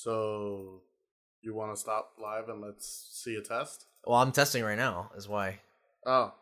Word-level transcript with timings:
So, 0.00 0.82
you 1.40 1.54
want 1.54 1.74
to 1.74 1.80
stop 1.80 2.12
live 2.22 2.50
and 2.50 2.60
let's 2.60 3.08
see 3.14 3.34
a 3.36 3.40
test? 3.40 3.86
Well, 4.04 4.18
I'm 4.20 4.30
testing 4.30 4.62
right 4.62 4.76
now. 4.76 5.10
Is 5.16 5.26
why. 5.26 5.60
Oh, 6.04 6.34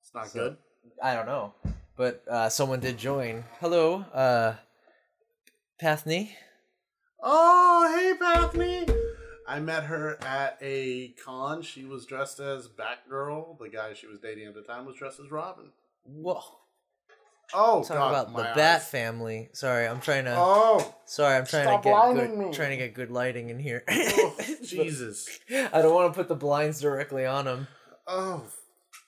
it's 0.00 0.14
not 0.14 0.28
So- 0.28 0.38
good. 0.38 0.56
I 1.02 1.14
don't 1.14 1.26
know, 1.26 1.52
but 1.96 2.24
uh, 2.26 2.48
someone 2.48 2.80
did 2.80 2.96
join. 2.96 3.44
Hello, 3.60 3.96
uh, 4.14 4.54
Pathny. 5.82 6.30
Oh, 7.22 7.92
hey, 7.94 8.14
Pathney. 8.18 8.90
I 9.46 9.60
met 9.60 9.84
her 9.84 10.16
at 10.24 10.56
a 10.62 11.08
con. 11.22 11.60
She 11.60 11.84
was 11.84 12.06
dressed 12.06 12.40
as 12.40 12.66
Batgirl. 12.66 13.58
The 13.58 13.68
guy 13.68 13.92
she 13.92 14.06
was 14.06 14.20
dating 14.20 14.46
at 14.46 14.54
the 14.54 14.62
time 14.62 14.86
was 14.86 14.96
dressed 14.96 15.20
as 15.20 15.30
Robin. 15.30 15.66
Whoa. 16.04 16.40
Oh, 17.54 17.82
Talking 17.82 17.96
God, 17.96 18.10
about 18.28 18.36
the 18.36 18.42
Bat 18.54 18.82
family. 18.82 19.48
Sorry, 19.52 19.86
I'm 19.86 20.00
trying 20.00 20.24
to. 20.24 20.34
Oh, 20.36 20.94
sorry, 21.04 21.36
I'm 21.36 21.46
trying 21.46 21.80
to 21.80 21.82
get 21.82 22.14
good. 22.14 22.38
me. 22.38 22.52
Trying 22.52 22.70
to 22.70 22.76
get 22.76 22.94
good 22.94 23.10
lighting 23.10 23.50
in 23.50 23.58
here. 23.58 23.84
oh, 23.88 24.36
Jesus. 24.64 25.28
I 25.50 25.80
don't 25.82 25.94
want 25.94 26.12
to 26.12 26.16
put 26.18 26.28
the 26.28 26.34
blinds 26.34 26.80
directly 26.80 27.24
on 27.24 27.44
them. 27.44 27.68
Oh, 28.06 28.42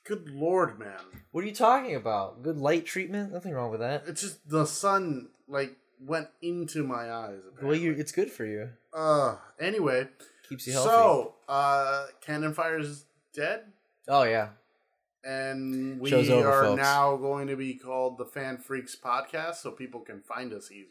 good 0.04 0.30
lord, 0.30 0.78
man. 0.78 0.98
What 1.32 1.44
are 1.44 1.46
you 1.46 1.54
talking 1.54 1.94
about? 1.94 2.42
Good 2.42 2.58
light 2.58 2.86
treatment? 2.86 3.32
Nothing 3.32 3.52
wrong 3.54 3.70
with 3.70 3.80
that. 3.80 4.04
It's 4.06 4.22
just 4.22 4.48
the 4.48 4.66
sun 4.66 5.28
like 5.48 5.76
went 6.00 6.28
into 6.40 6.84
my 6.84 7.10
eyes. 7.12 7.40
Well, 7.62 7.74
you, 7.74 7.92
it's 7.92 8.12
good 8.12 8.30
for 8.30 8.46
you. 8.46 8.70
Uh, 8.92 9.36
anyway, 9.60 10.08
Keeps 10.48 10.66
you 10.66 10.72
healthy. 10.74 10.88
so 10.88 11.34
uh, 11.48 12.06
Cannon 12.20 12.54
Fire 12.54 12.78
is 12.78 13.04
dead, 13.34 13.64
oh 14.08 14.22
yeah. 14.22 14.50
And 15.24 16.00
we 16.00 16.10
Show's 16.10 16.30
over, 16.30 16.48
are 16.50 16.64
folks. 16.64 16.82
now 16.82 17.16
going 17.16 17.48
to 17.48 17.56
be 17.56 17.74
called 17.74 18.18
the 18.18 18.24
FanFreeks 18.24 19.00
Podcast, 19.00 19.56
so 19.56 19.70
people 19.70 20.00
can 20.00 20.20
find 20.20 20.52
us 20.52 20.70
easier. 20.70 20.86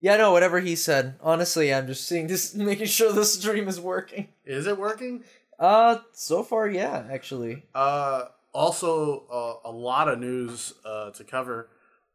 Yeah, 0.00 0.16
no, 0.16 0.32
whatever 0.32 0.60
he 0.60 0.76
said. 0.76 1.16
Honestly, 1.20 1.72
I'm 1.72 1.86
just 1.86 2.06
seeing 2.06 2.26
this, 2.28 2.54
making 2.54 2.86
sure 2.86 3.12
the 3.12 3.24
stream 3.24 3.68
is 3.68 3.80
working. 3.80 4.28
Is 4.44 4.66
it 4.66 4.78
working? 4.78 5.24
Uh, 5.58 5.98
so 6.12 6.42
far, 6.42 6.68
yeah, 6.68 7.04
actually. 7.10 7.64
Uh, 7.74 8.26
also, 8.52 9.24
uh, 9.30 9.68
a 9.68 9.72
lot 9.72 10.08
of 10.08 10.18
news 10.18 10.74
uh, 10.84 11.10
to 11.10 11.24
cover. 11.24 11.68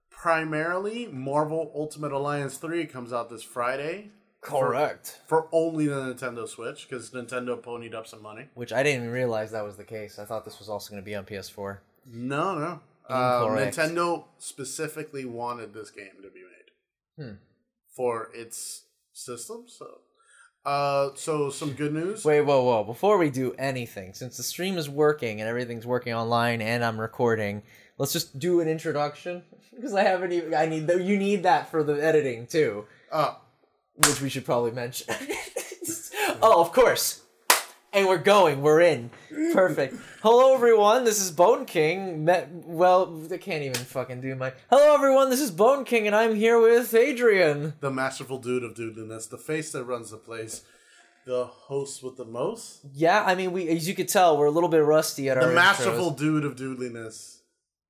Primarily, 0.09 1.08
Marvel 1.08 1.72
Ultimate 1.75 2.12
Alliance 2.12 2.58
3 2.58 2.86
comes 2.86 3.12
out 3.12 3.30
this 3.30 3.42
Friday 3.44 4.12
Correct. 4.42 5.20
for 5.28 5.47
only 5.52 5.88
the 5.88 5.95
Nintendo 6.14 6.47
Switch 6.47 6.88
because 6.89 7.11
Nintendo 7.11 7.61
ponied 7.61 7.94
up 7.94 8.08
some 8.08 8.22
money. 8.23 8.47
Which 8.56 8.73
I 8.73 8.81
didn't 8.84 9.02
even 9.03 9.14
realize 9.14 9.52
that 9.52 9.64
was 9.64 9.78
the 9.78 9.84
case. 9.84 10.17
I 10.20 10.25
thought 10.25 10.45
this 10.45 10.59
was 10.59 10.67
also 10.70 10.89
going 10.92 11.02
to 11.02 11.06
be 11.06 11.16
on 11.16 11.25
PS4. 11.25 11.78
No, 12.11 12.58
no. 12.58 12.80
Uh, 13.08 13.45
Nintendo 13.47 14.23
specifically 14.39 15.25
wanted 15.25 15.73
this 15.73 15.92
game 15.92 16.16
to 16.23 16.30
be 16.30 16.39
made 16.39 17.23
Hmm. 17.25 17.36
for 17.95 18.30
its 18.34 18.84
system. 19.14 19.66
So, 19.67 20.00
uh, 20.66 21.09
so 21.16 21.50
some 21.50 21.73
good 21.73 21.94
news. 21.94 22.23
Wait, 22.23 22.42
whoa, 22.42 22.64
whoa! 22.64 22.84
Before 22.84 23.17
we 23.17 23.30
do 23.30 23.53
anything, 23.59 24.14
since 24.14 24.38
the 24.38 24.44
stream 24.44 24.78
is 24.78 24.89
working 24.89 25.42
and 25.42 25.50
everything's 25.50 25.86
working 25.86 26.14
online 26.14 26.62
and 26.62 26.84
I'm 26.86 27.00
recording, 27.02 27.64
let's 27.97 28.14
just 28.14 28.39
do 28.39 28.62
an 28.62 28.67
introduction 28.69 29.44
because 29.75 29.94
I 29.94 30.03
haven't 30.03 30.31
even. 30.31 30.53
I 30.56 30.66
need 30.67 30.88
you 30.89 31.17
need 31.17 31.44
that 31.44 31.69
for 31.69 31.84
the 31.84 31.94
editing 32.03 32.47
too, 32.47 32.86
Uh, 33.12 33.34
which 33.95 34.22
we 34.22 34.30
should 34.30 34.45
probably 34.45 34.72
mention. 34.72 35.14
oh, 36.42 36.61
of 36.61 36.72
course. 36.72 37.22
And 37.94 38.08
we're 38.08 38.17
going. 38.20 38.61
We're 38.61 38.80
in. 38.81 39.09
Perfect. 39.52 39.95
Hello, 40.22 40.53
everyone. 40.53 41.03
This 41.03 41.20
is 41.20 41.30
Bone 41.30 41.66
King. 41.66 42.23
Met, 42.23 42.50
well, 42.53 43.22
I 43.30 43.36
can't 43.38 43.64
even 43.64 43.75
fucking 43.75 44.22
do 44.22 44.34
my. 44.36 44.53
Hello, 44.69 44.94
everyone. 44.94 45.30
This 45.30 45.42
is 45.42 45.52
Bone 45.52 45.84
King, 45.84 46.08
and 46.08 46.16
I'm 46.16 46.34
here 46.34 46.58
with 46.59 46.94
Adrian. 46.94 47.73
the 47.81 47.92
masterful 47.92 48.38
dude 48.38 48.64
of 48.64 48.75
dudeliness, 48.75 49.28
the 49.30 49.38
face 49.38 49.73
that 49.73 49.84
runs 49.84 50.12
the 50.12 50.17
place, 50.17 50.64
the 51.25 51.44
host 51.45 52.02
with 52.02 52.16
the 52.16 52.23
most, 52.23 52.80
Yeah, 52.94 53.23
I 53.25 53.36
mean, 53.36 53.52
we 53.52 53.67
as 53.67 53.89
you 53.89 53.94
could 53.94 54.08
tell, 54.08 54.38
we're 54.38 54.45
a 54.45 54.52
little 54.52 54.69
bit 54.69 54.86
rusty 54.86 55.30
at 55.30 55.36
our 55.38 55.44
the 55.44 55.50
intros. 55.52 55.56
masterful 55.56 56.12
dude 56.12 56.46
of 56.46 56.56
dudeliness, 56.56 57.40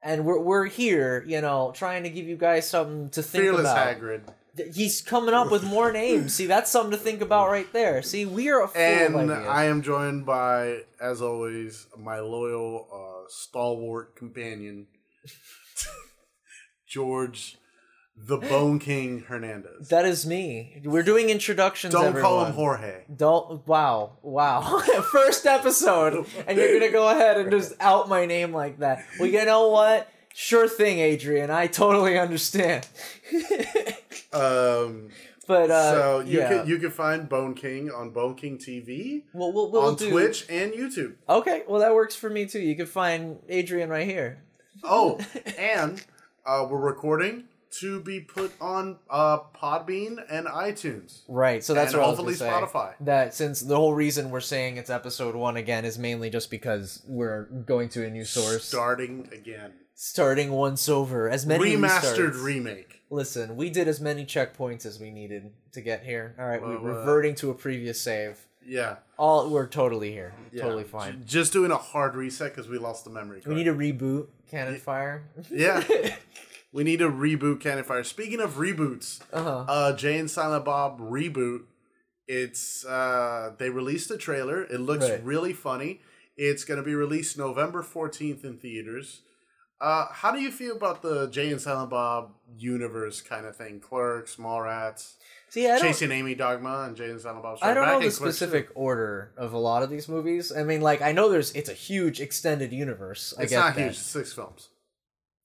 and 0.01 0.25
we're 0.25 0.39
we're 0.39 0.65
here, 0.65 1.23
you 1.27 1.41
know, 1.41 1.71
trying 1.75 2.01
to 2.03 2.09
give 2.09 2.25
you 2.27 2.37
guys 2.37 2.67
something 2.67 3.11
to 3.11 3.21
think 3.21 3.43
fearless 3.43 3.61
about. 3.71 3.99
Hagrid, 3.99 4.25
Th- 4.25 4.37
He's 4.73 5.01
coming 5.01 5.33
up 5.33 5.49
with 5.51 5.63
more 5.63 5.91
names. 5.91 6.33
See, 6.33 6.45
that's 6.45 6.69
something 6.69 6.91
to 6.91 6.97
think 6.97 7.21
about 7.21 7.49
right 7.49 7.71
there. 7.71 8.01
See, 8.01 8.25
we 8.25 8.49
are 8.49 8.63
a 8.63 8.67
full 8.67 8.81
and. 8.81 9.31
I 9.31 9.65
am 9.65 9.81
joined 9.81 10.25
by, 10.25 10.81
as 10.99 11.21
always, 11.21 11.87
my 11.97 12.19
loyal, 12.19 12.87
uh, 12.93 13.27
stalwart 13.29 14.15
companion, 14.15 14.87
George, 16.87 17.57
the 18.17 18.37
Bone 18.37 18.77
King 18.79 19.21
Hernandez. 19.27 19.87
that 19.89 20.05
is 20.05 20.25
me. 20.25 20.81
We're 20.83 21.01
doing 21.03 21.29
introductions. 21.29 21.93
Don't 21.93 22.05
everyone. 22.07 22.21
call 22.29 22.45
him 22.45 22.53
Jorge. 22.53 23.03
Don't. 23.15 23.65
Wow. 23.67 24.17
Wow. 24.21 24.79
First 25.11 25.45
episode, 25.45 26.25
and 26.45 26.57
you're 26.57 26.77
gonna 26.79 26.91
go 26.91 27.09
ahead 27.09 27.37
and 27.37 27.49
just 27.51 27.73
out 27.79 28.09
my 28.09 28.25
name 28.25 28.53
like 28.53 28.79
that. 28.79 29.05
Well, 29.19 29.29
you 29.29 29.43
know 29.45 29.69
what? 29.69 30.09
Sure 30.33 30.67
thing, 30.67 30.99
Adrian. 30.99 31.49
I 31.49 31.67
totally 31.67 32.17
understand. 32.17 32.87
Um, 34.33 35.09
but 35.45 35.69
uh, 35.69 35.91
so 35.91 36.19
you 36.21 36.39
yeah. 36.39 36.47
can 36.47 36.67
you 36.67 36.77
can 36.77 36.91
find 36.91 37.27
Bone 37.27 37.53
King 37.53 37.91
on 37.91 38.11
Bone 38.11 38.35
King 38.35 38.57
TV 38.57 39.23
Well, 39.33 39.51
we'll, 39.51 39.69
we'll 39.71 39.81
on 39.81 39.95
do- 39.95 40.09
Twitch 40.09 40.45
and 40.49 40.71
YouTube. 40.71 41.15
Okay, 41.27 41.63
well 41.67 41.81
that 41.81 41.93
works 41.93 42.15
for 42.15 42.29
me 42.29 42.45
too. 42.45 42.59
You 42.61 42.75
can 42.77 42.85
find 42.85 43.39
Adrian 43.49 43.89
right 43.89 44.07
here. 44.07 44.41
Oh, 44.85 45.19
and 45.59 46.01
uh, 46.45 46.65
we're 46.69 46.79
recording 46.79 47.43
to 47.81 47.99
be 48.01 48.21
put 48.21 48.51
on 48.61 48.97
uh, 49.09 49.39
Podbean 49.61 50.17
and 50.29 50.47
iTunes. 50.47 51.21
Right, 51.27 51.63
so 51.63 51.73
that's 51.73 51.91
And 51.93 52.01
what 52.01 52.07
I 52.07 52.09
was 52.11 52.17
hopefully. 52.19 52.35
Spotify. 52.49 52.93
That 53.01 53.33
since 53.33 53.59
the 53.61 53.75
whole 53.75 53.93
reason 53.93 54.29
we're 54.29 54.39
saying 54.39 54.77
it's 54.77 54.89
episode 54.89 55.35
one 55.35 55.57
again 55.57 55.83
is 55.83 55.97
mainly 55.97 56.29
just 56.29 56.49
because 56.49 57.01
we're 57.05 57.43
going 57.65 57.89
to 57.89 58.05
a 58.05 58.09
new 58.09 58.23
source, 58.25 58.63
Starting 58.63 59.27
again. 59.33 59.73
Starting 60.05 60.51
once 60.51 60.89
over. 60.89 61.29
As 61.29 61.45
many 61.45 61.75
Remastered 61.75 62.31
restarts. 62.31 62.43
remake. 62.43 63.01
Listen, 63.11 63.55
we 63.55 63.69
did 63.69 63.87
as 63.87 64.01
many 64.01 64.25
checkpoints 64.25 64.83
as 64.85 64.99
we 64.99 65.11
needed 65.11 65.51
to 65.73 65.81
get 65.81 66.03
here. 66.03 66.33
All 66.39 66.47
right, 66.47 66.59
Well, 66.61 66.79
we're 66.81 66.91
uh, 66.93 66.99
reverting 66.99 67.35
to 67.35 67.51
a 67.51 67.53
previous 67.53 68.01
save. 68.01 68.39
Yeah. 68.65 68.95
All 69.17 69.49
we're 69.51 69.67
totally 69.67 70.11
here, 70.11 70.33
yeah. 70.51 70.63
totally 70.63 70.85
fine. 70.85 71.23
Just 71.27 71.53
doing 71.53 71.69
a 71.71 71.77
hard 71.77 72.15
reset 72.15 72.55
because 72.55 72.67
we 72.69 72.77
lost 72.79 73.03
the 73.05 73.11
memory 73.11 73.41
card. 73.41 73.55
We 73.55 73.63
need 73.63 73.69
to 73.69 73.75
reboot 73.75 74.27
Cannon 74.49 74.77
Fire. 74.79 75.23
yeah. 75.51 75.83
we 76.73 76.83
need 76.83 76.97
to 76.99 77.09
reboot 77.09 77.59
Cannon 77.59 77.83
Fire. 77.83 78.03
Speaking 78.03 78.39
of 78.39 78.55
reboots, 78.55 79.21
Uh 79.31 79.43
huh. 79.43 79.65
uh, 79.67 79.95
Jay 79.95 80.17
and 80.17 80.29
Silent 80.31 80.65
Bob 80.65 80.99
reboot. 80.99 81.61
It's 82.27 82.85
uh, 82.85 83.51
they 83.59 83.69
released 83.69 84.09
a 84.09 84.17
trailer. 84.17 84.63
It 84.63 84.79
looks 84.79 85.07
Right. 85.09 85.23
really 85.23 85.53
funny. 85.53 85.99
It's 86.37 86.63
going 86.63 86.79
to 86.79 86.85
be 86.85 86.95
released 86.95 87.37
November 87.37 87.83
fourteenth 87.83 88.43
in 88.45 88.57
theaters. 88.57 89.21
Uh, 89.81 90.05
how 90.11 90.31
do 90.31 90.39
you 90.39 90.51
feel 90.51 90.75
about 90.75 91.01
the 91.01 91.27
Jay 91.27 91.51
and 91.51 91.59
Silent 91.59 91.89
Bob 91.89 92.31
universe 92.57 93.19
kind 93.21 93.45
of 93.47 93.55
thing? 93.55 93.79
Clerks, 93.79 94.35
Mallrats, 94.35 95.13
See, 95.49 95.65
I 95.67 95.79
don't. 95.79 95.81
Chasing 95.87 96.11
Amy 96.11 96.35
Dogma, 96.35 96.83
and 96.87 96.95
Jay 96.95 97.09
and 97.09 97.19
Silent 97.19 97.41
Bob. 97.43 97.57
I 97.61 97.73
don't 97.73 97.83
Back, 97.83 97.93
know 97.95 97.99
the 97.99 98.05
and 98.05 98.15
Clerks 98.15 98.35
specific 98.37 98.69
order 98.75 99.31
of 99.35 99.53
a 99.53 99.57
lot 99.57 99.83
of 99.83 99.89
these 99.89 100.07
movies. 100.07 100.51
I 100.55 100.63
mean, 100.63 100.79
like 100.81 101.01
I 101.01 101.11
know 101.11 101.29
there's 101.29 101.51
it's 101.53 101.67
a 101.69 101.73
huge 101.73 102.21
extended 102.21 102.71
universe. 102.71 103.33
I 103.37 103.41
It's 103.43 103.49
get 103.51 103.59
not 103.59 103.75
that. 103.75 103.81
huge. 103.87 103.97
Six 103.97 104.31
films. 104.31 104.69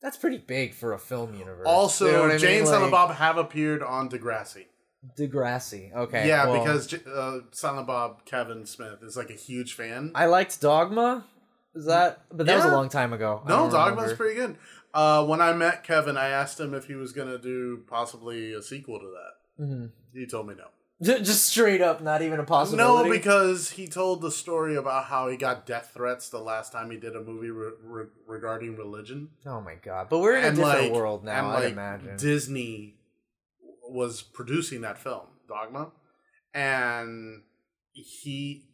That's 0.02 0.16
pretty 0.18 0.38
big 0.38 0.74
for 0.74 0.92
a 0.92 0.98
film 0.98 1.34
universe. 1.34 1.66
Also, 1.66 2.06
You 2.06 2.12
know 2.12 2.20
what 2.22 2.30
I 2.32 2.36
Jay 2.36 2.46
mean? 2.48 2.58
and 2.58 2.66
Silent 2.68 2.92
Like, 2.92 3.08
Bob 3.08 3.16
have 3.16 3.38
appeared 3.38 3.82
on 3.82 4.08
Degrassi. 4.10 4.66
Degrassi. 5.18 5.92
Okay. 5.94 6.28
yeah, 6.28 6.46
well, 6.46 6.60
because 6.62 6.86
J- 6.86 7.00
uh, 7.12 7.38
Silent 7.52 7.86
Bob 7.86 8.24
Kevin 8.26 8.66
Smith 8.66 9.02
is 9.02 9.16
like 9.16 9.30
a 9.30 9.34
huge 9.34 9.74
fan. 9.74 10.12
I 10.14 10.26
liked 10.26 10.60
Dogma. 10.60 11.24
Is 11.76 11.84
that? 11.84 12.22
But 12.32 12.46
that 12.46 12.56
was 12.56 12.64
a 12.64 12.72
long 12.72 12.88
time 12.88 13.12
ago. 13.12 13.42
No, 13.46 13.70
Dogma's 13.70 14.14
pretty 14.14 14.34
good. 14.34 14.56
Uh, 14.94 15.24
when 15.26 15.42
I 15.42 15.52
met 15.52 15.84
Kevin, 15.84 16.16
I 16.16 16.28
asked 16.28 16.58
him 16.58 16.72
if 16.72 16.86
he 16.86 16.94
was 16.94 17.12
gonna 17.12 17.38
do 17.38 17.84
possibly 17.86 18.54
a 18.54 18.62
sequel 18.62 18.98
to 18.98 19.06
that. 19.06 19.62
Mhm. 19.64 19.90
He 20.14 20.26
told 20.26 20.48
me 20.48 20.54
no. 20.54 20.68
Just 21.02 21.44
straight 21.48 21.82
up, 21.82 22.00
not 22.00 22.22
even 22.22 22.40
a 22.40 22.44
possibility. 22.44 23.10
No, 23.10 23.14
because 23.14 23.72
he 23.72 23.86
told 23.86 24.22
the 24.22 24.30
story 24.30 24.76
about 24.76 25.04
how 25.04 25.28
he 25.28 25.36
got 25.36 25.66
death 25.66 25.90
threats 25.92 26.30
the 26.30 26.38
last 26.38 26.72
time 26.72 26.90
he 26.90 26.96
did 26.96 27.14
a 27.14 27.20
movie 27.20 27.50
re- 27.50 27.72
re- 27.82 28.06
regarding 28.26 28.76
religion. 28.76 29.28
Oh 29.44 29.60
my 29.60 29.74
god! 29.74 30.08
But 30.08 30.20
we're 30.20 30.36
in 30.36 30.44
a 30.44 30.46
and 30.48 30.56
different 30.56 30.82
like, 30.84 30.92
world 30.92 31.22
now. 31.22 31.50
I'd 31.50 31.64
like 31.64 31.72
imagine. 31.72 32.16
Disney 32.16 32.96
was 33.82 34.22
producing 34.22 34.80
that 34.80 34.96
film, 34.96 35.26
Dogma, 35.46 35.92
and 36.54 37.42
he 37.92 38.64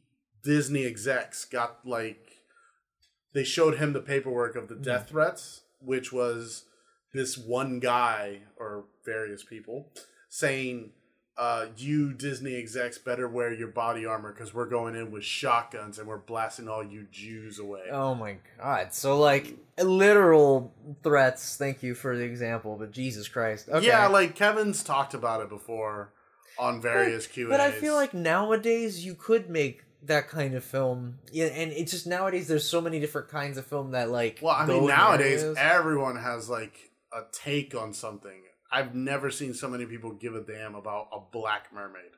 Disney 0.44 0.84
execs 0.87 1.44
got 1.44 1.84
like 1.84 2.31
they 3.32 3.44
showed 3.44 3.79
him 3.79 3.93
the 3.93 4.00
paperwork 4.00 4.56
of 4.56 4.69
the 4.69 4.75
Mm-hmm. 4.75 4.82
death 4.84 5.08
threats, 5.08 5.62
which 5.81 6.12
was 6.12 6.64
this 7.12 7.37
one 7.37 7.79
guy 7.81 8.40
or 8.56 8.84
various 9.05 9.43
people 9.44 9.88
saying, 10.29 10.90
uh, 11.38 11.67
you 11.79 12.12
Disney 12.12 12.55
execs 12.56 12.99
better 12.99 13.26
wear 13.26 13.52
your 13.52 13.69
body 13.69 14.05
armor 14.05 14.32
because 14.32 14.52
we're 14.52 14.69
going 14.69 14.94
in 14.94 15.11
with 15.11 15.25
shotguns 15.25 15.99
and 15.99 16.06
we're 16.06 16.19
blasting 16.19 16.69
all 16.69 16.84
you 16.84 17.06
Jews 17.11 17.58
away. 17.58 17.84
Oh 17.90 18.14
my 18.14 18.37
god. 18.58 18.93
So 18.93 19.19
like 19.19 19.55
literal 19.79 20.73
threats. 21.02 21.56
Thank 21.56 21.82
you 21.82 21.94
for 21.94 22.17
the 22.17 22.23
example, 22.25 22.76
but 22.79 22.93
Jesus 22.93 23.29
Christ. 23.29 23.69
Okay. 23.69 23.87
Yeah, 23.87 24.06
like 24.08 24.34
Kevin's 24.34 24.82
talked 24.82 25.14
about 25.14 25.40
it 25.40 25.49
before 25.49 26.12
on 26.58 26.81
various 26.82 27.26
Q 27.26 27.44
and 27.46 27.55
A's. 27.55 27.58
But 27.58 27.67
I 27.67 27.70
feel 27.73 27.94
like 27.94 28.12
nowadays 28.14 29.05
you 29.05 29.14
could 29.14 29.49
make 29.49 29.84
that 30.04 30.28
kind 30.28 30.54
of 30.54 30.64
film. 30.64 31.19
Yeah, 31.32 31.46
and 31.46 31.72
it's 31.72 31.93
just 31.93 32.06
nowadays 32.06 32.49
there's 32.49 32.66
so 32.66 32.81
many 32.81 33.00
different 33.00 33.28
kinds 33.28 33.58
of 33.58 33.66
film 33.66 33.93
that 33.93 34.10
like. 34.10 34.38
well, 34.43 34.54
I 34.56 34.66
mean 34.66 34.87
nowadays 34.87 35.43
areas- 35.43 35.58
everyone 35.60 36.16
has 36.16 36.49
like 36.49 36.75
a 37.12 37.22
take 37.32 37.75
on 37.75 37.93
something. 37.93 38.43
I've 38.70 38.94
never 38.94 39.31
seen 39.31 39.52
so 39.54 39.69
many 39.69 39.84
people 39.84 40.12
give 40.14 40.34
a 40.34 40.40
damn 40.40 40.75
about 40.75 41.08
a 41.12 41.19
black 41.32 41.66
mermaid. 41.75 42.10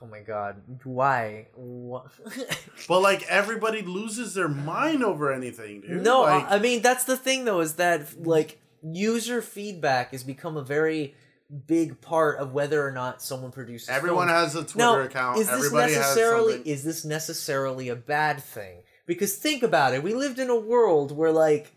Oh 0.00 0.06
my 0.06 0.20
god. 0.20 0.62
Why? 0.84 1.48
Wha- 1.56 2.04
But 2.88 3.00
like 3.00 3.22
everybody 3.28 3.82
loses 3.82 4.34
their 4.34 4.48
mind 4.48 5.02
over 5.02 5.32
anything, 5.32 5.80
dude. 5.80 6.02
no, 6.04 6.20
like, 6.22 6.44
I 6.50 6.58
mean 6.58 6.82
that's 6.82 7.04
the 7.04 7.16
thing 7.16 7.44
though 7.44 7.60
is 7.60 7.74
that 7.74 8.24
like 8.24 8.60
user 8.82 9.42
feedback 9.42 10.12
has 10.12 10.22
become 10.22 10.56
a 10.56 10.62
very 10.62 11.14
big 11.66 12.00
part 12.00 12.38
of 12.38 12.52
whether 12.52 12.86
or 12.86 12.92
not 12.92 13.22
someone 13.22 13.50
produces. 13.50 13.88
everyone 13.88 14.28
films. 14.28 14.52
has 14.52 14.54
a 14.54 14.64
Twitter 14.64 14.78
now, 14.78 14.98
account. 15.00 15.38
Is 15.38 15.46
this 15.46 15.56
everybody 15.56 15.94
necessarily 15.94 16.54
is 16.64 16.84
this 16.84 17.04
necessarily 17.04 17.88
a 17.88 17.96
bad 17.96 18.42
thing? 18.42 18.82
Because 19.06 19.36
think 19.36 19.62
about 19.62 19.94
it, 19.94 20.02
we 20.02 20.12
lived 20.14 20.38
in 20.38 20.50
a 20.50 20.56
world 20.58 21.16
where 21.16 21.32
like 21.32 21.72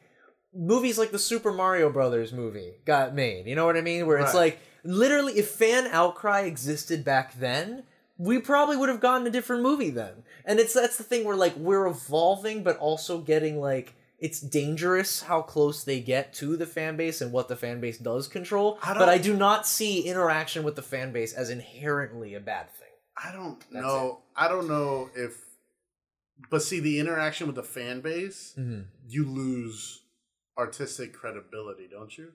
movies 0.54 0.98
like 0.98 1.12
the 1.12 1.20
Super 1.20 1.52
Mario 1.54 1.90
Brothers 1.90 2.34
movie 2.34 2.74
got 2.86 3.14
made. 3.16 3.48
You 3.48 3.56
know 3.56 3.66
what 3.66 3.78
I 3.78 3.82
mean? 3.82 4.06
Where 4.08 4.18
it's 4.18 4.34
Right. 4.34 4.40
like 4.42 4.60
literally 4.84 5.34
if 5.34 5.50
fan 5.50 5.88
outcry 5.88 6.42
existed 6.42 7.06
back 7.06 7.40
then, 7.40 7.84
we 8.18 8.40
probably 8.40 8.76
would 8.76 8.90
have 8.90 9.00
gotten 9.00 9.26
a 9.26 9.30
different 9.30 9.64
movie 9.64 9.90
then. 9.90 10.24
And 10.44 10.60
it's 10.60 10.74
that's 10.74 10.98
the 10.98 11.04
thing 11.04 11.24
where 11.24 11.38
like 11.38 11.56
we're 11.56 11.88
evolving 11.88 12.64
but 12.64 12.78
also 12.78 13.20
getting 13.20 13.60
like 13.62 13.94
it's 14.22 14.40
dangerous 14.40 15.24
how 15.24 15.42
close 15.42 15.84
they 15.84 16.00
get 16.00 16.34
to 16.36 16.56
the 16.56 16.66
fan 16.68 16.96
base 16.96 17.20
and 17.22 17.32
what 17.34 17.48
the 17.50 17.56
fan 17.58 17.82
base 17.82 17.98
does 17.98 18.28
control. 18.30 18.78
I 18.84 18.94
but 18.94 19.10
I 19.10 19.18
do 19.18 19.36
not 19.36 19.68
see 19.68 20.02
interaction 20.02 20.64
with 20.64 20.76
the 20.78 20.82
fan 20.84 21.12
base 21.12 21.34
as 21.34 21.50
inherently 21.50 22.36
a 22.36 22.40
bad 22.40 22.70
thing. 22.72 22.88
I 23.22 23.32
don't 23.34 23.60
That's 23.72 23.84
know. 23.84 24.20
I 24.36 24.48
don't 24.48 24.68
know 24.70 25.10
if. 25.16 25.34
But 26.50 26.62
see, 26.64 26.80
the 26.80 27.00
interaction 27.00 27.46
with 27.48 27.56
the 27.56 27.64
fan 27.64 28.02
base, 28.02 28.54
Mm-hmm. 28.58 28.82
you 29.08 29.26
lose 29.26 30.02
artistic 30.58 31.14
credibility, 31.14 31.88
don't 31.92 32.16
you? 32.18 32.32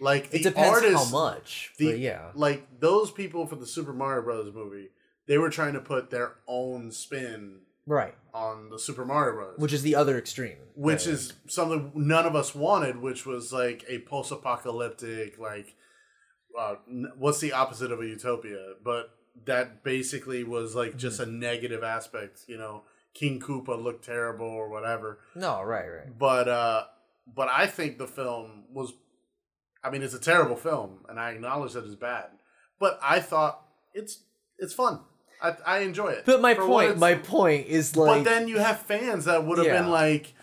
Like 0.00 0.30
the 0.30 0.40
It 0.40 0.42
depends 0.42 0.68
artists, 0.76 1.10
how 1.10 1.18
much. 1.18 1.72
the 1.78 1.86
but 1.92 1.98
yeah. 1.98 2.30
like 2.34 2.80
those 2.80 3.10
people 3.10 3.46
for 3.46 3.56
the 3.56 3.66
Super 3.66 3.92
Mario 3.94 4.22
Brothers 4.22 4.54
movie, 4.54 4.88
they 5.26 5.38
were 5.38 5.48
trying 5.50 5.72
to 5.74 5.80
put 5.80 6.10
their 6.10 6.36
own 6.46 6.92
spin 6.92 7.60
Right. 7.86 8.14
on 8.34 8.68
the 8.70 8.78
Super 8.78 9.04
Mario 9.04 9.34
Brothers, 9.36 9.58
Which 9.58 9.72
is 9.72 9.82
the 9.82 9.94
other 9.94 10.18
extreme. 10.18 10.56
which 10.74 11.06
is 11.06 11.34
something 11.46 11.92
none 11.94 12.26
of 12.26 12.34
us 12.34 12.54
wanted, 12.54 12.96
which 13.00 13.24
was 13.24 13.52
like 13.52 13.84
a 13.88 14.00
post-apocalyptic, 14.00 15.38
like 15.38 15.74
uh, 16.58 16.76
what's 17.16 17.40
the 17.40 17.52
opposite 17.52 17.92
of 17.92 18.00
a 18.00 18.06
utopia? 18.06 18.74
But 18.82 19.10
that 19.44 19.84
basically 19.84 20.42
was 20.44 20.74
like 20.74 20.96
just 20.96 21.20
Mm-hmm. 21.20 21.30
a 21.30 21.34
negative 21.34 21.82
aspect. 21.84 22.40
You 22.48 22.56
know, 22.58 22.82
King 23.14 23.40
Koopa 23.40 23.80
looked 23.82 24.04
terrible 24.04 24.46
or 24.46 24.68
whatever. 24.68 25.20
No, 25.34 25.62
right, 25.62 25.86
right. 25.88 26.18
But 26.18 26.48
uh, 26.48 26.84
but 27.34 27.48
I 27.52 27.66
think 27.66 27.98
the 27.98 28.06
film 28.06 28.64
was, 28.72 28.92
I 29.84 29.90
mean, 29.90 30.02
it's 30.02 30.14
a 30.14 30.18
terrible 30.20 30.56
film, 30.56 31.04
and 31.08 31.20
I 31.20 31.30
acknowledge 31.30 31.74
that 31.74 31.84
it's 31.84 31.94
bad. 31.94 32.26
But 32.78 32.98
I 33.02 33.20
thought 33.20 33.62
it's 33.94 34.20
it's 34.58 34.72
fun. 34.74 35.00
I, 35.42 35.56
I 35.66 35.78
enjoy 35.80 36.08
it. 36.08 36.24
But 36.26 36.40
my 36.40 36.54
point, 36.54 36.98
my 36.98 37.14
point 37.14 37.66
is 37.66 37.96
like 37.96 38.24
but 38.24 38.30
then 38.30 38.48
you 38.48 38.58
have 38.58 38.80
fans 38.80 39.24
that 39.26 39.44
would 39.44 39.58
have 39.58 39.66
Yeah. 39.66 39.82
been 39.82 39.90
like, 39.90 40.34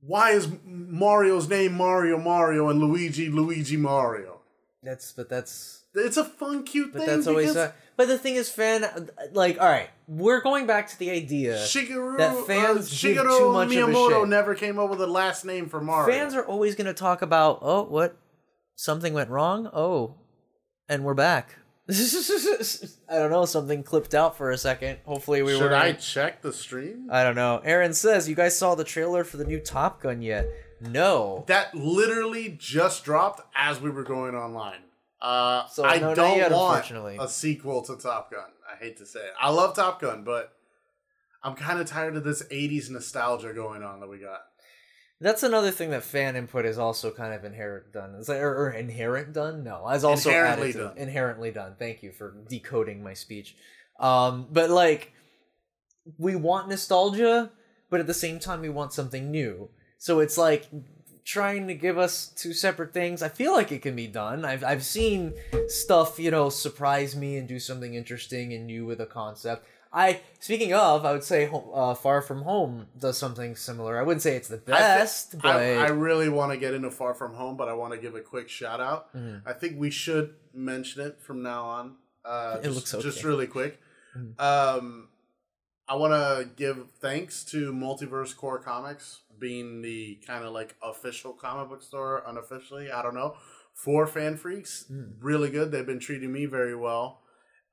"Why 0.00 0.30
is 0.30 0.48
Mario's 0.64 1.48
name 1.48 1.74
Mario 1.74 2.18
Mario 2.18 2.68
and 2.68 2.80
Luigi 2.80 3.28
Luigi 3.28 3.76
Mario?" 3.76 4.40
that's 4.82 5.12
but 5.12 5.28
that's 5.28 5.84
It's 5.94 6.16
a 6.16 6.24
fun, 6.24 6.62
cute 6.64 6.86
thing. 6.86 6.92
but 6.92 6.98
thing. 7.06 7.16
that's 7.16 7.26
always 7.26 7.48
because 7.52 7.68
uh, 7.68 7.72
but 7.96 8.08
the 8.08 8.16
thing 8.18 8.34
is 8.36 8.48
fan 8.50 9.10
like 9.32 9.60
all 9.60 9.68
right, 9.68 9.90
we're 10.08 10.40
going 10.40 10.66
back 10.66 10.88
to 10.88 10.98
the 10.98 11.10
idea 11.10 11.54
Shigeru, 11.56 12.16
that 12.18 12.46
fans 12.46 12.90
uh, 12.90 12.94
Shigeru 12.94 13.38
too 13.38 13.52
much 13.52 13.66
of 13.68 13.72
a 13.72 13.92
Miyamoto 13.92 14.28
never 14.28 14.54
came 14.54 14.78
up 14.78 14.88
with 14.90 15.00
a 15.02 15.06
last 15.06 15.44
name 15.44 15.68
for 15.68 15.80
Mario. 15.80 16.12
fans 16.14 16.34
are 16.34 16.44
always 16.44 16.74
going 16.74 16.86
to 16.86 16.94
talk 16.94 17.20
about 17.22 17.58
oh 17.62 17.82
what 17.82 18.16
something 18.74 19.12
went 19.12 19.28
wrong 19.28 19.68
oh 19.74 20.14
and 20.88 21.04
we're 21.04 21.12
back 21.14 21.56
i 23.08 23.14
don't 23.16 23.30
know 23.30 23.44
something 23.44 23.82
clipped 23.82 24.14
out 24.14 24.36
for 24.36 24.50
a 24.50 24.58
second 24.58 24.98
hopefully 25.04 25.42
we 25.42 25.52
Should 25.52 25.62
were 25.70 25.74
I 25.74 25.92
check 25.92 26.40
the 26.42 26.52
stream? 26.52 27.08
i 27.10 27.22
don't 27.22 27.34
know 27.34 27.60
aaron 27.64 27.92
says 27.94 28.28
you 28.28 28.34
guys 28.34 28.56
saw 28.56 28.74
the 28.74 28.84
trailer 28.84 29.24
for 29.24 29.36
the 29.36 29.44
new 29.44 29.58
top 29.60 30.00
gun 30.02 30.22
yet 30.22 30.46
no 30.80 31.44
That 31.48 31.74
literally 31.74 32.56
just 32.58 33.04
dropped 33.04 33.42
as 33.54 33.80
we 33.82 33.90
were 33.90 34.02
going 34.02 34.34
online. 34.34 34.80
Uh, 35.20 35.66
So, 35.66 35.84
I 35.84 35.98
no, 35.98 36.14
don't 36.14 36.38
yet, 36.38 36.52
want 36.52 36.90
a 37.20 37.28
sequel 37.28 37.82
to 37.82 37.96
Top 37.96 38.30
Gun. 38.30 38.48
I 38.72 38.82
hate 38.82 38.96
to 38.96 39.04
say 39.04 39.20
it. 39.20 39.32
I 39.38 39.50
love 39.50 39.76
Top 39.76 40.00
Gun, 40.00 40.24
but 40.24 40.54
I'm 41.42 41.54
kind 41.54 41.78
of 41.80 41.86
tired 41.86 42.16
of 42.16 42.24
this 42.24 42.42
'80s 42.44 42.88
nostalgia 42.88 43.52
going 43.52 43.82
on 43.82 44.00
that 44.00 44.08
we 44.08 44.16
got. 44.16 44.40
That's 45.20 45.42
another 45.42 45.70
thing 45.70 45.90
that 45.90 46.02
fan 46.02 46.34
input 46.36 46.64
is 46.64 46.78
also 46.78 47.10
kind 47.10 47.34
of 47.34 47.44
inherent 47.44 47.92
done. 47.92 48.14
Is 48.14 48.28
like, 48.28 48.38
or, 48.40 48.66
or 48.66 48.70
inherent 48.70 49.32
done? 49.34 49.62
No 49.64 49.86
as 49.86 50.02
also 50.04 50.30
Inherently 50.30 50.72
done. 50.72 50.96
inherently 50.96 51.50
done. 51.50 51.74
Thank 51.78 52.02
you 52.02 52.12
for 52.12 52.34
decoding 52.48 53.02
my 53.02 53.14
speech. 53.14 53.54
Um 53.98 54.46
but 54.50 54.70
like 54.70 55.12
we 56.18 56.36
want 56.36 56.68
nostalgia 56.68 57.50
but 57.90 58.00
at 58.00 58.06
the 58.06 58.14
same 58.14 58.38
time 58.38 58.60
we 58.62 58.68
want 58.70 58.92
something 58.92 59.30
new. 59.30 59.68
So 59.98 60.20
it's 60.20 60.38
like 60.38 60.68
trying 61.24 61.68
to 61.68 61.74
give 61.74 61.98
us 61.98 62.28
two 62.28 62.54
separate 62.54 62.94
things. 62.94 63.22
I 63.22 63.28
feel 63.28 63.52
like 63.52 63.70
it 63.72 63.82
can 63.82 63.94
be 63.94 64.06
done. 64.06 64.44
I've, 64.44 64.64
I've 64.64 64.82
seen 64.84 65.34
stuff 65.68 66.18
you 66.18 66.30
know 66.30 66.48
surprise 66.48 67.14
me 67.14 67.36
and 67.36 67.46
do 67.46 67.58
something 67.60 67.94
interesting 67.94 68.54
and 68.54 68.66
new 68.66 68.86
with 68.86 69.00
a 69.00 69.06
concept 69.06 69.66
i 69.92 70.20
speaking 70.38 70.72
of 70.72 71.04
i 71.04 71.12
would 71.12 71.24
say 71.24 71.50
uh, 71.74 71.94
far 71.94 72.22
from 72.22 72.42
home 72.42 72.86
does 72.98 73.18
something 73.18 73.56
similar 73.56 73.98
i 73.98 74.02
wouldn't 74.02 74.22
say 74.22 74.36
it's 74.36 74.48
the 74.48 74.56
I 74.56 74.58
thi- 74.58 74.72
best 74.72 75.38
but 75.42 75.56
I, 75.56 75.74
I 75.76 75.88
really 75.88 76.28
want 76.28 76.52
to 76.52 76.58
get 76.58 76.74
into 76.74 76.90
Far 76.90 77.14
From 77.14 77.34
Home, 77.34 77.56
but 77.56 77.68
I 77.68 77.72
want 77.74 77.92
to 77.94 77.98
give 77.98 78.14
a 78.14 78.20
quick 78.20 78.48
shout 78.48 78.80
out. 78.80 79.14
Mhm. 79.16 79.42
I 79.46 79.52
think 79.52 79.78
we 79.78 79.90
should 79.90 80.34
mention 80.54 81.02
it 81.02 81.20
from 81.20 81.42
now 81.42 81.64
on. 81.64 81.96
Uh, 82.24 82.56
It 82.60 82.64
just, 82.64 82.74
looks 82.76 82.94
okay. 82.94 83.02
just 83.02 83.24
really 83.24 83.46
quick. 83.46 83.80
Mhm. 84.16 84.38
Um, 84.40 85.08
I 85.88 85.94
want 85.96 86.12
to 86.12 86.48
give 86.56 86.78
thanks 87.00 87.44
to 87.46 87.72
Multiverse 87.72 88.36
Core 88.36 88.58
Comics 88.60 89.20
being 89.38 89.82
the 89.82 90.20
kind 90.26 90.44
of 90.44 90.52
like 90.52 90.76
official 90.82 91.32
comic 91.32 91.68
book 91.68 91.82
store, 91.82 92.22
unofficially. 92.26 92.90
I 92.92 93.02
don't 93.02 93.14
know 93.14 93.36
for 93.74 94.06
FanFreeks. 94.06 94.90
Mm. 94.90 95.12
Really 95.20 95.50
good. 95.50 95.72
They've 95.72 95.86
been 95.86 95.98
treating 96.00 96.32
me 96.32 96.46
very 96.46 96.76
well. 96.76 97.20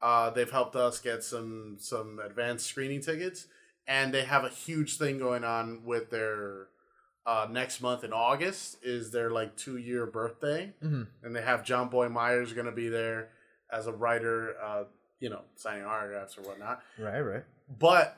Uh, 0.01 0.29
they've 0.29 0.51
helped 0.51 0.75
us 0.75 0.99
get 0.99 1.23
some 1.23 1.77
some 1.79 2.19
advanced 2.23 2.65
screening 2.67 3.01
tickets, 3.01 3.47
and 3.87 4.13
they 4.13 4.23
have 4.23 4.43
a 4.43 4.49
huge 4.49 4.97
thing 4.97 5.17
going 5.17 5.43
on 5.43 5.83
with 5.83 6.09
their 6.11 6.67
uh, 7.25 7.47
next 7.51 7.81
month 7.81 8.03
in 8.03 8.13
August 8.13 8.77
is 8.83 9.11
their 9.11 9.29
like 9.31 9.55
two 9.57 9.77
year 9.77 10.05
birthday, 10.05 10.73
Mhm. 10.83 11.07
and 11.23 11.35
they 11.35 11.41
have 11.41 11.63
Jonboy 11.63 12.11
Meyers 12.11 12.53
going 12.53 12.67
to 12.67 12.71
be 12.71 12.87
there 12.89 13.29
as 13.71 13.85
a 13.87 13.91
writer, 13.91 14.55
uh, 14.61 14.83
you 15.19 15.29
know, 15.29 15.41
signing 15.55 15.83
autographs 15.83 16.37
or 16.37 16.41
whatnot. 16.43 16.81
right 16.97 17.19
right 17.21 17.43
But 17.67 18.17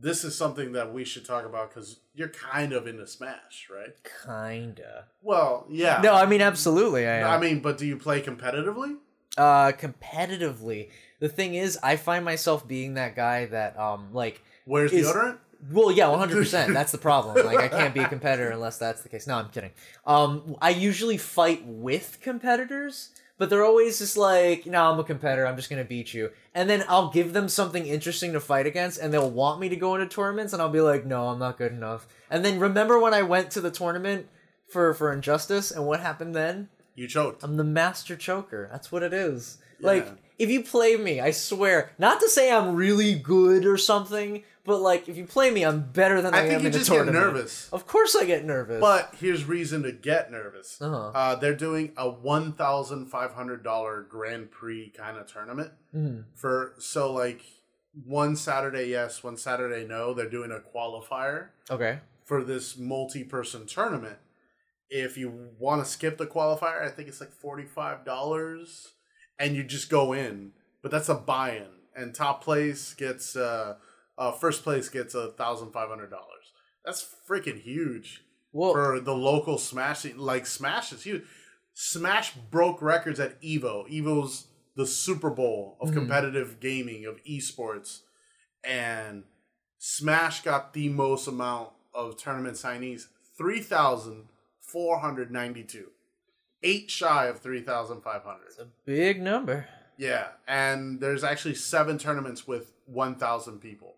this 0.00 0.24
is 0.24 0.34
something 0.36 0.72
that 0.72 0.92
we 0.92 1.04
should 1.04 1.24
talk 1.24 1.44
about 1.44 1.68
because 1.68 2.00
you're 2.14 2.28
kind 2.28 2.72
of 2.72 2.86
into 2.88 3.06
Smash, 3.06 3.68
right? 3.70 3.94
kinda 4.24 5.06
Well, 5.22 5.66
yeah. 5.68 6.00
no 6.02 6.14
i 6.14 6.24
mean 6.26 6.40
absolutely 6.40 7.06
i. 7.06 7.22
I 7.36 7.38
mean, 7.38 7.60
but 7.60 7.76
do 7.78 7.86
you 7.86 7.96
play 7.96 8.20
competitively? 8.22 8.96
uh 9.36 9.70
competitively 9.72 10.90
the 11.20 11.28
thing 11.28 11.54
is 11.54 11.78
i 11.82 11.96
find 11.96 12.24
myself 12.24 12.66
being 12.66 12.94
that 12.94 13.14
guy 13.14 13.46
that 13.46 13.78
um 13.78 14.08
like 14.12 14.42
Where's 14.64 14.92
Is- 14.92 15.06
deodorant? 15.08 15.38
well 15.70 15.90
yeah 15.92 16.06
100% 16.06 16.72
that's 16.72 16.90
the 16.92 16.98
problem 16.98 17.44
like 17.46 17.58
i 17.58 17.68
can't 17.68 17.92
be 17.94 18.00
a 18.00 18.08
competitor 18.08 18.50
unless 18.50 18.78
that's 18.78 19.02
the 19.02 19.08
case 19.08 19.26
no 19.26 19.36
i'm 19.36 19.48
kidding 19.50 19.70
um 20.06 20.56
i 20.62 20.70
usually 20.70 21.18
fight 21.18 21.62
with 21.66 22.18
competitors 22.22 23.10
but 23.38 23.48
they're 23.50 23.64
always 23.64 23.98
just 23.98 24.16
like 24.16 24.64
no 24.66 24.90
i'm 24.90 24.98
a 24.98 25.04
competitor 25.04 25.46
i'm 25.46 25.56
just 25.56 25.68
gonna 25.70 25.84
beat 25.84 26.14
you 26.14 26.30
and 26.54 26.68
then 26.70 26.82
i'll 26.88 27.10
give 27.10 27.32
them 27.34 27.48
something 27.48 27.86
interesting 27.86 28.32
to 28.32 28.40
fight 28.40 28.66
against 28.66 28.98
and 28.98 29.12
they'll 29.12 29.30
want 29.30 29.60
me 29.60 29.68
to 29.68 29.76
go 29.76 29.94
into 29.94 30.06
tournaments 30.06 30.52
and 30.54 30.62
i'll 30.62 30.70
be 30.70 30.80
like 30.80 31.04
no 31.04 31.28
i'm 31.28 31.38
not 31.38 31.58
good 31.58 31.72
enough 31.72 32.06
and 32.30 32.42
then 32.44 32.58
remember 32.58 32.98
when 32.98 33.12
i 33.12 33.22
went 33.22 33.50
to 33.50 33.60
the 33.60 33.70
tournament 33.70 34.26
for 34.68 34.94
for 34.94 35.12
injustice 35.12 35.70
and 35.70 35.86
what 35.86 36.00
happened 36.00 36.34
then 36.34 36.68
You 36.94 37.06
choked. 37.08 37.42
I'm 37.42 37.56
the 37.56 37.64
master 37.64 38.16
choker. 38.16 38.68
That's 38.70 38.92
what 38.92 39.02
it 39.02 39.12
is. 39.12 39.58
Like, 39.80 40.04
Yeah. 40.06 40.12
If 40.40 40.50
you 40.50 40.62
play 40.64 40.96
me, 40.96 41.20
I 41.20 41.32
swear, 41.32 41.90
not 41.98 42.18
to 42.20 42.28
say 42.28 42.50
I'm 42.50 42.74
really 42.74 43.14
good 43.14 43.66
or 43.66 43.76
something, 43.76 44.42
but 44.64 44.80
like, 44.80 45.06
if 45.06 45.16
you 45.16 45.26
play 45.26 45.50
me, 45.50 45.64
I'm 45.64 45.82
better 45.82 46.22
than 46.22 46.32
I, 46.34 46.38
I 46.38 46.40
think 46.42 46.54
am 46.54 46.60
you 46.62 46.66
in 46.68 46.74
a 46.74 46.78
just 46.78 46.90
get 46.90 47.06
nervous. 47.06 47.68
Of 47.70 47.86
course, 47.86 48.16
I 48.16 48.24
get 48.24 48.44
nervous. 48.46 48.80
But 48.80 49.14
here's 49.20 49.44
reason 49.44 49.82
to 49.82 49.92
get 49.92 50.32
nervous. 50.32 50.80
Uh-huh. 50.80 51.10
Uh, 51.14 51.34
they're 51.34 51.54
doing 51.54 51.92
a 51.96 52.08
one 52.08 52.54
thousand 52.54 53.06
five 53.06 53.34
hundred 53.34 53.62
dollar 53.62 54.00
Grand 54.08 54.50
Prix 54.50 54.92
kind 54.96 55.18
of 55.18 55.26
tournament 55.30 55.72
Mhm. 55.94 56.24
for 56.34 56.74
so 56.78 57.12
like 57.12 57.42
one 58.04 58.34
Saturday 58.34 58.86
yes, 58.86 59.22
one 59.22 59.36
Saturday 59.36 59.86
no. 59.86 60.14
They're 60.14 60.28
doing 60.30 60.52
a 60.52 60.60
qualifier 60.74 61.48
okay. 61.70 61.98
for 62.24 62.42
this 62.42 62.78
multi-person 62.78 63.66
tournament. 63.66 64.16
If 64.88 65.18
you 65.18 65.50
want 65.58 65.84
to 65.84 65.90
skip 65.90 66.16
the 66.16 66.26
qualifier, 66.26 66.82
I 66.82 66.88
think 66.88 67.08
it's 67.08 67.20
like 67.20 67.32
forty-five 67.32 68.04
dollars, 68.04 68.88
and 69.40 69.56
you 69.56 69.64
just 69.64 69.90
go 69.90 70.12
in. 70.12 70.52
But 70.82 70.92
that's 70.92 71.08
a 71.08 71.14
buy-in, 71.16 71.66
and 71.96 72.14
top 72.14 72.44
place 72.44 72.94
gets 72.94 73.34
uh, 73.34 73.74
uh 74.16 74.32
first 74.32 74.62
place 74.62 74.88
gets 74.88 75.14
a 75.14 75.32
thousand 75.32 75.72
five 75.72 75.88
hundred 75.88 76.10
dollars. 76.10 76.52
That's 76.84 77.06
freaking 77.28 77.60
huge 77.60 78.22
Well, 78.52 78.72
for 78.72 79.00
the 79.00 79.14
local 79.14 79.58
Smash. 79.58 80.04
Like 80.14 80.46
Smash 80.46 80.92
is 80.92 81.02
huge. 81.02 81.24
Smash 81.74 82.34
broke 82.34 82.80
records 82.80 83.20
at 83.20 83.40
Evo. 83.42 83.88
Evo's 83.90 84.46
the 84.76 84.86
Super 84.86 85.30
Bowl 85.30 85.76
of 85.80 85.90
Mhm. 85.90 85.94
competitive 85.94 86.60
gaming 86.60 87.04
of 87.04 87.22
esports, 87.24 88.00
and 88.64 89.24
Smash 89.78 90.42
got 90.42 90.72
the 90.72 90.88
most 90.88 91.26
amount 91.26 91.70
of 91.92 92.16
tournament 92.16 92.56
signees 92.56 93.08
three 93.36 93.60
thousand 93.60 94.28
four 94.60 95.00
hundred 95.00 95.30
ninety-two, 95.30 95.90
eight 96.62 96.90
shy 96.90 97.26
of 97.26 97.40
three 97.40 97.60
thousand 97.62 98.02
five 98.02 98.22
hundred. 98.22 98.46
it's 98.48 98.58
a 98.58 98.66
big 98.84 99.20
number. 99.22 99.66
Yeah, 99.96 100.28
and 100.48 101.00
there's 101.00 101.22
actually 101.24 101.54
seven 101.54 101.98
tournaments 101.98 102.46
with 102.46 102.72
one 102.86 103.14
thousand 103.16 103.60
people. 103.60 103.96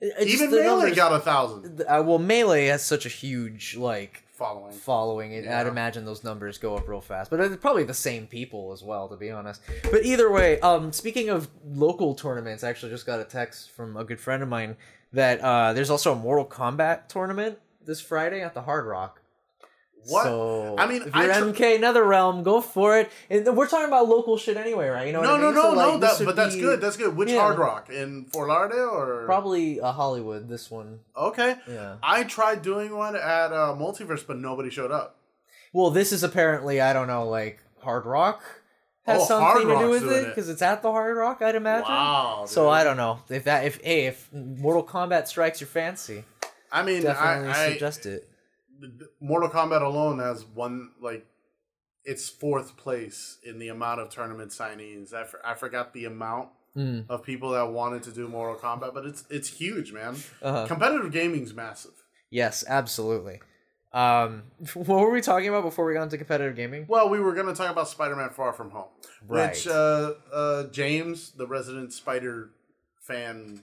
It- 0.00 0.14
it's 0.18 0.32
Even 0.34 0.50
Melee 0.50 0.64
numbers- 0.64 0.96
got 0.96 1.12
a 1.12 1.20
thousand 1.20 1.80
Uh, 1.82 2.02
well, 2.04 2.18
melee 2.18 2.66
has 2.66 2.84
such 2.84 3.06
a 3.06 3.08
huge 3.08 3.76
like 3.76 4.24
following. 4.32 4.72
following. 4.72 5.34
And 5.34 5.48
I'd 5.48 5.66
imagine 5.68 6.04
those 6.04 6.24
numbers 6.24 6.58
go 6.58 6.76
up 6.76 6.88
real 6.88 7.00
fast. 7.00 7.30
But 7.30 7.38
it's 7.40 7.56
probably 7.56 7.84
the 7.84 7.94
same 7.94 8.26
people 8.26 8.72
as 8.72 8.82
well, 8.82 9.08
to 9.08 9.16
be 9.16 9.30
honest. 9.30 9.60
But 9.90 10.04
either 10.04 10.30
way, 10.30 10.58
um, 10.60 10.92
speaking 10.92 11.28
of 11.28 11.48
local 11.64 12.14
tournaments, 12.16 12.64
I 12.64 12.70
actually 12.70 12.90
just 12.90 13.06
got 13.06 13.20
a 13.20 13.24
text 13.24 13.70
from 13.70 13.96
a 13.96 14.02
good 14.04 14.20
friend 14.20 14.42
of 14.42 14.48
mine 14.48 14.76
that 15.12 15.40
uh, 15.40 15.72
there's 15.72 15.90
also 15.90 16.12
a 16.12 16.16
Mortal 16.16 16.46
Kombat 16.46 17.06
tournament 17.08 17.58
this 17.84 18.00
Friday 18.00 18.40
at 18.42 18.54
the 18.54 18.62
Hard 18.62 18.86
Rock. 18.86 19.20
What? 20.06 20.24
So, 20.24 20.74
I 20.78 20.86
mean, 20.86 21.02
if 21.02 21.14
I 21.14 21.24
you're 21.24 21.34
tr- 21.52 21.62
MK 21.62 21.78
NetherRealm, 21.80 22.42
go 22.42 22.60
for 22.60 22.98
it. 22.98 23.10
And 23.30 23.56
we're 23.56 23.68
talking 23.68 23.86
about 23.86 24.08
local 24.08 24.36
shit 24.36 24.56
anyway, 24.56 24.88
right? 24.88 25.06
You 25.06 25.12
know? 25.12 25.22
No, 25.22 25.30
what 25.32 25.38
I 25.38 25.42
no, 25.42 25.46
mean? 25.46 25.54
no, 25.54 25.62
So, 25.62 25.72
like, 25.72 25.88
no. 25.94 25.98
That, 25.98 26.24
but 26.24 26.36
that's 26.36 26.54
be 26.54 26.60
good. 26.60 26.80
That's 26.80 26.96
good. 26.96 27.16
Which 27.16 27.30
Yeah. 27.30 27.40
Hard 27.40 27.58
Rock 27.58 27.88
in 27.90 28.24
Fort 28.26 28.48
Lauderdale 28.48 28.88
or 28.90 29.24
probably 29.26 29.80
uh, 29.80 29.92
Hollywood. 29.92 30.48
This 30.48 30.70
one, 30.70 31.00
Okay, 31.16 31.56
yeah. 31.68 31.96
I 32.02 32.24
tried 32.24 32.62
doing 32.62 32.96
one 32.96 33.14
at 33.16 33.52
uh, 33.52 33.74
Multiverse, 33.78 34.26
but 34.26 34.38
nobody 34.38 34.70
showed 34.70 34.90
up. 34.90 35.16
Well, 35.72 35.90
this 35.90 36.12
is 36.12 36.22
apparently 36.22 36.80
I 36.80 36.92
don't 36.92 37.06
know, 37.06 37.28
like 37.28 37.60
Hard 37.82 38.04
Rock 38.04 38.42
has 39.06 39.22
Oh, 39.22 39.24
something 39.24 39.66
to 39.68 39.78
do 39.78 39.88
with 39.90 40.04
it 40.04 40.12
it. 40.24 40.26
because 40.28 40.48
it's 40.48 40.62
at 40.62 40.82
the 40.82 40.90
Hard 40.90 41.16
Rock, 41.16 41.42
I'd 41.42 41.54
imagine. 41.54 41.88
Wow. 41.88 42.44
So 42.46 42.64
dude. 42.64 42.72
I 42.72 42.84
don't 42.84 42.96
know 42.96 43.20
if 43.28 43.44
that 43.44 43.64
if 43.66 43.80
hey 43.82 44.06
if 44.06 44.32
Mortal 44.32 44.84
Kombat 44.84 45.26
strikes 45.28 45.60
your 45.60 45.68
fancy, 45.68 46.24
I 46.70 46.82
mean, 46.82 47.02
definitely 47.02 47.48
I, 47.52 47.66
I 47.66 47.70
suggest 47.72 48.06
it. 48.06 48.28
Mortal 49.20 49.48
Kombat 49.48 49.82
alone 49.82 50.18
has 50.18 50.44
one 50.44 50.90
like 51.00 51.26
it's 52.04 52.28
fourth 52.28 52.76
place 52.76 53.38
in 53.44 53.58
the 53.58 53.68
amount 53.68 54.00
of 54.00 54.08
tournament 54.10 54.50
signees. 54.50 55.14
I, 55.14 55.24
for, 55.24 55.44
I 55.46 55.54
forgot 55.54 55.92
the 55.92 56.04
amount 56.06 56.48
Mm. 56.74 57.04
of 57.10 57.22
people 57.22 57.50
that 57.50 57.70
wanted 57.70 58.02
to 58.04 58.10
do 58.12 58.26
Mortal 58.28 58.56
Kombat, 58.56 58.94
but 58.94 59.04
it's 59.04 59.24
it's 59.28 59.46
huge, 59.48 59.92
man. 59.92 60.16
Uh-huh. 60.40 60.66
Competitive 60.66 61.12
gaming's 61.12 61.52
massive. 61.52 61.92
Yes, 62.30 62.64
absolutely. 62.66 63.40
Um, 63.92 64.44
what 64.72 64.88
were 65.00 65.10
we 65.10 65.20
talking 65.20 65.50
about 65.50 65.64
before 65.64 65.84
we 65.84 65.92
got 65.92 66.04
into 66.04 66.16
competitive 66.16 66.56
gaming? 66.56 66.86
Well, 66.88 67.10
we 67.10 67.20
were 67.20 67.34
going 67.34 67.44
to 67.48 67.52
talk 67.54 67.70
about 67.70 67.88
Spider-Man: 67.88 68.30
Far 68.30 68.54
From 68.54 68.70
Home, 68.70 68.88
Right. 69.28 69.50
which 69.50 69.66
uh, 69.68 70.14
uh, 70.32 70.62
James, 70.68 71.32
the 71.32 71.46
resident 71.46 71.92
Spider 71.92 72.48
fan, 73.02 73.60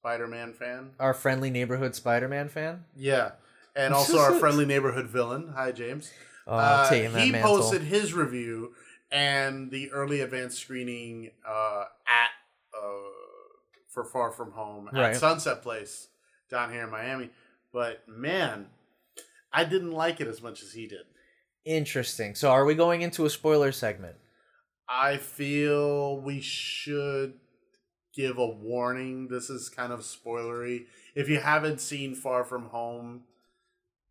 Spider-Man 0.00 0.54
fan, 0.54 0.92
Our 0.98 1.12
friendly 1.14 1.50
neighborhood 1.50 1.94
Spider-Man 1.94 2.48
fan. 2.48 2.84
yeah, 2.96 3.32
and 3.76 3.94
also 3.94 4.18
our 4.18 4.32
friendly 4.34 4.64
neighborhood 4.66 5.06
villain. 5.06 5.52
Hi, 5.54 5.70
James. 5.72 6.10
Oh, 6.46 6.56
Uh, 6.56 6.90
he 6.92 7.30
mantle. 7.32 7.42
posted 7.42 7.82
his 7.82 8.14
review 8.14 8.72
and 9.10 9.70
the 9.70 9.90
early 9.92 10.20
advanced 10.20 10.58
screening 10.58 11.30
uh, 11.46 11.84
at 12.08 12.30
uh, 12.76 12.86
for 13.88 14.04
Far 14.04 14.30
From 14.32 14.52
Home 14.52 14.88
Right. 14.92 15.10
at 15.10 15.16
Sunset 15.16 15.62
Place 15.62 16.08
down 16.50 16.70
here 16.72 16.84
in 16.84 16.90
Miami. 16.90 17.30
But 17.72 18.08
man, 18.08 18.66
I 19.52 19.64
didn't 19.64 19.92
like 19.92 20.20
it 20.20 20.26
as 20.28 20.42
much 20.42 20.62
as 20.62 20.72
he 20.72 20.86
did. 20.86 21.00
Interesting. 21.64 22.34
So, 22.36 22.50
are 22.50 22.64
we 22.64 22.74
going 22.74 23.02
into 23.02 23.26
a 23.26 23.30
spoiler 23.30 23.72
segment? 23.72 24.16
I 24.88 25.16
feel 25.16 26.20
we 26.20 26.40
should 26.40 27.34
give 28.14 28.38
a 28.38 28.46
warning. 28.46 29.26
This 29.28 29.50
is 29.50 29.68
kind 29.68 29.92
of 29.92 30.00
spoilery. 30.00 30.86
If 31.16 31.28
you 31.28 31.40
haven't 31.40 31.80
seen 31.80 32.14
Far 32.14 32.44
From 32.44 32.66
Home, 32.66 33.22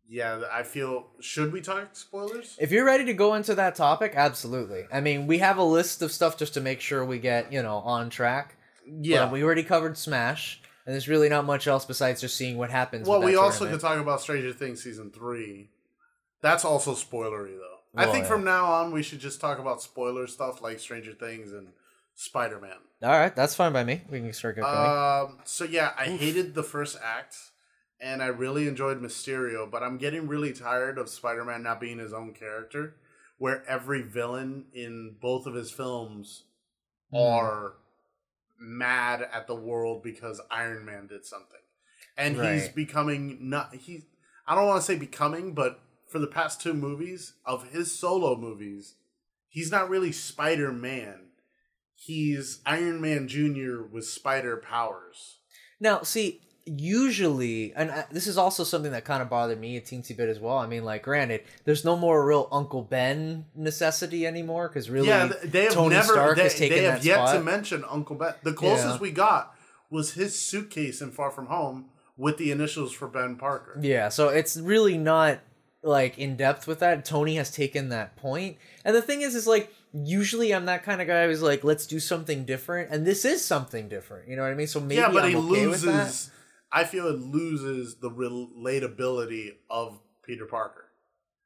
yeah, 0.08 0.42
I 0.52 0.62
feel 0.62 1.06
should 1.20 1.52
we 1.52 1.60
talk 1.60 1.94
spoilers? 1.94 2.56
If 2.60 2.70
you're 2.70 2.84
ready 2.84 3.04
to 3.06 3.14
go 3.14 3.34
into 3.34 3.54
that 3.54 3.74
topic, 3.74 4.12
absolutely. 4.14 4.86
I 4.92 5.00
mean, 5.00 5.26
we 5.26 5.38
have 5.38 5.58
a 5.58 5.64
list 5.64 6.02
of 6.02 6.12
stuff 6.12 6.36
just 6.36 6.54
to 6.54 6.60
make 6.60 6.80
sure 6.80 7.04
we 7.04 7.18
get 7.18 7.52
you 7.52 7.62
know 7.62 7.76
on 7.78 8.10
track. 8.10 8.56
Yeah. 8.86 9.24
But 9.24 9.32
we 9.32 9.42
already 9.42 9.64
covered 9.64 9.98
Smash, 9.98 10.60
and 10.84 10.92
there's 10.92 11.08
really 11.08 11.28
not 11.28 11.44
much 11.44 11.66
else 11.66 11.84
besides 11.84 12.20
just 12.20 12.36
seeing 12.36 12.56
what 12.56 12.70
happens. 12.70 13.08
Well, 13.08 13.22
we 13.22 13.36
also 13.36 13.60
tournament. 13.60 13.82
could 13.82 13.88
talk 13.88 13.98
about 13.98 14.20
Stranger 14.20 14.52
Things 14.52 14.82
season 14.82 15.10
three. 15.10 15.70
That's 16.40 16.64
also 16.64 16.92
spoilery, 16.92 17.56
though. 17.56 17.76
I 17.96 18.06
think 18.06 18.24
yeah. 18.24 18.28
from 18.28 18.44
now 18.44 18.66
on 18.66 18.92
we 18.92 19.02
should 19.02 19.20
just 19.20 19.40
talk 19.40 19.58
about 19.58 19.80
spoiler 19.80 20.26
stuff 20.26 20.60
like 20.60 20.78
Stranger 20.78 21.12
Things 21.12 21.52
and 21.52 21.68
Spider 22.14 22.60
Man. 22.60 22.76
All 23.02 23.10
right, 23.10 23.34
that's 23.34 23.54
fine 23.54 23.72
by 23.72 23.84
me. 23.84 24.02
We 24.10 24.20
can 24.20 24.32
start 24.32 24.56
going. 24.56 24.66
Um, 24.66 25.38
so 25.44 25.64
yeah, 25.64 25.92
I 25.98 26.04
hated 26.04 26.54
the 26.54 26.62
first 26.62 26.98
act, 27.02 27.36
and 28.00 28.22
I 28.22 28.26
really 28.26 28.68
enjoyed 28.68 29.00
Mysterio, 29.00 29.70
but 29.70 29.82
I'm 29.82 29.98
getting 29.98 30.26
really 30.28 30.52
tired 30.52 30.98
of 30.98 31.08
Spider 31.08 31.44
Man 31.44 31.62
not 31.62 31.80
being 31.80 31.98
his 31.98 32.12
own 32.12 32.32
character, 32.34 32.96
where 33.38 33.64
every 33.68 34.02
villain 34.02 34.66
in 34.72 35.16
both 35.20 35.46
of 35.46 35.54
his 35.54 35.70
films 35.70 36.44
Hmm. 37.10 37.16
are 37.18 37.74
mad 38.58 39.22
at 39.32 39.46
the 39.46 39.54
world 39.54 40.02
because 40.02 40.40
Iron 40.50 40.84
Man 40.84 41.06
did 41.06 41.24
something, 41.24 41.60
and 42.16 42.36
he's 42.52 42.68
becoming 42.68 43.48
not 43.48 43.74
he. 43.74 44.04
I 44.46 44.54
don't 44.54 44.66
want 44.66 44.80
to 44.80 44.86
say 44.86 44.96
becoming, 44.96 45.52
but 45.54 45.80
for 46.08 46.18
the 46.18 46.26
past 46.26 46.60
two 46.60 46.74
movies 46.74 47.34
of 47.44 47.68
his 47.70 47.96
solo 47.96 48.36
movies, 48.36 48.94
he's 49.48 49.70
not 49.70 49.88
really 49.90 50.12
Spider 50.12 50.72
Man. 50.72 51.22
He's 51.94 52.60
Iron 52.66 53.00
Man 53.00 53.26
Junior 53.28 53.82
with 53.82 54.06
spider 54.06 54.56
powers. 54.56 55.38
Now, 55.80 56.02
see, 56.02 56.40
usually, 56.66 57.72
and 57.74 57.90
I, 57.90 58.04
this 58.10 58.26
is 58.26 58.36
also 58.36 58.64
something 58.64 58.92
that 58.92 59.04
kind 59.04 59.22
of 59.22 59.30
bothered 59.30 59.60
me 59.60 59.76
a 59.76 59.80
teensy 59.80 60.16
bit 60.16 60.28
as 60.28 60.38
well. 60.38 60.58
I 60.58 60.66
mean, 60.66 60.84
like, 60.84 61.02
granted, 61.02 61.42
there's 61.64 61.84
no 61.84 61.96
more 61.96 62.26
real 62.26 62.48
Uncle 62.52 62.82
Ben 62.82 63.46
necessity 63.54 64.26
anymore 64.26 64.68
because 64.68 64.90
really, 64.90 65.08
yeah, 65.08 65.30
they 65.44 65.64
have 65.64 65.72
Tony 65.74 65.94
never. 65.94 66.12
Stark 66.12 66.36
they, 66.36 66.42
has 66.42 66.54
taken 66.54 66.76
they 66.78 66.84
have 66.84 67.02
that 67.02 67.04
yet 67.04 67.16
spot. 67.28 67.34
to 67.36 67.42
mention 67.42 67.84
Uncle 67.88 68.16
Ben. 68.16 68.34
The 68.42 68.52
closest 68.52 68.96
Yeah. 68.96 69.00
we 69.00 69.10
got 69.12 69.54
was 69.90 70.14
his 70.14 70.38
suitcase 70.38 71.00
in 71.00 71.12
Far 71.12 71.30
From 71.30 71.46
Home 71.46 71.86
with 72.16 72.38
the 72.38 72.50
initials 72.50 72.92
for 72.92 73.08
Ben 73.08 73.36
Parker. 73.36 73.78
Yeah, 73.80 74.08
so 74.08 74.28
it's 74.28 74.56
really 74.56 74.98
not 74.98 75.38
like 75.82 76.18
in 76.18 76.36
depth 76.36 76.66
with 76.66 76.80
that. 76.80 77.04
Tony 77.04 77.36
has 77.36 77.50
taken 77.50 77.90
that. 77.90 78.18
And 78.24 78.96
the 78.96 79.02
thing 79.02 79.22
is 79.22 79.34
is 79.34 79.46
like 79.46 79.72
usually 79.92 80.52
I'm 80.52 80.66
that 80.66 80.82
kind 80.82 81.00
of 81.00 81.06
guy 81.06 81.26
who's 81.26 81.42
like 81.42 81.62
let's 81.64 81.86
do 81.86 82.00
something 82.00 82.44
different 82.44 82.90
and 82.90 83.06
this 83.06 83.24
is 83.24 83.44
something 83.44 83.88
different. 83.88 84.28
You 84.28 84.36
know 84.36 84.42
what 84.42 84.50
I 84.50 84.54
mean? 84.54 84.66
So 84.66 84.80
maybe 84.80 84.96
yeah, 84.96 85.10
but 85.10 85.24
I'm 85.24 85.30
he 85.30 85.36
okay 85.36 85.66
loses. 85.66 86.30
I 86.72 86.84
feel 86.84 87.06
it 87.08 87.18
loses 87.18 87.96
the 87.96 88.10
relatability 88.10 89.54
of 89.70 90.00
Peter 90.22 90.46
Parker 90.46 90.86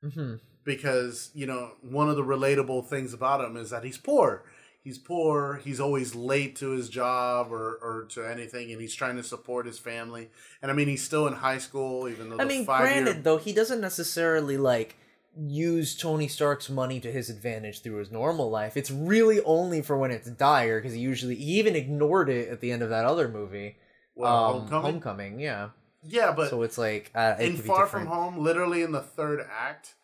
hmm 0.03 0.37
because 0.65 1.31
you 1.35 1.47
know 1.47 1.73
one 1.83 2.09
of 2.09 2.17
the 2.17 2.23
relatable 2.23 2.87
things 2.87 3.13
about 3.13 3.45
him 3.45 3.57
is 3.57 3.71
that 3.71 3.85
he's 3.85 3.99
poor. 3.99 4.45
He's 4.83 4.99
poor. 4.99 5.61
He's 5.63 5.79
always 5.79 6.15
late 6.15 6.57
to 6.57 6.71
his 6.71 6.89
job 6.89 7.53
or, 7.53 7.79
or 7.83 8.07
to 8.11 8.25
anything, 8.25 8.73
and 8.73 8.81
he's 8.81 8.95
trying 8.95 9.17
to 9.17 9.23
support 9.23 9.67
his 9.67 9.79
family. 9.79 10.31
And 10.63 10.71
I 10.71 10.75
mean, 10.75 10.89
he's 10.89 11.03
still 11.05 11.27
in 11.27 11.35
high 11.35 11.59
school, 11.59 12.09
even 12.09 12.31
though 12.31 12.39
I 12.39 12.45
mean, 12.45 12.65
granted 12.65 13.15
year 13.15 13.23
though, 13.23 13.37
he 13.37 13.53
doesn't 13.53 13.81
necessarily 13.81 14.57
like 14.57 14.97
use 15.37 15.97
Tony 15.97 16.29
Stark's 16.29 16.71
money 16.71 16.99
to 17.01 17.13
his 17.13 17.29
advantage 17.29 17.83
through 17.83 17.97
his 17.97 18.11
normal 18.11 18.51
life. 18.51 18.77
It's 18.77 18.91
really 18.91 19.41
only 19.43 19.83
for 19.83 19.99
when 19.99 20.11
it's 20.11 20.31
dire 20.31 20.81
because 20.81 20.95
he 20.95 21.01
usually 21.01 21.35
he 21.35 21.59
even 21.59 21.77
ignored 21.77 22.31
it 22.31 22.49
at 22.49 22.61
the 22.61 22.73
end 22.73 22.83
of 22.83 22.89
that 22.89 23.05
other 23.05 23.29
movie. 23.29 23.77
Well, 24.15 24.45
um, 24.45 24.53
homecoming. 24.61 24.83
Homecoming, 24.93 25.41
yeah. 25.41 25.69
Yeah, 26.03 26.33
but 26.33 26.51
so 26.51 26.63
it's 26.63 26.79
like 26.79 27.11
uh, 27.15 27.37
it 27.39 27.47
in 27.51 27.57
Far 27.57 27.87
From. 27.87 28.07
Home, 28.07 28.39
literally 28.39 28.83
in 28.83 28.93
the 28.93 29.03
third 29.03 29.41
act, 29.51 29.95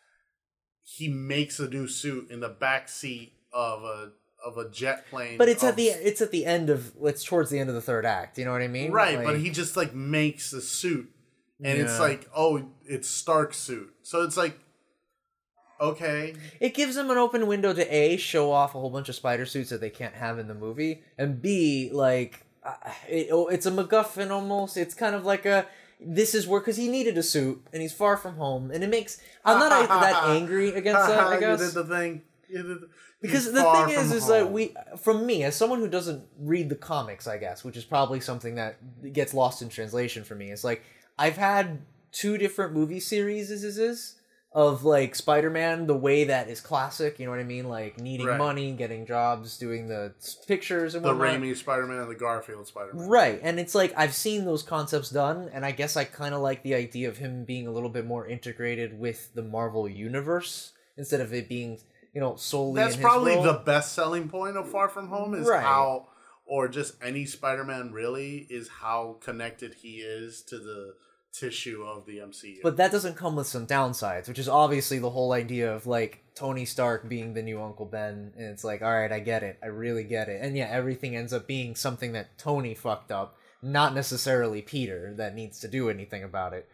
he 0.83 1.07
makes 1.07 1.59
a 1.59 1.67
new 1.67 1.87
suit 1.87 2.29
in 2.29 2.39
the 2.39 2.49
back 2.49 2.87
seat 2.87 3.33
of 3.51 3.83
a 3.83 4.11
of 4.45 4.57
a 4.57 4.69
jet 4.69 5.07
plane. 5.09 5.37
But 5.39 5.49
it's 5.49 5.63
of- 5.63 5.69
at 5.69 5.75
the 5.75 5.87
it's 5.87 6.21
at 6.21 6.31
the 6.31 6.45
end 6.45 6.69
of 6.69 6.93
it's 7.03 7.23
towards 7.23 7.49
the 7.49 7.57
end 7.59 7.69
of 7.69 7.75
the 7.75 7.81
third 7.81 8.05
act. 8.05 8.37
You 8.37 8.45
know 8.45 8.51
what 8.51 8.61
I 8.61 8.67
mean? 8.67 8.91
right, 8.91 9.17
Like- 9.17 9.25
but 9.25 9.39
he 9.39 9.49
just 9.49 9.75
like 9.75 9.95
makes 9.95 10.53
a 10.53 10.61
suit, 10.61 11.09
and 11.63 11.79
it's 11.79 11.99
like, 11.99 12.29
oh, 12.35 12.69
it's 12.85 13.09
Stark's 13.09 13.57
suit. 13.57 13.91
So 14.03 14.21
it's 14.21 14.37
like, 14.37 14.59
okay, 15.81 16.35
It 16.59 16.73
gives 16.75 16.95
them 16.95 17.09
an 17.09 17.17
open 17.17 17.47
window 17.47 17.73
to 17.73 17.93
a 17.95 18.17
show 18.17 18.51
off 18.51 18.75
a 18.75 18.79
whole 18.79 18.89
bunch 18.91 19.09
of 19.09 19.15
spider 19.15 19.45
suits 19.45 19.69
that 19.71 19.81
they 19.81 19.89
can't 19.89 20.13
have 20.15 20.37
in 20.39 20.47
the 20.47 20.53
movie, 20.55 21.01
and 21.17 21.41
b 21.41 21.89
like 21.91 22.43
it, 23.07 23.29
oh, 23.31 23.47
it's 23.47 23.65
a 23.65 23.71
MacGuffin 23.71 24.31
almost. 24.31 24.77
It's 24.77 24.93
kind 24.93 25.15
of 25.15 25.25
like 25.25 25.45
a 25.45 25.67
this 25.99 26.35
is 26.35 26.47
where 26.47 26.59
because 26.59 26.77
he 26.77 26.89
needed 26.89 27.17
a 27.17 27.23
suit 27.23 27.65
and 27.73 27.81
he's 27.81 27.93
far 27.93 28.17
from 28.17 28.35
home, 28.35 28.71
and 28.71 28.83
it 28.83 28.89
makes 28.89 29.19
I'm 29.43 29.59
not 29.59 29.87
that 29.89 30.23
angry 30.25 30.69
against 30.69 31.07
that. 31.07 31.19
I 31.19 31.39
guess 31.39 31.59
did 31.59 31.73
the 31.73 31.85
thing. 31.85 32.21
The- 32.49 32.89
because 33.21 33.51
the 33.51 33.63
thing 33.63 33.89
is 33.89 34.11
is 34.11 34.27
that 34.27 34.51
we 34.51 34.75
from 35.01 35.25
me 35.25 35.43
as 35.43 35.55
someone 35.55 35.79
who 35.79 35.87
doesn't 35.87 36.23
read 36.39 36.69
the 36.69 36.75
comics 36.75 37.27
i 37.27 37.37
guess 37.37 37.63
which 37.63 37.75
is 37.75 37.83
probably 37.83 38.19
something 38.19 38.55
that 38.55 38.77
gets 39.11 39.33
lost 39.33 39.61
in 39.61 39.69
translation 39.69 40.23
for 40.23 40.35
me 40.35 40.51
it's 40.51 40.63
like 40.63 40.83
i've 41.17 41.35
had 41.35 41.81
two 42.11 42.37
different 42.37 42.73
movie 42.73 42.99
series 42.99 43.49
is, 43.51 43.63
is, 43.63 43.77
is 43.77 44.15
of 44.53 44.83
like 44.85 45.13
spider-man 45.13 45.85
the 45.87 45.95
way 45.95 46.23
that 46.23 46.47
is 46.49 46.61
classic 46.61 47.19
you 47.19 47.25
know 47.25 47.31
what 47.31 47.39
i 47.39 47.43
mean 47.43 47.67
like 47.67 47.99
needing 47.99 48.25
Right. 48.25 48.37
money 48.37 48.71
getting 48.71 49.05
jobs 49.05 49.57
doing 49.57 49.87
the 49.89 50.13
pictures 50.47 50.95
and 50.95 51.03
the 51.03 51.09
whatnot. 51.09 51.41
Raimi 51.41 51.55
Spider-Man 51.55 51.99
and 51.99 52.09
the 52.09 52.15
Garfield 52.15 52.65
Spider-Man. 52.65 53.07
Right, 53.07 53.39
and 53.43 53.59
it's 53.59 53.75
like 53.75 53.93
I've 53.97 54.13
seen 54.15 54.45
those 54.45 54.63
concepts 54.63 55.09
done, 55.09 55.49
and 55.53 55.65
I 55.65 55.71
guess 55.71 55.97
I 55.97 56.05
kind 56.05 56.33
of 56.33 56.41
like 56.41 56.63
the 56.63 56.75
idea 56.75 57.09
of 57.09 57.17
him 57.17 57.43
being 57.43 57.67
a 57.67 57.71
little 57.71 57.89
bit 57.89 58.05
more 58.05 58.25
integrated 58.25 58.97
with 58.97 59.33
the 59.35 59.43
Marvel 59.43 59.87
universe 59.87 60.71
instead 60.97 61.19
of 61.21 61.33
it 61.33 61.47
being, 61.49 61.79
you 62.13 62.21
know, 62.21 62.35
solely. 62.37 62.81
That's 62.81 62.95
probably 62.95 63.33
role. 63.35 63.43
the 63.43 63.53
best 63.65 63.93
selling 63.93 64.29
point 64.29 64.55
of 64.57 64.69
Far 64.69 64.87
From 64.89 65.09
Home 65.09 65.33
is 65.33 65.45
Right. 65.47 65.61
how, 65.61 66.07
or 66.45 66.67
just 66.69 66.95
any 67.03 67.25
Spider-Man 67.25 67.91
really 67.91 68.47
is 68.49 68.67
how 68.81 69.17
connected 69.21 69.75
he 69.75 69.97
is 69.97 70.41
to 70.43 70.57
the 70.57 70.95
tissue 71.39 71.83
of 71.83 72.05
the 72.05 72.17
MCU. 72.17 72.57
But 72.63 72.77
that 72.77 72.91
doesn't 72.91 73.15
come 73.15 73.35
with 73.35 73.47
some 73.47 73.67
downsides, 73.67 74.27
which 74.27 74.39
is 74.39 74.47
obviously 74.49 74.99
the 74.99 75.09
whole 75.09 75.33
idea 75.33 75.73
of 75.73 75.85
like 75.87 76.23
Tony 76.35 76.65
Stark 76.65 77.07
being 77.09 77.33
the 77.33 77.41
new 77.43 77.61
Uncle 77.61 77.85
Ben, 77.85 78.33
and 78.35 78.45
it's 78.47 78.63
like, 78.63 78.81
all 78.81 78.93
right, 78.93 79.11
I 79.11 79.19
get 79.19 79.43
it, 79.43 79.57
I 79.63 79.67
really 79.67 80.03
get 80.03 80.29
it, 80.29 80.41
and 80.41 80.55
yeah, 80.55 80.67
everything 80.69 81.15
ends 81.15 81.33
up 81.33 81.47
being 81.47 81.75
something 81.75 82.11
that 82.13 82.37
Tony 82.37 82.73
fucked 82.75 83.11
up, 83.11 83.37
not 83.61 83.93
necessarily 83.95 84.61
Peter 84.61 85.13
that 85.17 85.35
needs 85.35 85.59
to 85.61 85.67
do 85.67 85.89
anything 85.89 86.23
about 86.23 86.53
it. 86.53 86.67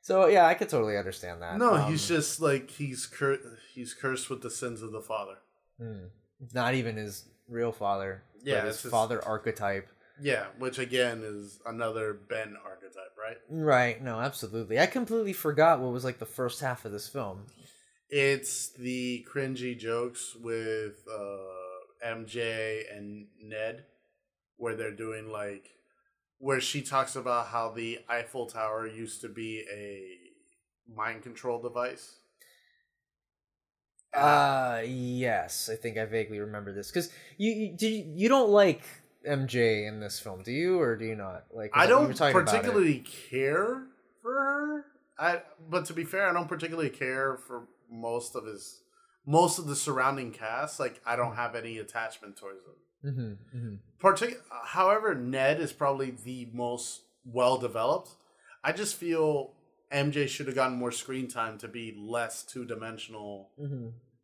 So 0.00 0.26
yeah, 0.26 0.46
I 0.46 0.54
could 0.54 0.68
totally 0.68 0.98
understand 0.98 1.40
that. 1.42 1.56
no, 1.58 1.74
Um, 1.74 1.90
he's 1.90 2.06
just 2.06 2.40
like 2.40 2.70
he's 2.70 3.06
cur- 3.06 3.40
he's 3.74 3.94
cursed 3.94 4.28
with 4.30 4.42
the 4.42 4.50
sins 4.50 4.82
of 4.82 4.92
the 4.92 5.00
father. 5.00 5.36
hmm, 5.78 6.06
not 6.52 6.74
even 6.74 6.96
his 6.96 7.24
real 7.48 7.72
father. 7.72 8.22
Yeah, 8.42 8.60
but 8.60 8.66
his 8.68 8.82
his- 8.82 8.90
father 8.90 9.24
archetype. 9.24 9.88
Yeah, 10.20 10.44
which 10.58 10.78
again 10.78 11.22
is 11.24 11.58
another 11.66 12.12
Ben 12.14 12.56
archetype, 12.64 13.03
right? 13.24 13.36
Right? 13.48 14.02
No, 14.02 14.20
absolutely. 14.20 14.78
I 14.78 14.86
completely 14.86 15.32
forgot 15.32 15.80
what 15.80 15.92
was 15.92 16.04
like 16.04 16.18
the 16.18 16.26
first 16.26 16.60
half 16.60 16.84
of 16.84 16.92
this 16.92 17.08
film. 17.08 17.46
It's 18.10 18.70
the 18.70 19.26
cringy 19.32 19.78
jokes 19.78 20.36
with 20.40 21.04
uh, 21.10 22.06
MJ 22.06 22.84
and 22.94 23.26
Ned, 23.42 23.84
where 24.56 24.76
they're 24.76 24.94
doing 24.94 25.30
like, 25.30 25.70
where 26.38 26.60
she 26.60 26.82
talks 26.82 27.16
about 27.16 27.48
how 27.48 27.70
the 27.70 28.00
Eiffel 28.08 28.46
Tower 28.46 28.86
used 28.86 29.20
to 29.22 29.28
be 29.28 29.64
a 29.72 30.94
mind 30.94 31.22
control 31.22 31.62
device. 31.62 32.16
Uh 34.14 34.82
yes, 34.86 35.68
I 35.72 35.74
think 35.74 35.98
I 35.98 36.04
vaguely 36.04 36.38
remember 36.38 36.72
this 36.72 36.88
because 36.88 37.10
you 37.36 37.74
you, 37.80 38.12
you 38.14 38.28
don't 38.28 38.50
like 38.50 38.82
MJ 39.26 39.86
in 39.88 40.00
this 40.00 40.18
film, 40.20 40.42
do 40.42 40.52
you, 40.52 40.80
or 40.80 40.96
do 40.96 41.04
you 41.04 41.16
not? 41.16 41.44
Like 41.52 41.70
I 41.74 41.86
don't 41.86 42.14
talking 42.14 42.36
about 42.36 42.42
it. 42.42 42.50
particularly 42.58 42.98
care 43.00 43.86
for 44.22 44.32
her. 44.34 44.84
I, 45.18 45.42
but 45.68 45.84
to 45.86 45.92
be 45.92 46.04
fair, 46.04 46.28
I 46.28 46.32
don't 46.32 46.48
particularly 46.48 46.90
care 46.90 47.36
for 47.36 47.68
most 47.90 48.34
of 48.34 48.46
his, 48.46 48.82
most 49.26 49.58
of 49.58 49.66
the 49.66 49.76
surrounding 49.76 50.32
cast. 50.32 50.80
Like 50.80 51.00
I 51.06 51.16
don't 51.16 51.36
have 51.36 51.54
any 51.54 51.78
attachment 51.78 52.36
towards 52.36 52.60
them. 52.64 52.74
Mhm, 53.04 53.36
mhm. 53.56 53.78
Partic- 54.02 54.40
however, 54.64 55.14
Ned 55.14 55.60
is 55.60 55.72
probably 55.72 56.10
the 56.10 56.48
most 56.52 57.02
well 57.24 57.56
developed. 57.58 58.10
I 58.62 58.72
just 58.72 58.96
feel 58.96 59.52
MJ 59.92 60.26
should 60.28 60.46
have 60.46 60.54
gotten 60.56 60.76
more 60.78 60.90
screen 60.90 61.28
time 61.28 61.58
to 61.58 61.68
be 61.68 61.94
less 61.96 62.42
two 62.42 62.64
dimensional. 62.64 63.50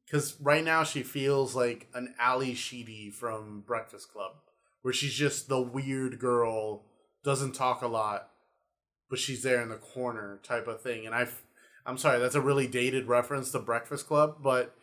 Because 0.06 0.40
right 0.40 0.64
now 0.64 0.82
she 0.82 1.02
feels 1.02 1.54
like 1.54 1.88
an 1.94 2.14
Ally 2.18 2.54
Sheedy 2.54 3.10
from 3.10 3.60
Breakfast 3.66 4.10
Club, 4.12 4.32
where 4.82 4.94
she's 4.94 5.14
just 5.14 5.48
the 5.48 5.60
weird 5.60 6.18
girl, 6.18 6.84
doesn't 7.24 7.54
talk 7.54 7.82
a 7.82 7.86
lot, 7.88 8.30
but 9.08 9.18
she's 9.18 9.42
there 9.42 9.60
in 9.60 9.68
the 9.68 9.76
corner 9.76 10.40
type 10.42 10.66
of 10.66 10.80
thing. 10.80 11.06
And 11.06 11.14
I, 11.14 11.28
I'm 11.84 11.98
sorry, 11.98 12.18
that's 12.18 12.34
a 12.34 12.40
really 12.40 12.66
dated 12.66 13.06
reference 13.08 13.50
to 13.52 13.58
Breakfast 13.58 14.06
Club, 14.06 14.36
but 14.42 14.74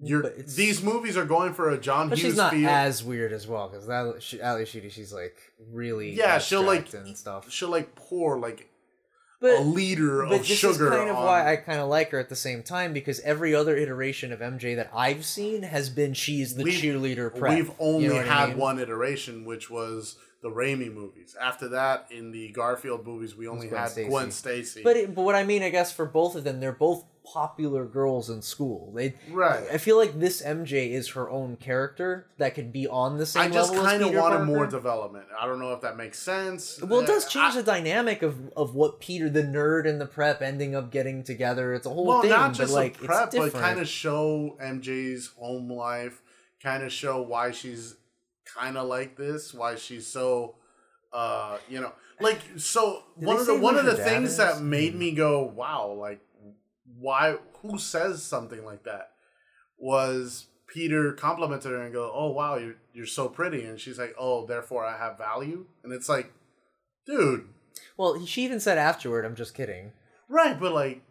you're 0.00 0.22
But 0.22 0.46
these 0.46 0.82
movies 0.82 1.16
are 1.16 1.24
going 1.24 1.54
for 1.54 1.68
a 1.70 1.78
John 1.78 2.08
But 2.08 2.18
Hughes 2.18 2.30
she's 2.32 2.36
not 2.36 2.52
feel. 2.52 2.68
as 2.68 3.02
weird 3.02 3.32
as 3.32 3.46
well 3.48 3.68
because 3.68 3.86
that 3.88 4.22
she, 4.22 4.40
Ally 4.40 4.64
Sheedy, 4.64 4.88
she's 4.88 5.12
like 5.12 5.36
really 5.72 6.14
yeah, 6.14 6.38
she'll 6.38 6.62
like 6.62 6.92
and 6.94 7.16
stuff. 7.16 7.50
she'll 7.50 7.68
like 7.68 7.94
pour 7.96 8.38
like 8.38 8.68
But 9.42 9.58
a 9.58 9.60
liter 9.62 10.22
but 10.24 10.32
of 10.40 10.48
this 10.48 10.58
sugar. 10.58 10.86
is 10.86 10.90
kind 10.96 11.10
of 11.10 11.16
on- 11.16 11.24
why 11.26 11.52
I 11.52 11.56
kind 11.56 11.80
of 11.80 11.88
like 11.88 12.10
her 12.12 12.18
at 12.18 12.28
the 12.30 12.36
same 12.36 12.62
time 12.62 12.92
because 12.94 13.20
every 13.20 13.54
other 13.54 13.76
iteration 13.76 14.32
of 14.32 14.40
MJ 14.40 14.74
that 14.76 14.88
I've 14.94 15.24
seen 15.26 15.64
has 15.64 15.90
been 15.90 16.14
she's 16.14 16.54
the 16.54 16.62
We've- 16.64 16.80
cheerleader 16.80 17.36
prep. 17.36 17.54
We've 17.54 17.72
only 17.78 18.04
you 18.04 18.08
know 18.10 18.16
what 18.16 18.28
I 18.28 18.40
had 18.40 18.48
mean? 18.50 18.58
one 18.58 18.78
iteration, 18.78 19.44
which 19.44 19.68
was 19.68 20.16
the 20.42 20.50
Raimi 20.50 20.92
movies. 20.92 21.36
After 21.40 21.68
that, 21.68 22.06
in 22.10 22.32
the 22.32 22.48
Garfield 22.52 23.06
movies, 23.06 23.36
we 23.36 23.46
only 23.46 23.68
Gwen 23.68 23.80
had 23.80 23.90
Stacy. 23.90 24.08
Gwen 24.08 24.30
Stacy. 24.30 24.80
But 24.82 24.96
it, 24.96 25.14
but 25.14 25.22
what 25.22 25.34
I 25.34 25.44
mean, 25.44 25.62
I 25.62 25.68
guess, 25.70 25.92
for 25.92 26.06
both 26.06 26.34
of 26.34 26.42
them, 26.44 26.58
they're 26.60 26.72
both 26.72 27.04
popular 27.24 27.84
girls 27.84 28.28
in 28.30 28.42
school. 28.42 28.92
They 28.94 29.14
right. 29.30 29.62
I 29.72 29.78
feel 29.78 29.96
like 29.96 30.18
this 30.18 30.42
MJ 30.42 30.90
is 30.90 31.10
her 31.10 31.30
own 31.30 31.56
character 31.56 32.26
that 32.38 32.54
could 32.54 32.72
be 32.72 32.86
on 32.88 33.18
the 33.18 33.26
same 33.26 33.42
I 33.42 33.48
just 33.48 33.74
kind 33.74 34.02
of 34.02 34.12
wanted 34.12 34.36
Parker. 34.38 34.44
more 34.44 34.66
development. 34.66 35.26
I 35.38 35.46
don't 35.46 35.58
know 35.60 35.72
if 35.72 35.80
that 35.82 35.96
makes 35.96 36.18
sense. 36.18 36.82
well, 36.82 37.00
it 37.00 37.06
does 37.06 37.26
change 37.26 37.54
I- 37.54 37.56
the 37.58 37.62
dynamic 37.62 38.22
of, 38.22 38.48
of 38.56 38.74
what 38.74 39.00
Peter, 39.00 39.30
the 39.30 39.42
nerd, 39.42 39.88
and 39.88 40.00
the 40.00 40.06
prep 40.06 40.42
ending 40.42 40.74
up 40.74 40.90
getting 40.90 41.22
together. 41.22 41.72
It's 41.74 41.86
a 41.86 41.90
whole 41.90 42.06
well, 42.06 42.22
thing, 42.22 42.30
not 42.30 42.54
just 42.54 42.72
but 42.72 42.76
like 42.80 42.98
prep, 42.98 43.28
it's 43.32 43.36
but 43.36 43.52
kind 43.52 43.78
of 43.78 43.86
show 43.88 44.56
MJ's 44.60 45.28
home 45.38 45.70
life, 45.72 46.20
kind 46.62 46.82
of 46.82 46.92
show 46.92 47.22
why 47.22 47.52
she's 47.52 47.94
kind 48.44 48.76
of 48.76 48.88
like 48.88 49.16
this, 49.16 49.54
why 49.54 49.76
she's 49.76 50.06
so, 50.06 50.56
uh, 51.12 51.58
you 51.68 51.80
know, 51.80 51.92
like 52.20 52.40
so. 52.56 53.02
Did 53.18 53.26
one 53.26 53.36
of 53.38 53.46
the 53.46 53.54
one 53.58 53.76
of 53.78 53.86
the 53.86 53.94
things 53.96 54.30
is? 54.32 54.36
that 54.38 54.60
made 54.60 54.92
Hmm. 54.94 54.98
me 54.98 55.12
go, 55.12 55.42
wow, 55.42 55.92
like 55.92 56.20
why? 57.02 57.36
Who 57.62 57.78
says 57.78 58.22
something 58.22 58.64
like 58.64 58.84
that? 58.84 59.10
Was 59.78 60.46
Peter 60.68 61.12
complimented 61.12 61.70
her 61.72 61.82
and 61.82 61.92
go, 61.92 62.10
oh 62.14 62.30
wow, 62.30 62.56
you're 62.56 62.76
you're 62.94 63.06
so 63.06 63.28
pretty, 63.28 63.64
and 63.64 63.78
she's 63.80 63.98
like, 63.98 64.14
oh, 64.18 64.46
therefore 64.46 64.84
I 64.86 64.96
have 64.96 65.18
value, 65.18 65.66
and 65.82 65.92
it's 65.92 66.08
like, 66.08 66.32
dude, 67.06 67.48
well, 67.96 68.24
she 68.26 68.44
even 68.44 68.60
said 68.60 68.78
afterward, 68.78 69.24
"I'm 69.24 69.34
just 69.36 69.54
kidding." 69.54 69.92
right, 70.28 70.58
but 70.58 70.72
like. 70.72 71.02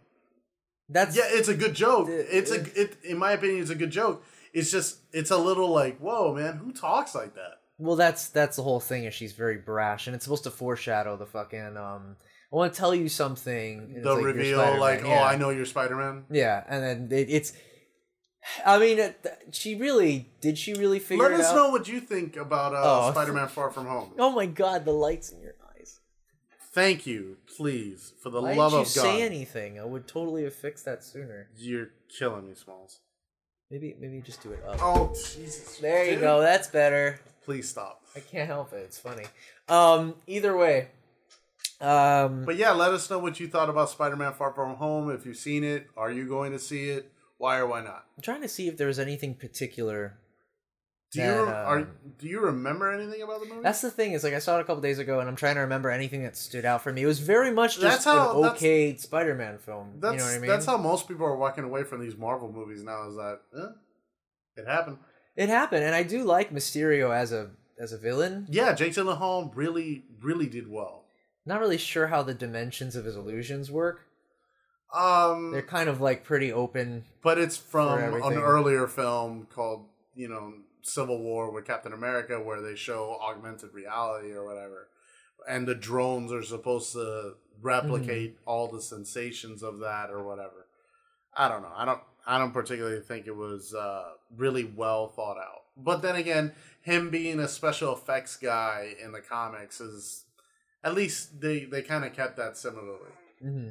That's 0.94 1.16
Yeah, 1.16 1.24
it's 1.28 1.48
a 1.48 1.56
good 1.56 1.74
joke. 1.74 2.10
It- 2.10 2.28
It's 2.30 2.52
a 2.52 2.62
it 2.82 2.98
in 3.04 3.18
my 3.18 3.32
opinion, 3.32 3.62
it's 3.62 3.70
a 3.70 3.76
good 3.76 3.92
joke. 3.92 4.26
It's 4.54 4.70
just 4.72 4.98
it's 5.14 5.32
a 5.32 5.38
little 5.38 5.70
like, 5.70 5.98
whoa, 6.00 6.34
man, 6.34 6.58
who 6.58 6.74
talks 6.74 7.16
like 7.16 7.34
that? 7.36 7.60
Well, 7.78 7.96
that's 7.96 8.28
that's 8.30 8.58
the 8.58 8.64
whole 8.64 8.82
thing. 8.82 9.06
Is 9.06 9.14
she's 9.14 9.32
very 9.32 9.58
brash, 9.58 10.08
and 10.08 10.16
it's 10.16 10.26
supposed 10.26 10.44
to 10.44 10.52
foreshadow 10.52 11.16
the 11.18 11.26
fucking. 11.26 11.78
Um, 11.78 12.18
I 12.52 12.56
want 12.58 12.74
to 12.74 12.80
tell 12.80 12.94
you 12.94 13.08
something. 13.08 13.94
it's 13.96 14.04
The 14.04 14.14
like, 14.14 14.24
reveal, 14.26 14.78
like, 14.80 15.02
yeah. 15.02 15.22
oh, 15.22 15.24
I 15.24 15.38
know 15.38 15.52
you're 15.52 15.66
Spider 15.66 15.96
Man. 15.96 16.26
Yeah, 16.30 16.64
and 16.68 16.84
then 16.84 17.18
it, 17.20 17.30
it's. 17.30 17.54
I 18.66 18.80
mean, 18.80 18.98
it, 19.00 19.26
she 19.52 19.76
really 19.76 20.30
did. 20.42 20.58
She 20.58 20.74
really 20.74 21.00
figure 21.00 21.30
Let 21.30 21.40
us 21.40 21.48
out? 21.52 21.56
know 21.56 21.70
what 21.70 21.88
you 21.88 22.02
think 22.02 22.36
about 22.36 22.74
uh, 22.74 22.82
Oh. 23.08 23.12
Spider 23.12 23.34
Man 23.34 23.48
Far 23.48 23.70
From 23.72 23.86
Home. 23.86 24.12
Oh 24.18 24.32
my 24.32 24.48
god, 24.48 24.84
the 24.86 24.92
lights 24.92 25.30
in 25.32 25.40
your 25.42 25.54
eyes. 25.78 26.00
Thank 26.74 27.06
you, 27.06 27.38
please, 27.58 28.14
for 28.24 28.30
the 28.30 28.42
Why 28.42 28.54
love 28.54 28.74
of 28.74 28.80
God. 28.86 28.88
say 28.88 29.22
anything? 29.22 29.80
I 29.80 29.86
would 29.86 30.08
totally 30.08 30.44
have 30.44 30.56
fixed 30.56 30.86
that 30.86 31.04
sooner. 31.04 31.50
You're 31.58 31.90
killing 32.18 32.48
me, 32.48 32.56
Smalls. 32.56 33.00
Maybe 33.70 33.96
maybe 34.00 34.20
just 34.22 34.42
do 34.44 34.52
it 34.52 34.64
up. 34.68 34.80
Oh 34.82 35.14
Jesus! 35.14 35.78
there 35.78 36.12
you 36.12 36.20
go. 36.20 36.42
That's 36.42 36.68
better. 36.68 37.20
Please 37.46 37.70
stop. 37.70 38.02
I 38.16 38.20
can't 38.20 38.48
help 38.48 38.74
it. 38.74 38.78
It's 38.86 39.00
funny. 39.00 39.24
Um, 39.70 40.16
either 40.28 40.58
way. 40.58 40.90
Um, 41.82 42.46
But 42.46 42.58
yeah, 42.58 42.72
let 42.72 42.92
us 42.94 43.10
know 43.10 43.20
what 43.20 43.40
you 43.40 43.48
thought 43.48 43.70
about 43.70 43.90
Spider 43.90 44.16
Man 44.16 44.34
Far 44.34 44.54
From 44.54 44.76
Home. 44.76 45.10
If 45.10 45.26
you've 45.26 45.38
seen 45.38 45.64
it, 45.64 45.88
are 45.98 46.12
you 46.12 46.28
going 46.28 46.52
to 46.52 46.60
see 46.60 46.90
it? 46.90 47.12
Why 47.38 47.58
or 47.58 47.66
why 47.66 47.82
not? 47.82 48.06
I'm 48.16 48.22
trying 48.22 48.42
to 48.42 48.48
see 48.48 48.68
if 48.68 48.78
there 48.78 48.86
was 48.88 49.00
anything 49.00 49.34
particular 49.34 50.14
Do 51.12 51.22
you 51.22 51.26
that, 51.28 51.48
are 51.48 51.80
um, 51.80 51.88
do 52.20 52.28
you 52.28 52.40
remember 52.40 52.92
anything 52.92 53.24
about 53.24 53.42
the 53.42 53.48
movie? 53.48 53.64
That's 53.64 53.82
the 53.82 53.90
thing 53.90 54.12
is 54.14 54.24
like 54.24 54.36
I 54.36 54.40
saw 54.40 54.60
it 54.60 54.62
a 54.62 54.64
couple 54.64 54.82
days 54.82 55.00
ago 55.00 55.20
and 55.20 55.28
I'm 55.28 55.36
trying 55.36 55.56
to 55.56 55.62
remember 55.62 55.90
anything 55.90 56.22
that 56.22 56.38
stood 56.38 56.66
out 56.66 56.84
for 56.84 56.94
me. 56.94 57.02
It 57.02 57.08
was 57.08 57.18
very 57.18 57.50
much 57.52 57.80
just 57.80 57.82
That's 57.82 58.06
how- 58.06 58.44
an 58.44 58.50
okay 58.52 58.96
Spider-Man 58.96 59.58
film. 59.58 59.96
that's 60.00 60.14
you 60.14 60.20
know 60.20 60.26
what 60.26 60.36
I 60.36 60.40
mean? 60.40 60.50
that's 60.50 60.68
how 60.68 60.78
most 60.78 61.08
people 61.08 61.26
are 61.26 61.36
walking 61.36 61.64
away 61.64 61.84
from 61.84 62.00
these 62.00 62.16
Marvel 62.16 62.52
movies 62.52 62.84
now. 62.84 63.08
Is 63.08 63.16
that 63.16 63.40
eh, 63.58 64.62
it 64.62 64.68
happened? 64.68 64.98
it 65.36 65.50
happened, 65.50 65.84
and 65.84 65.96
I 65.96 66.04
do 66.04 66.24
like 66.24 66.54
Mysterio 66.54 67.12
as 67.12 67.32
a 67.32 67.50
as 67.80 67.92
a 67.92 67.98
villain. 67.98 68.46
Yeah, 68.52 68.74
Jake 68.74 68.94
Gyllenhaal 68.94 69.52
really 69.56 70.04
really 70.22 70.46
did 70.46 70.70
well. 70.70 71.01
Not 71.46 71.60
really 71.60 71.78
sure 71.78 72.08
how 72.08 72.22
the 72.24 72.34
dimensions 72.34 72.96
of 72.96 73.06
his 73.06 73.16
illusions 73.16 73.72
work. 73.72 74.02
Um, 74.94 75.52
They're 75.52 75.62
kind 75.62 75.90
of 75.90 76.02
like 76.02 76.24
pretty 76.24 76.52
open. 76.52 77.06
but 77.24 77.38
it's 77.38 77.58
from 77.58 78.00
an 78.00 78.38
earlier 78.38 78.88
film 78.88 79.48
called 79.54 79.86
you 80.16 80.28
know 80.28 80.54
Civil 80.82 81.20
War 81.20 81.50
with 81.52 81.66
Captain 81.66 81.94
America, 81.94 82.40
where 82.42 82.62
they 82.62 82.76
show 82.76 83.18
augmented 83.22 83.74
reality 83.74 84.32
or 84.34 84.46
whatever, 84.46 84.88
and 85.48 85.66
the 85.68 85.76
drones 85.76 86.32
are 86.34 86.44
supposed 86.44 86.92
to 86.94 87.34
replicate 87.62 88.36
Mm-hmm. 88.36 88.50
all 88.50 88.68
the 88.68 88.82
sensations 88.82 89.64
of 89.64 89.80
that 89.80 90.10
or 90.10 90.24
whatever. 90.24 90.68
I 91.38 91.48
don't 91.48 91.62
know. 91.62 91.72
I 91.76 91.86
don't. 91.86 92.02
I 92.28 92.38
don't 92.38 92.52
particularly 92.52 93.00
think 93.02 93.26
it 93.28 93.36
was 93.36 93.74
uh, 93.74 94.04
really 94.36 94.64
well 94.66 95.08
thought 95.08 95.38
out. 95.38 95.62
But 95.78 96.02
then 96.02 96.16
again, 96.18 96.52
him 96.82 97.10
being 97.10 97.40
a 97.40 97.48
special 97.48 97.94
effects 97.96 98.36
guy 98.36 98.94
in 99.04 99.12
the 99.14 99.22
comics 99.22 99.80
is 99.82 100.26
at 100.84 100.94
least 100.96 101.42
they 101.42 101.66
they 101.66 101.82
kind 101.82 102.06
of 102.06 102.14
kept 102.14 102.38
that 102.38 102.58
similarly. 102.58 103.12
hmm 103.42 103.70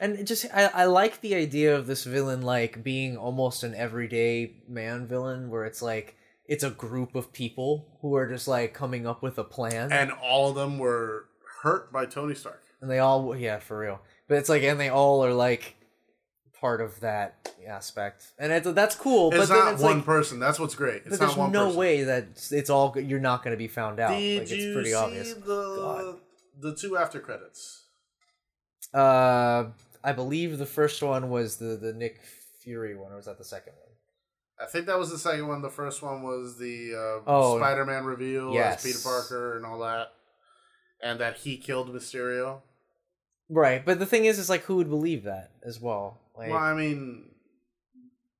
And 0.00 0.18
it 0.18 0.24
just 0.24 0.46
I, 0.52 0.66
I 0.66 0.84
like 0.86 1.20
the 1.20 1.34
idea 1.34 1.76
of 1.76 1.86
this 1.86 2.04
villain 2.04 2.42
like 2.42 2.82
being 2.82 3.16
almost 3.16 3.62
an 3.62 3.74
everyday 3.74 4.56
man 4.68 5.06
villain, 5.06 5.50
where 5.50 5.64
it's 5.64 5.82
like 5.82 6.16
it's 6.46 6.64
a 6.64 6.70
group 6.70 7.14
of 7.14 7.32
people 7.32 7.86
who 8.02 8.14
are 8.16 8.28
just 8.28 8.46
like 8.48 8.74
coming 8.74 9.06
up 9.06 9.22
with 9.22 9.38
a 9.38 9.44
plan, 9.44 9.92
And 9.92 10.12
all 10.12 10.50
of 10.50 10.54
them 10.56 10.78
were 10.78 11.26
hurt 11.62 11.90
by 11.92 12.04
Tony 12.06 12.34
Stark. 12.34 12.62
and 12.80 12.90
they 12.90 12.98
all 12.98 13.34
yeah 13.36 13.58
for 13.60 13.78
real. 13.78 14.00
But 14.28 14.38
it's 14.38 14.48
like 14.48 14.62
and 14.62 14.78
they 14.78 14.88
all 14.90 15.24
are 15.24 15.32
like 15.32 15.76
part 16.60 16.80
of 16.80 17.00
that 17.00 17.50
aspect, 17.66 18.32
and 18.38 18.52
it's 18.52 18.70
that's 18.72 18.94
cool. 18.96 19.30
It's 19.32 19.48
but 19.48 19.54
not 19.54 19.72
it's 19.74 19.82
one 19.82 19.96
like, 19.98 20.04
person. 20.04 20.38
That's 20.40 20.58
what's 20.58 20.74
great. 20.74 21.02
It's 21.06 21.10
but 21.10 21.20
there's 21.20 21.36
no 21.36 21.66
person. 21.66 21.78
way 21.78 22.04
that 22.04 22.26
it's 22.50 22.70
all 22.70 22.94
you're 22.98 23.20
not 23.20 23.42
going 23.44 23.52
to 23.54 23.58
be 23.58 23.68
found 23.68 24.00
out. 24.00 24.18
Did 24.18 24.40
like 24.42 24.50
it's 24.50 24.74
pretty 24.74 24.94
obvious. 24.94 25.34
the 25.34 25.76
God. 25.76 26.20
The 26.60 26.74
two 26.74 26.96
after 26.96 27.20
credits? 27.20 27.84
Uh, 28.92 29.66
I 30.02 30.12
believe 30.12 30.58
the 30.58 30.66
first 30.66 31.02
one 31.02 31.30
was 31.30 31.56
the 31.56 31.76
the 31.76 31.92
Nick 31.92 32.20
Fury 32.62 32.94
one, 32.96 33.12
or 33.12 33.16
was 33.16 33.26
that 33.26 33.38
the 33.38 33.44
second 33.44 33.72
one? 33.72 33.80
I 34.60 34.70
think 34.70 34.86
that 34.86 34.98
was 34.98 35.10
the 35.10 35.18
second 35.18 35.48
one. 35.48 35.62
The 35.62 35.70
first 35.70 36.02
one 36.02 36.22
was 36.22 36.58
the 36.58 36.94
uh, 36.94 37.22
Oh, 37.26 37.58
Spider-Man 37.58 38.04
reveal 38.04 38.54
yes. 38.54 38.84
as 38.84 38.92
Peter 38.92 39.02
Parker 39.02 39.56
and 39.56 39.66
all 39.66 39.80
that, 39.80 40.08
and 41.02 41.18
that 41.20 41.38
he 41.38 41.56
killed 41.56 41.92
Mysterio. 41.92 42.60
Right, 43.50 43.84
but 43.84 43.98
the 43.98 44.06
thing 44.06 44.24
is, 44.26 44.38
is 44.38 44.48
like 44.48 44.62
who 44.62 44.76
would 44.76 44.88
believe 44.88 45.24
that 45.24 45.50
as 45.64 45.80
well? 45.80 46.20
Like 46.36 46.50
well, 46.50 46.58
I 46.58 46.72
mean, 46.74 47.30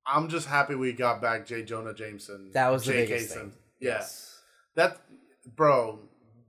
I'm 0.07 0.29
just 0.29 0.46
happy 0.46 0.74
we 0.74 0.92
got 0.92 1.20
back 1.20 1.46
J. 1.46 1.62
Jonah 1.64 1.94
Jameson. 1.94 2.50
that 2.55 2.70
was 2.70 2.85
the 2.85 2.92
Jake 2.92 3.09
biggest 3.09 3.35
thing. 3.35 3.53
Yes, 3.81 4.38
that 4.77 4.98
bro. 5.57 5.98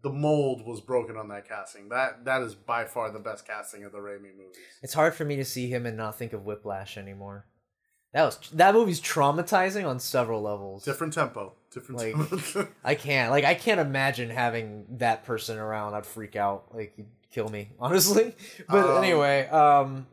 The 0.06 0.12
mold 0.12 0.64
was 0.68 0.82
broken 0.82 1.18
on 1.18 1.30
that 1.30 1.50
casting. 1.50 1.90
That 1.90 2.26
that 2.26 2.44
is 2.44 2.54
by 2.54 2.86
far 2.86 3.10
the 3.10 3.18
best 3.18 3.48
casting 3.48 3.84
of 3.86 3.92
the 3.92 3.98
Raimi 3.98 4.36
movies. 4.38 4.56
It's 4.84 4.94
hard 4.94 5.16
for 5.16 5.26
me 5.26 5.36
to 5.38 5.44
see 5.46 5.68
him 5.68 5.88
and 5.88 5.98
not 5.98 6.16
think 6.16 6.32
of 6.32 6.46
Whiplash 6.46 6.96
anymore. 6.96 7.48
That 8.14 8.24
was 8.26 8.38
that 8.54 8.76
movie's 8.76 9.02
traumatizing 9.02 9.84
on 9.90 10.00
several 10.00 10.44
levels. 10.44 10.84
Different 10.86 11.14
tempo. 11.14 11.54
Different 11.74 12.00
Like- 12.02 12.30
tempo. 12.30 12.68
I 12.84 12.94
can't 12.94 13.32
like 13.32 13.46
I 13.46 13.56
can't 13.56 13.80
imagine 13.80 14.30
having 14.30 14.86
that 15.00 15.26
person 15.26 15.58
around. 15.58 15.96
I'd 15.96 16.06
freak 16.06 16.36
out. 16.36 16.66
Like 16.72 16.94
he'd 16.96 17.08
kill 17.32 17.50
me, 17.50 17.70
honestly. 17.80 18.36
But 18.70 18.86
Um, 18.98 19.04
anyway, 19.04 19.48
um 19.48 20.06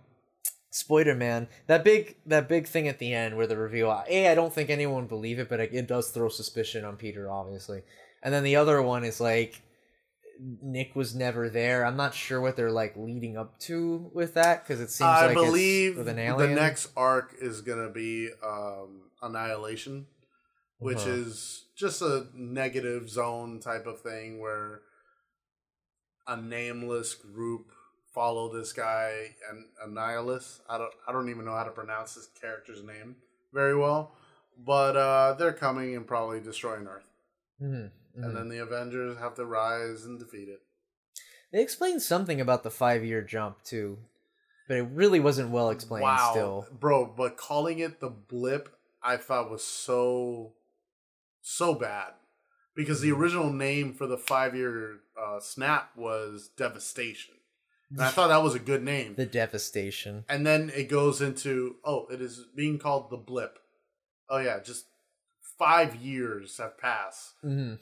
Spoiler 0.70 1.14
Man, 1.14 1.48
that 1.66 1.84
big 1.84 2.16
that 2.24 2.48
big 2.48 2.66
thing 2.66 2.88
at 2.88 2.98
the 2.98 3.12
end 3.12 3.36
where 3.36 3.46
the 3.46 3.58
reveal. 3.58 3.90
A, 4.08 4.28
I 4.30 4.34
don't 4.34 4.54
think 4.54 4.70
anyone 4.70 5.02
would 5.02 5.08
believe 5.10 5.38
it, 5.38 5.50
but 5.50 5.60
it 5.60 5.86
does 5.86 6.08
throw 6.08 6.30
suspicion 6.30 6.82
on 6.86 6.96
Peter, 6.96 7.30
obviously. 7.30 7.82
And 8.22 8.32
then 8.32 8.42
the 8.42 8.56
other 8.56 8.80
one 8.80 9.04
is 9.04 9.20
like 9.20 9.60
Nick 10.40 10.94
was 10.96 11.14
never 11.14 11.48
there. 11.48 11.84
I'm 11.84 11.96
not 11.96 12.14
sure 12.14 12.40
what 12.40 12.56
they're 12.56 12.70
like 12.70 12.96
leading 12.96 13.36
up 13.36 13.58
to 13.60 14.10
with 14.14 14.34
that 14.34 14.64
because 14.66 14.80
it 14.80 14.90
seems 14.90 15.08
I 15.10 15.26
like 15.26 15.34
believe 15.34 15.90
it's 15.92 15.98
with 15.98 16.08
an 16.08 16.16
the 16.16 16.48
next 16.48 16.90
arc 16.96 17.34
is 17.40 17.60
gonna 17.60 17.90
be 17.90 18.30
um, 18.44 19.10
Annihilation, 19.22 20.06
which 20.78 20.98
Uh-huh. 20.98 21.10
is 21.10 21.66
just 21.76 22.02
a 22.02 22.26
negative 22.34 23.08
zone 23.08 23.60
type 23.60 23.86
of 23.86 24.00
thing 24.00 24.40
where 24.40 24.80
a 26.26 26.36
nameless 26.36 27.14
group 27.14 27.72
follow 28.14 28.52
this 28.52 28.72
guy 28.72 29.34
and 29.50 29.64
Annihilus. 29.84 30.60
I 30.68 30.78
don't 30.78 30.92
I 31.08 31.12
don't 31.12 31.30
even 31.30 31.44
know 31.44 31.54
how 31.54 31.64
to 31.64 31.70
pronounce 31.70 32.14
this 32.14 32.28
character's 32.40 32.82
name 32.82 33.16
very 33.52 33.76
well, 33.76 34.14
but 34.58 34.96
uh, 34.96 35.34
they're 35.34 35.52
coming 35.52 35.96
and 35.96 36.06
probably 36.06 36.40
destroying 36.40 36.86
Earth, 36.86 37.04
Mhm, 37.60 37.90
mhm. 38.16 38.24
and 38.24 38.36
then 38.36 38.48
the 38.48 38.58
Avengers 38.62 39.18
have 39.18 39.34
to 39.36 39.44
rise 39.46 40.04
and 40.04 40.18
defeat 40.18 40.48
it. 40.48 40.60
They 41.52 41.60
explained 41.62 42.00
something 42.02 42.40
about 42.40 42.62
the 42.62 42.70
five 42.70 43.04
year 43.04 43.22
jump 43.22 43.62
too, 43.62 43.98
but 44.68 44.76
it 44.78 44.82
really 44.92 45.20
wasn't 45.20 45.50
well 45.50 45.70
explained. 45.70 46.02
wow, 46.04 46.30
Still, 46.30 46.66
bro. 46.72 47.04
But 47.06 47.36
calling 47.36 47.78
it 47.78 48.00
the 48.00 48.08
blip, 48.08 48.74
I 49.02 49.16
thought 49.18 49.50
was 49.50 49.62
so 49.64 50.54
so 51.42 51.74
bad 51.74 52.14
because 52.74 53.00
the 53.00 53.10
Mhm. 53.10 53.18
original 53.18 53.52
name 53.52 53.92
for 53.92 54.06
the 54.06 54.16
five 54.18 54.54
year 54.54 55.00
uh, 55.20 55.40
snap 55.40 55.94
was 55.96 56.48
devastation, 56.56 57.34
and 57.90 58.00
I 58.00 58.10
thought 58.14 58.28
that 58.28 58.42
was 58.42 58.54
a 58.54 58.58
good 58.58 58.82
name. 58.82 59.14
the 59.16 59.26
devastation. 59.26 60.24
and 60.28 60.46
then 60.46 60.70
it 60.70 60.88
goes 60.88 61.20
into 61.20 61.76
oh, 61.84 62.06
it 62.06 62.22
is 62.22 62.46
being 62.56 62.78
called 62.78 63.10
the 63.10 63.16
blip. 63.18 63.58
Oh 64.30 64.38
yeah, 64.38 64.58
just 64.60 64.86
five 65.58 65.96
years 65.96 66.56
have 66.56 66.78
passed. 66.78 67.34
hmm 67.42 67.74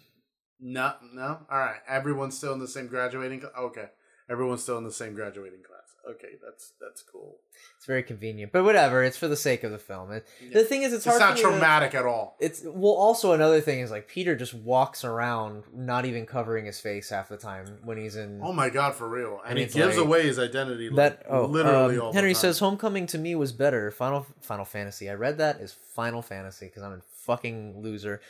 No, 0.61 0.93
no. 1.13 1.39
All 1.51 1.59
right, 1.59 1.81
everyone's 1.89 2.37
still 2.37 2.53
in 2.53 2.59
the 2.61 2.69
same 2.69 2.87
graduating. 2.87 3.41
cl- 3.41 3.53
Okay, 3.59 3.87
everyone's 4.29 4.63
still 4.63 4.79
in 4.79 4.85
the 4.85 4.93
same 4.93 5.15
graduating 5.15 5.61
class. 5.63 5.77
Okay, 6.09 6.31
that's 6.43 6.73
that's 6.81 7.03
cool. 7.03 7.37
It's 7.77 7.85
very 7.87 8.03
convenient, 8.03 8.53
but 8.53 8.65
whatever. 8.65 9.05
It's 9.05 9.19
for 9.19 9.29
the 9.29 9.37
sake 9.37 9.65
of 9.65 9.71
the 9.71 9.79
film. 9.79 10.11
It, 10.13 10.27
Yeah. 10.43 10.55
The 10.61 10.65
thing 10.65 10.83
is, 10.83 10.93
it's 10.95 11.07
It's, 11.07 11.19
hard. 11.19 11.21
not 11.21 11.35
me 11.37 11.43
to- 11.43 11.49
traumatic 11.49 11.95
at 11.95 12.07
all. 12.07 12.37
It's 12.41 12.63
well. 12.65 12.93
Also, 12.93 13.33
another 13.33 13.61
thing 13.61 13.81
is 13.81 13.91
like 13.91 14.09
Peter 14.09 14.35
just 14.35 14.55
walks 14.55 15.05
around, 15.05 15.65
not 15.75 16.07
even 16.07 16.25
covering 16.27 16.65
his 16.65 16.81
face 16.81 17.11
half 17.11 17.29
the 17.29 17.37
time 17.37 17.67
when 17.85 17.99
he's 17.99 18.17
in. 18.17 18.41
Oh 18.43 18.53
my 18.53 18.71
god, 18.71 18.95
for 18.95 19.09
real! 19.09 19.41
And, 19.45 19.51
And 19.51 19.59
he 19.59 19.65
gives 19.67 19.97
like- 19.99 20.07
away 20.07 20.23
his 20.25 20.39
identity. 20.39 20.89
that 20.91 21.23
oh, 21.29 21.45
literally 21.45 21.97
um, 21.99 22.03
all 22.07 22.13
Henry 22.15 22.35
says 22.35 22.59
Homecoming 22.59 23.07
to 23.09 23.19
me 23.19 23.35
was 23.35 23.53
better. 23.53 23.91
Final 23.91 24.27
Final 24.41 24.65
Fantasy. 24.65 25.09
I 25.11 25.15
read 25.15 25.37
that 25.39 25.61
is 25.61 25.73
Final 25.95 26.23
Fantasy 26.23 26.67
because 26.67 26.83
I'm 26.83 26.93
a 26.95 27.01
fucking 27.25 27.83
loser. 27.83 28.21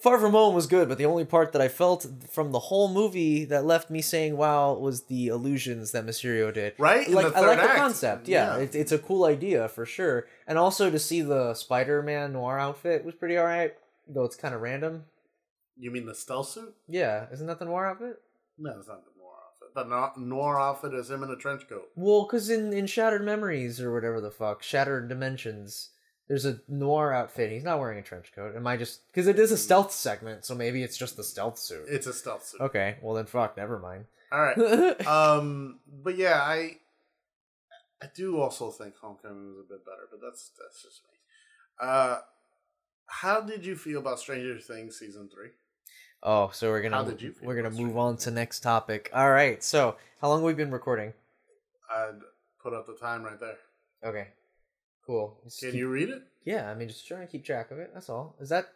Far 0.00 0.18
From 0.18 0.32
Home 0.32 0.54
was 0.54 0.66
good, 0.66 0.88
but 0.88 0.98
the 0.98 1.06
only 1.06 1.24
part 1.24 1.52
that 1.52 1.60
I 1.62 1.68
felt 1.68 2.06
from 2.30 2.52
the 2.52 2.58
whole 2.60 2.88
movie 2.92 3.44
that 3.46 3.64
left 3.64 3.90
me 3.90 4.00
saying 4.02 4.36
"Wow" 4.36 4.74
was 4.74 5.02
the 5.04 5.28
illusions 5.28 5.92
that 5.92 6.06
Mysterio 6.06 6.52
did. 6.54 6.74
right. 6.78 7.06
In 7.08 7.14
like 7.14 7.26
I 7.34 7.40
like 7.40 7.58
third 7.58 7.58
the 7.58 7.70
act. 7.70 7.76
concept. 7.78 8.28
Yeah, 8.28 8.56
It, 8.58 8.74
it's 8.74 8.92
a 8.92 8.98
cool 8.98 9.24
idea 9.24 9.68
for 9.68 9.84
sure. 9.84 10.26
And 10.46 10.58
also 10.58 10.90
to 10.90 10.98
see 10.98 11.22
the 11.22 11.54
Spider-Man 11.54 12.32
noir 12.34 12.58
outfit 12.58 13.04
was 13.04 13.14
pretty 13.16 13.36
alright, 13.38 13.74
though 14.08 14.24
it's 14.24 14.36
kind 14.36 14.54
of 14.54 14.60
random. 14.60 15.04
you 15.78 15.90
mean 15.90 16.06
the 16.06 16.14
stealth 16.14 16.48
suit? 16.50 16.74
Yeah, 16.88 17.26
isn't 17.32 17.46
that 17.46 17.58
the 17.58 17.64
noir 17.64 17.86
outfit? 17.86 18.20
No, 18.58 18.70
it's 18.78 18.86
not 18.88 19.02
the 19.04 19.10
noir 19.18 19.32
outfit. 19.44 19.74
The 19.74 19.84
no- 19.84 20.36
noir 20.36 20.60
outfit 20.60 20.94
is 20.94 21.10
him 21.10 21.22
in 21.24 21.30
a 21.30 21.36
trench 21.36 21.68
coat. 21.68 21.88
Well, 21.96 22.24
because 22.26 22.48
in 22.50 22.72
in 22.72 22.86
Shattered 22.86 23.24
Memories 23.24 23.80
or 23.80 23.92
whatever 23.92 24.20
the 24.20 24.30
fuck, 24.30 24.62
Shattered 24.62 25.08
Dimensions, 25.08 25.90
there's 26.30 26.44
a 26.44 26.60
noir 26.68 27.12
outfit. 27.12 27.50
He's 27.50 27.64
not 27.64 27.80
wearing 27.80 27.98
a 27.98 28.02
trench 28.02 28.30
coat. 28.32 28.54
Am 28.54 28.64
I 28.64 28.76
just 28.76 29.04
because 29.08 29.26
it 29.26 29.36
is 29.36 29.50
a 29.50 29.56
stealth 29.56 29.90
segment, 29.90 30.44
so 30.44 30.54
maybe 30.54 30.84
it's 30.84 30.96
just 30.96 31.16
the 31.16 31.24
stealth 31.24 31.58
suit. 31.58 31.86
It's 31.88 32.06
a 32.06 32.12
stealth 32.12 32.46
suit. 32.46 32.60
Okay, 32.60 32.98
well 33.02 33.16
then 33.16 33.26
fuck, 33.26 33.56
never 33.56 33.80
mind. 33.80 34.04
All 34.30 34.40
right. 34.40 35.06
um, 35.08 35.80
but 36.04 36.16
yeah, 36.16 36.40
I 36.40 36.76
I 38.00 38.06
do 38.14 38.40
also 38.40 38.70
think 38.70 38.94
Homecoming 39.02 39.48
was 39.48 39.58
a 39.58 39.68
bit 39.68 39.84
better, 39.84 40.06
but 40.08 40.20
that's 40.22 40.52
that's 40.56 40.80
just 40.80 41.02
me. 41.02 41.18
Uh, 41.80 42.18
how 43.06 43.40
did 43.40 43.66
you 43.66 43.74
feel 43.74 43.98
about 43.98 44.20
Stranger 44.20 44.56
Things 44.60 44.96
season 44.96 45.28
three? 45.34 45.48
oh, 46.22 46.50
so 46.52 46.70
we're 46.70 46.80
gonna 46.80 46.94
How 46.94 47.02
did 47.02 47.20
you 47.20 47.34
we're 47.42 47.60
gonna 47.60 47.74
move 47.74 47.98
on 47.98 48.16
to 48.18 48.30
next 48.30 48.60
topic. 48.60 49.10
All 49.12 49.32
right. 49.32 49.64
So 49.64 49.96
how 50.20 50.28
long 50.28 50.42
have 50.42 50.46
we 50.46 50.54
been 50.54 50.70
recording? 50.70 51.12
I'd 51.92 52.20
put 52.62 52.72
up 52.72 52.86
the 52.86 52.94
time 52.94 53.24
right 53.24 53.40
there. 53.40 53.58
Okay, 54.04 54.28
cool. 55.10 55.36
Just 55.44 55.60
Can 55.60 55.70
keep- 55.72 55.78
you 55.78 55.88
read 55.88 56.08
it? 56.08 56.22
Yeah, 56.44 56.70
I 56.70 56.74
mean, 56.74 56.88
just 56.88 57.06
trying 57.06 57.20
to 57.26 57.26
keep 57.26 57.44
track 57.44 57.70
of 57.70 57.78
it. 57.78 57.90
That's 57.92 58.08
all. 58.08 58.34
Is 58.40 58.48
that? 58.50 58.72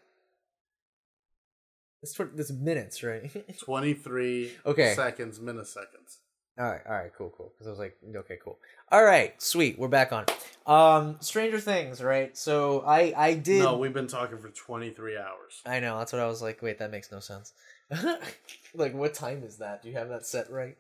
That's 2.02 2.12
tw- 2.14 2.36
that's 2.36 2.50
minutes, 2.50 3.02
right? 3.02 3.30
Twenty 3.64 3.94
three 3.94 4.52
Okay. 4.66 4.94
seconds, 4.94 5.38
milliseconds. 5.38 6.18
All 6.58 6.66
right, 6.70 6.82
all 6.86 6.92
right, 6.94 7.10
cool, 7.16 7.32
cool. 7.36 7.50
Because 7.54 7.66
I 7.66 7.70
was 7.70 7.78
like, 7.80 7.96
okay, 8.14 8.38
cool. 8.42 8.58
All 8.92 9.02
right, 9.02 9.40
sweet. 9.42 9.76
We're 9.78 9.88
back 9.88 10.12
on. 10.12 10.26
Um, 10.66 11.16
Stranger 11.20 11.58
Things, 11.58 12.00
right? 12.00 12.36
So 12.36 12.82
I, 12.86 13.12
I 13.16 13.34
did. 13.34 13.60
No, 13.60 13.76
we've 13.78 13.92
been 13.92 14.06
talking 14.06 14.38
for 14.38 14.50
23 14.50 15.16
hours. 15.16 15.62
I 15.66 15.80
know. 15.80 15.98
That's 15.98 16.12
what 16.12 16.22
I 16.22 16.26
was 16.26 16.42
like. 16.42 16.62
Wait, 16.62 16.78
that 16.78 16.92
makes 16.92 17.10
no 17.10 17.18
sense. 17.18 17.52
like, 18.74 18.94
what 18.94 19.14
time 19.14 19.42
is 19.42 19.56
that? 19.58 19.82
Do 19.82 19.88
you 19.88 19.96
have 19.96 20.10
that 20.10 20.26
set 20.26 20.48
right? 20.50 20.76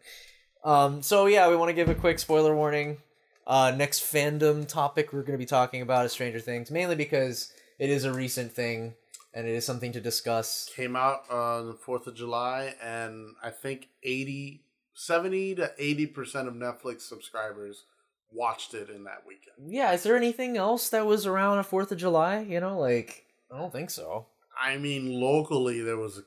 Um, 0.64 1.02
so 1.02 1.26
yeah, 1.26 1.48
we 1.48 1.56
want 1.56 1.70
to 1.70 1.74
give 1.74 1.88
a 1.88 1.94
quick 1.94 2.18
spoiler 2.20 2.54
warning. 2.54 2.98
Uh, 3.46 3.72
next 3.76 4.00
fandom 4.00 4.66
topic 4.66 5.12
we're 5.12 5.20
going 5.20 5.32
to 5.32 5.38
be 5.38 5.46
talking 5.46 5.82
about 5.82 6.06
is 6.06 6.12
Stranger 6.12 6.40
Things, 6.40 6.70
mainly 6.70 6.96
because 6.96 7.52
it 7.78 7.90
is 7.90 8.04
a 8.04 8.12
recent 8.12 8.52
thing 8.52 8.94
and 9.34 9.46
it 9.46 9.54
is 9.54 9.66
something 9.66 9.92
to 9.92 10.00
discuss. 10.00 10.70
Came 10.74 10.96
out 10.96 11.28
on 11.30 11.66
the 11.66 11.74
4th 11.74 12.06
of 12.06 12.14
July, 12.14 12.74
and 12.82 13.34
I 13.42 13.50
think 13.50 13.88
80, 14.02 14.62
70 14.94 15.56
to 15.56 15.72
80% 15.78 16.46
of 16.46 16.54
Netflix 16.54 17.02
subscribers 17.02 17.84
watched 18.32 18.74
it 18.74 18.88
in 18.88 19.04
that 19.04 19.24
weekend. 19.26 19.72
Yeah, 19.72 19.92
is 19.92 20.04
there 20.04 20.16
anything 20.16 20.56
else 20.56 20.88
that 20.90 21.04
was 21.04 21.26
around 21.26 21.58
a 21.58 21.64
Fourth 21.64 21.90
of 21.92 21.98
July? 21.98 22.40
You 22.40 22.60
know, 22.60 22.78
like 22.78 23.26
I 23.52 23.58
don't 23.58 23.72
think 23.72 23.90
so. 23.90 24.26
I 24.58 24.76
mean, 24.76 25.20
locally 25.20 25.80
there 25.82 25.96
was 25.96 26.18
a 26.18 26.22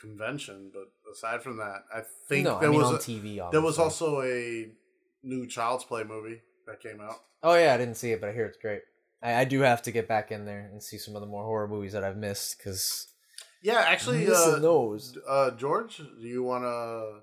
convention, 0.00 0.70
but 0.72 0.90
aside 1.12 1.42
from 1.42 1.56
that, 1.58 1.84
I 1.94 2.02
think 2.28 2.44
no, 2.44 2.60
there 2.60 2.68
I 2.68 2.72
mean 2.72 2.80
was 2.80 2.92
a, 2.92 3.10
TV. 3.10 3.50
there 3.50 3.60
was 3.60 3.78
also 3.78 4.22
a 4.22 4.68
new 5.24 5.46
Child's 5.46 5.84
Play 5.84 6.04
movie 6.04 6.40
that 6.66 6.80
came 6.80 7.00
out. 7.00 7.16
Oh 7.42 7.54
yeah, 7.54 7.74
I 7.74 7.76
didn't 7.76 7.96
see 7.96 8.12
it, 8.12 8.20
but 8.20 8.30
I 8.30 8.32
hear 8.32 8.46
it's 8.46 8.58
great. 8.58 8.82
I, 9.22 9.34
I 9.40 9.44
do 9.44 9.60
have 9.60 9.82
to 9.82 9.90
get 9.92 10.08
back 10.08 10.30
in 10.32 10.44
there 10.44 10.68
and 10.72 10.82
see 10.82 10.98
some 10.98 11.14
of 11.16 11.20
the 11.20 11.26
more 11.26 11.44
horror 11.44 11.68
movies 11.68 11.92
that 11.92 12.04
I've 12.04 12.16
missed 12.16 12.58
because 12.58 13.08
Yeah, 13.62 13.84
actually, 13.86 14.26
missing 14.26 14.54
uh, 14.54 14.58
those. 14.58 15.16
uh, 15.28 15.50
George, 15.52 15.98
do 15.98 16.26
you 16.26 16.42
want 16.42 16.64
to 16.64 17.20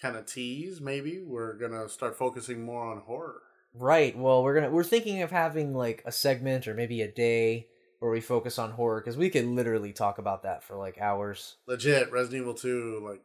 kind 0.00 0.16
of 0.16 0.26
tease? 0.26 0.80
Maybe 0.80 1.20
we're 1.22 1.54
gonna 1.54 1.88
start 1.88 2.16
focusing 2.16 2.64
more 2.64 2.84
on 2.90 2.98
horror. 3.02 3.42
Right. 3.74 4.16
Well, 4.18 4.42
we're 4.42 4.54
gonna 4.54 4.70
we're 4.70 4.82
thinking 4.84 5.22
of 5.22 5.30
having 5.30 5.74
like 5.74 6.02
a 6.06 6.12
segment 6.12 6.66
or 6.66 6.74
maybe 6.74 7.02
a 7.02 7.10
day 7.10 7.68
where 8.00 8.10
we 8.10 8.20
focus 8.20 8.58
on 8.58 8.72
horror 8.72 9.00
because 9.00 9.16
we 9.16 9.30
could 9.30 9.44
literally 9.44 9.92
talk 9.92 10.18
about 10.18 10.42
that 10.42 10.64
for 10.64 10.74
like 10.76 10.98
hours. 10.98 11.56
Legit, 11.66 12.10
Resident 12.10 12.42
Evil 12.42 12.54
Two. 12.54 13.00
Like 13.08 13.22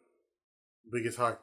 we 0.92 1.02
could 1.02 1.16
talk. 1.16 1.42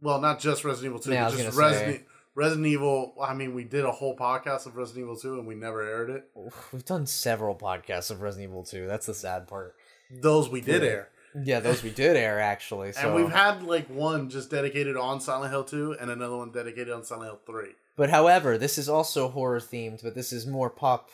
Well, 0.00 0.20
not 0.20 0.38
just 0.38 0.64
Resident 0.64 0.90
Evil 0.92 1.00
Two, 1.00 1.12
Yeah, 1.12 1.22
I 1.22 1.30
but 1.30 1.32
was 1.36 1.42
just 1.44 1.56
gonna 1.58 1.68
Resident 1.70 2.04
Resident 2.34 2.66
Evil. 2.66 3.14
I 3.22 3.34
mean, 3.34 3.54
we 3.54 3.64
did 3.64 3.84
a 3.84 3.92
whole 3.92 4.16
podcast 4.16 4.66
of 4.66 4.76
Resident 4.76 5.04
Evil 5.04 5.16
Two, 5.16 5.38
and 5.38 5.46
we 5.46 5.54
never 5.54 5.82
aired 5.82 6.10
it. 6.10 6.28
We've 6.72 6.84
done 6.84 7.06
several 7.06 7.54
podcasts 7.54 8.10
of 8.10 8.20
Resident 8.22 8.50
Evil 8.50 8.64
2. 8.64 8.86
That's 8.86 9.06
the 9.06 9.14
sad 9.14 9.46
part. 9.46 9.76
Those 10.10 10.48
we 10.48 10.60
did 10.60 10.82
Yeah. 10.82 10.88
air. 10.88 11.08
Yeah, 11.42 11.60
those 11.60 11.82
we 11.82 11.90
did 11.90 12.16
air 12.16 12.38
actually. 12.40 12.92
So. 12.92 13.00
And 13.00 13.14
we've 13.14 13.32
had 13.32 13.62
like 13.64 13.88
one 13.88 14.30
just 14.30 14.50
dedicated 14.50 14.96
on 14.96 15.20
Silent 15.20 15.50
Hill 15.50 15.64
2 15.64 15.96
and 16.00 16.08
another 16.10 16.36
one 16.36 16.52
dedicated 16.52 16.90
on 16.92 17.02
Silent 17.04 17.26
Hill 17.30 17.40
3. 17.46 17.70
But 17.96 18.10
however, 18.10 18.56
this 18.56 18.78
is 18.78 18.88
also 18.88 19.28
horror 19.28 19.58
themed, 19.60 20.02
but 20.02 20.14
this 20.14 20.32
is 20.32 20.46
more 20.46 20.70
pop 20.70 21.10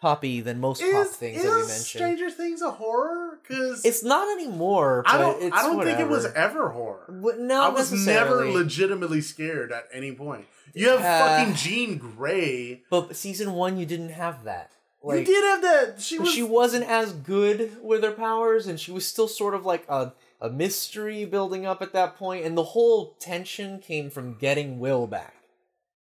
poppy 0.00 0.40
than 0.40 0.60
most 0.60 0.82
pop 0.82 1.06
things 1.08 1.42
that 1.42 1.48
we 1.48 1.58
mentioned. 1.58 1.78
Stranger 1.80 2.30
Things 2.30 2.62
a 2.62 2.70
horror? 2.70 3.38
Because 3.42 3.84
It's 3.84 4.04
not 4.04 4.28
anymore. 4.38 5.02
I 5.06 5.18
don't, 5.18 5.52
I 5.52 5.62
don't 5.62 5.84
think 5.84 5.98
it 6.00 6.08
was 6.08 6.26
ever 6.26 6.70
horror. 6.70 7.04
But 7.08 7.40
not 7.40 7.70
I 7.70 7.74
was 7.74 7.92
never 8.06 8.46
legitimately 8.50 9.20
scared 9.20 9.72
at 9.72 9.88
any 9.92 10.12
point. 10.12 10.46
You 10.74 10.90
have 10.90 11.00
Uh, 11.00 11.26
fucking 11.38 11.54
Jean 11.54 11.98
Grey. 11.98 12.82
But 12.90 13.16
season 13.16 13.52
one, 13.52 13.78
you 13.78 13.86
didn't 13.86 14.10
have 14.10 14.44
that. 14.44 14.72
Like, 15.02 15.20
you 15.20 15.24
did 15.26 15.44
have 15.44 15.62
that. 15.62 16.00
She 16.00 16.18
was. 16.18 16.30
she 16.30 16.42
wasn't 16.42 16.84
as 16.88 17.12
good 17.12 17.76
with 17.82 18.02
her 18.02 18.10
powers, 18.10 18.66
and 18.66 18.78
she 18.80 18.90
was 18.90 19.06
still 19.06 19.28
sort 19.28 19.54
of 19.54 19.64
like 19.64 19.84
a 19.88 20.12
a 20.40 20.50
mystery 20.50 21.24
building 21.24 21.64
up 21.64 21.80
at 21.80 21.92
that 21.92 22.16
point, 22.16 22.44
and 22.44 22.58
the 22.58 22.64
whole 22.64 23.12
tension 23.20 23.78
came 23.78 24.10
from 24.10 24.34
getting 24.34 24.78
Will 24.80 25.06
back. 25.06 25.34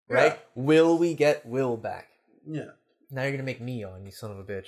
Right? 0.08 0.34
Yeah. 0.34 0.64
Will 0.64 0.98
we 0.98 1.14
get 1.16 1.46
Will 1.46 1.78
back? 1.78 2.08
yeah. 2.48 2.72
Now 3.12 3.24
you're 3.24 3.32
gonna 3.32 3.43
make 3.43 3.62
me 3.62 3.84
on, 3.84 4.06
you 4.06 4.12
son 4.12 4.32
of 4.32 4.39
a 4.39 4.43
bitch. 4.43 4.67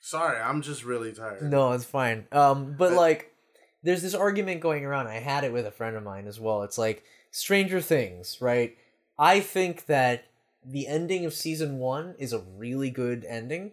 Sorry, 0.00 0.40
I'm 0.40 0.62
just 0.62 0.84
really 0.84 1.12
tired. 1.12 1.42
No, 1.42 1.72
it's 1.72 1.84
fine. 1.84 2.26
Um, 2.32 2.74
but 2.78 2.92
like, 2.92 3.34
there's 3.82 4.02
this 4.02 4.14
argument 4.14 4.60
going 4.60 4.84
around. 4.84 5.06
I 5.08 5.14
had 5.14 5.44
it 5.44 5.52
with 5.52 5.66
a 5.66 5.70
friend 5.70 5.96
of 5.96 6.02
mine 6.02 6.26
as 6.26 6.38
well. 6.40 6.62
It's 6.62 6.78
like 6.78 7.04
Stranger 7.30 7.80
Things, 7.80 8.38
right? 8.40 8.76
I 9.18 9.40
think 9.40 9.86
that 9.86 10.24
the 10.64 10.86
ending 10.86 11.24
of 11.24 11.32
season 11.34 11.78
one 11.78 12.14
is 12.18 12.32
a 12.32 12.40
really 12.56 12.90
good 12.90 13.24
ending, 13.24 13.72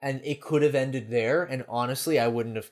and 0.00 0.20
it 0.24 0.40
could 0.40 0.62
have 0.62 0.74
ended 0.74 1.10
there. 1.10 1.44
And 1.44 1.64
honestly, 1.68 2.18
I 2.18 2.28
wouldn't 2.28 2.56
have, 2.56 2.70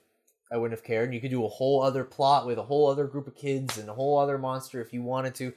I 0.50 0.56
wouldn't 0.56 0.78
have 0.78 0.86
cared. 0.86 1.12
You 1.12 1.20
could 1.20 1.30
do 1.30 1.44
a 1.44 1.48
whole 1.48 1.82
other 1.82 2.04
plot 2.04 2.46
with 2.46 2.58
a 2.58 2.64
whole 2.64 2.88
other 2.88 3.06
group 3.06 3.26
of 3.26 3.34
kids 3.34 3.78
and 3.78 3.88
a 3.88 3.94
whole 3.94 4.18
other 4.18 4.38
monster 4.38 4.80
if 4.80 4.92
you 4.92 5.02
wanted 5.02 5.34
to. 5.36 5.52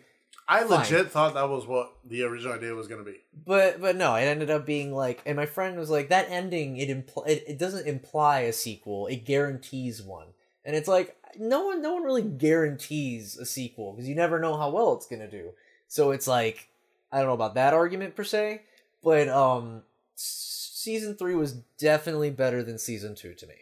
I 0.47 0.63
Fine. 0.63 0.79
legit 0.79 1.11
thought 1.11 1.33
that 1.33 1.49
was 1.49 1.65
what 1.65 1.93
the 2.05 2.23
original 2.23 2.53
idea 2.53 2.73
was 2.75 2.87
going 2.87 3.03
to 3.03 3.11
be. 3.11 3.17
But 3.45 3.81
but 3.81 3.95
no, 3.95 4.15
it 4.15 4.23
ended 4.23 4.51
up 4.51 4.65
being 4.65 4.93
like, 4.93 5.23
and 5.25 5.35
my 5.35 5.45
friend 5.45 5.77
was 5.77 5.89
like, 5.89 6.09
that 6.09 6.27
ending 6.29 6.77
it 6.77 6.89
impl- 6.89 7.27
it, 7.27 7.43
it 7.47 7.57
doesn't 7.57 7.87
imply 7.87 8.41
a 8.41 8.53
sequel. 8.53 9.07
It 9.07 9.25
guarantees 9.25 10.01
one, 10.01 10.27
and 10.63 10.75
it's 10.75 10.87
like 10.87 11.15
no 11.39 11.65
one 11.65 11.81
no 11.81 11.93
one 11.93 12.03
really 12.03 12.21
guarantees 12.21 13.37
a 13.37 13.45
sequel 13.45 13.93
because 13.93 14.07
you 14.07 14.15
never 14.15 14.39
know 14.39 14.55
how 14.55 14.69
well 14.69 14.93
it's 14.93 15.07
gonna 15.07 15.29
do. 15.29 15.51
So 15.87 16.11
it's 16.11 16.27
like 16.27 16.69
I 17.11 17.17
don't 17.17 17.27
know 17.27 17.33
about 17.33 17.55
that 17.55 17.73
argument 17.73 18.15
per 18.15 18.23
se, 18.23 18.61
but 19.03 19.27
um, 19.27 19.81
season 20.15 21.15
three 21.15 21.35
was 21.35 21.53
definitely 21.79 22.29
better 22.29 22.61
than 22.61 22.77
season 22.77 23.15
two 23.15 23.33
to 23.33 23.47
me. 23.47 23.55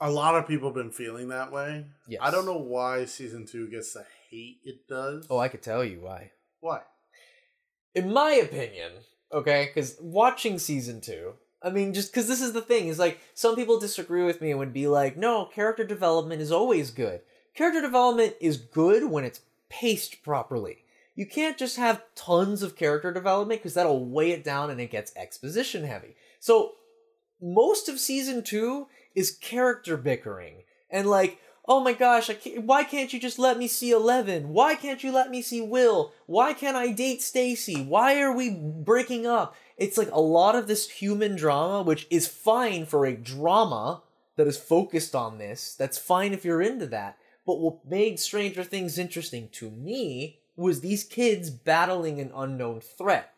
A 0.00 0.10
lot 0.10 0.36
of 0.36 0.46
people 0.46 0.68
have 0.68 0.74
been 0.76 0.90
feeling 0.90 1.28
that 1.28 1.52
way. 1.52 1.84
Yes. 2.06 2.20
I 2.22 2.30
don't 2.30 2.46
know 2.46 2.56
why 2.56 3.04
season 3.04 3.46
two 3.46 3.68
gets 3.68 3.92
the 3.92 4.06
hate 4.32 4.60
it 4.64 4.88
does. 4.88 5.26
Oh, 5.30 5.38
I 5.38 5.48
could 5.48 5.62
tell 5.62 5.84
you 5.84 6.00
why. 6.00 6.32
why? 6.60 6.80
in 7.94 8.12
my 8.12 8.32
opinion, 8.32 8.92
okay, 9.32 9.66
because 9.66 9.96
watching 10.00 10.58
season 10.58 11.00
two, 11.00 11.34
I 11.62 11.70
mean, 11.70 11.94
just 11.94 12.12
because 12.12 12.26
this 12.26 12.40
is 12.40 12.52
the 12.52 12.62
thing, 12.62 12.88
is 12.88 12.98
like 12.98 13.20
some 13.34 13.54
people 13.54 13.78
disagree 13.78 14.24
with 14.24 14.40
me 14.40 14.50
and 14.50 14.58
would 14.58 14.72
be 14.72 14.86
like, 14.86 15.16
no, 15.16 15.44
character 15.44 15.84
development 15.84 16.40
is 16.40 16.50
always 16.50 16.90
good. 16.90 17.20
Character 17.54 17.80
development 17.80 18.34
is 18.40 18.56
good 18.56 19.10
when 19.10 19.24
it's 19.24 19.42
paced 19.68 20.22
properly. 20.22 20.78
You 21.14 21.26
can't 21.26 21.58
just 21.58 21.76
have 21.76 22.02
tons 22.14 22.62
of 22.62 22.76
character 22.76 23.12
development 23.12 23.60
because 23.60 23.74
that'll 23.74 24.06
weigh 24.06 24.30
it 24.30 24.42
down 24.42 24.70
and 24.70 24.80
it 24.80 24.90
gets 24.90 25.14
exposition 25.14 25.84
heavy. 25.84 26.16
So, 26.40 26.72
most 27.40 27.88
of 27.88 28.00
season 28.00 28.42
two 28.42 28.86
is 29.14 29.30
character 29.30 29.96
bickering 29.96 30.62
and 30.88 31.08
like, 31.08 31.38
oh 31.66 31.80
my 31.80 31.92
gosh, 31.92 32.30
can't, 32.42 32.64
why 32.64 32.84
can't 32.84 33.12
you 33.12 33.20
just 33.20 33.38
let 33.38 33.58
me 33.58 33.68
see 33.68 33.90
Eleven? 33.90 34.50
Why 34.50 34.74
can't 34.74 35.02
you 35.02 35.12
let 35.12 35.30
me 35.30 35.42
see 35.42 35.60
Will? 35.60 36.12
Why 36.26 36.52
can't 36.52 36.76
I 36.76 36.92
date 36.92 37.22
Stacy? 37.22 37.82
Why 37.82 38.20
are 38.20 38.34
we 38.34 38.50
breaking 38.50 39.26
up? 39.26 39.54
It's 39.76 39.98
like 39.98 40.10
a 40.10 40.20
lot 40.20 40.54
of 40.54 40.66
this 40.66 40.88
human 40.88 41.36
drama, 41.36 41.82
which 41.82 42.06
is 42.10 42.28
fine 42.28 42.86
for 42.86 43.06
a 43.06 43.16
drama 43.16 44.02
that 44.36 44.46
is 44.46 44.56
focused 44.56 45.14
on 45.14 45.38
this. 45.38 45.74
That's 45.74 45.98
fine 45.98 46.32
if 46.32 46.44
you're 46.44 46.62
into 46.62 46.86
that. 46.86 47.18
But 47.46 47.60
what 47.60 47.84
made 47.88 48.20
Stranger 48.20 48.64
Things 48.64 48.98
interesting 48.98 49.48
to 49.52 49.70
me 49.70 50.40
was 50.56 50.80
these 50.80 51.04
kids 51.04 51.50
battling 51.50 52.20
an 52.20 52.30
unknown 52.34 52.80
threat. 52.80 53.34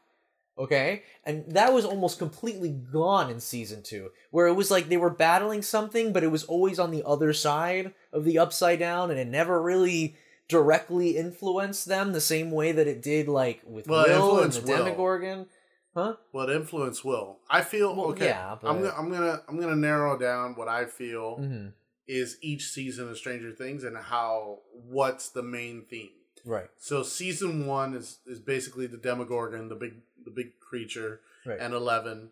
Okay? 0.56 1.02
And 1.24 1.44
that 1.48 1.72
was 1.72 1.84
almost 1.84 2.18
completely 2.18 2.70
gone 2.70 3.30
in 3.30 3.40
season 3.40 3.82
two, 3.82 4.10
where 4.30 4.46
it 4.46 4.54
was 4.54 4.70
like 4.70 4.88
they 4.88 4.96
were 4.96 5.10
battling 5.10 5.62
something, 5.62 6.12
but 6.12 6.22
it 6.22 6.30
was 6.30 6.44
always 6.44 6.78
on 6.78 6.90
the 6.90 7.02
other 7.04 7.32
side 7.32 7.92
of 8.14 8.24
the 8.24 8.38
upside 8.38 8.78
down, 8.78 9.10
and 9.10 9.20
it 9.20 9.28
never 9.28 9.60
really 9.60 10.16
directly 10.48 11.16
influenced 11.16 11.86
them 11.86 12.12
the 12.12 12.20
same 12.20 12.50
way 12.50 12.72
that 12.72 12.86
it 12.86 13.02
did, 13.02 13.28
like 13.28 13.60
with 13.66 13.86
Well, 13.88 14.06
Will 14.06 14.42
and 14.42 14.52
the 14.52 14.60
Will. 14.60 14.84
Demogorgon. 14.84 15.46
Huh? 15.94 16.14
What 16.32 16.50
influence 16.50 17.04
will? 17.04 17.38
I 17.48 17.60
feel 17.62 17.94
Well, 17.94 18.06
okay. 18.06 18.26
yeah, 18.26 18.56
I'm 18.64 18.82
gonna 18.82 18.94
I'm 18.96 19.10
gonna 19.10 19.42
I'm 19.48 19.60
gonna 19.60 19.76
narrow 19.76 20.18
down 20.18 20.54
what 20.56 20.66
I 20.68 20.86
feel 20.86 21.38
Mm-hmm. 21.38 21.68
is 22.08 22.36
each 22.42 22.64
season 22.68 23.08
of 23.08 23.16
Stranger 23.16 23.52
Things 23.52 23.84
and 23.84 23.96
how 23.96 24.58
what's 24.72 25.28
the 25.28 25.42
main 25.42 25.84
theme. 25.88 26.10
Right. 26.44 26.68
So 26.78 27.02
season 27.04 27.66
one 27.66 27.94
is 27.94 28.18
is 28.26 28.40
basically 28.40 28.86
the 28.88 28.96
Demogorgon, 28.96 29.68
the 29.68 29.76
big 29.76 29.94
the 30.24 30.30
big 30.32 30.58
creature, 30.60 31.20
Right. 31.46 31.58
and 31.60 31.72
Eleven. 31.72 32.30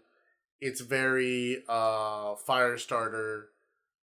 It's 0.60 0.80
very 0.80 1.62
uh 1.68 2.34
Firestarter, 2.48 3.44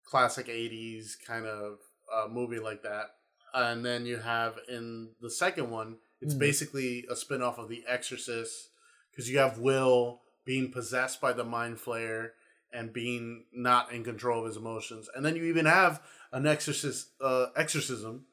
classic 0.06 0.46
'80s 0.48 1.16
kind 1.26 1.46
of 1.46 1.78
uh, 2.12 2.28
movie 2.28 2.58
like 2.60 2.82
that. 2.82 3.06
And 3.52 3.84
then 3.84 4.06
you 4.06 4.18
have 4.18 4.58
in 4.68 5.10
the 5.20 5.30
second 5.30 5.70
one, 5.70 5.98
it's 6.20 6.34
Mhm. 6.34 6.38
basically 6.38 7.04
a 7.10 7.16
spin 7.16 7.42
off 7.42 7.58
of 7.58 7.68
The 7.68 7.84
Exorcist 7.86 8.70
because 9.10 9.28
you 9.30 9.38
have 9.38 9.58
Will 9.58 10.22
being 10.44 10.70
possessed 10.70 11.20
by 11.20 11.32
the 11.32 11.44
Mind 11.44 11.78
Flayer 11.78 12.30
and 12.72 12.92
being 12.92 13.46
not 13.52 13.90
in 13.92 14.04
control 14.04 14.40
of 14.40 14.46
his 14.46 14.56
emotions, 14.56 15.08
and 15.14 15.24
then 15.24 15.36
you 15.36 15.44
even 15.44 15.66
have 15.66 16.02
an 16.32 16.46
exorcist 16.46 17.10
uh, 17.20 17.46
exorcism 17.56 18.26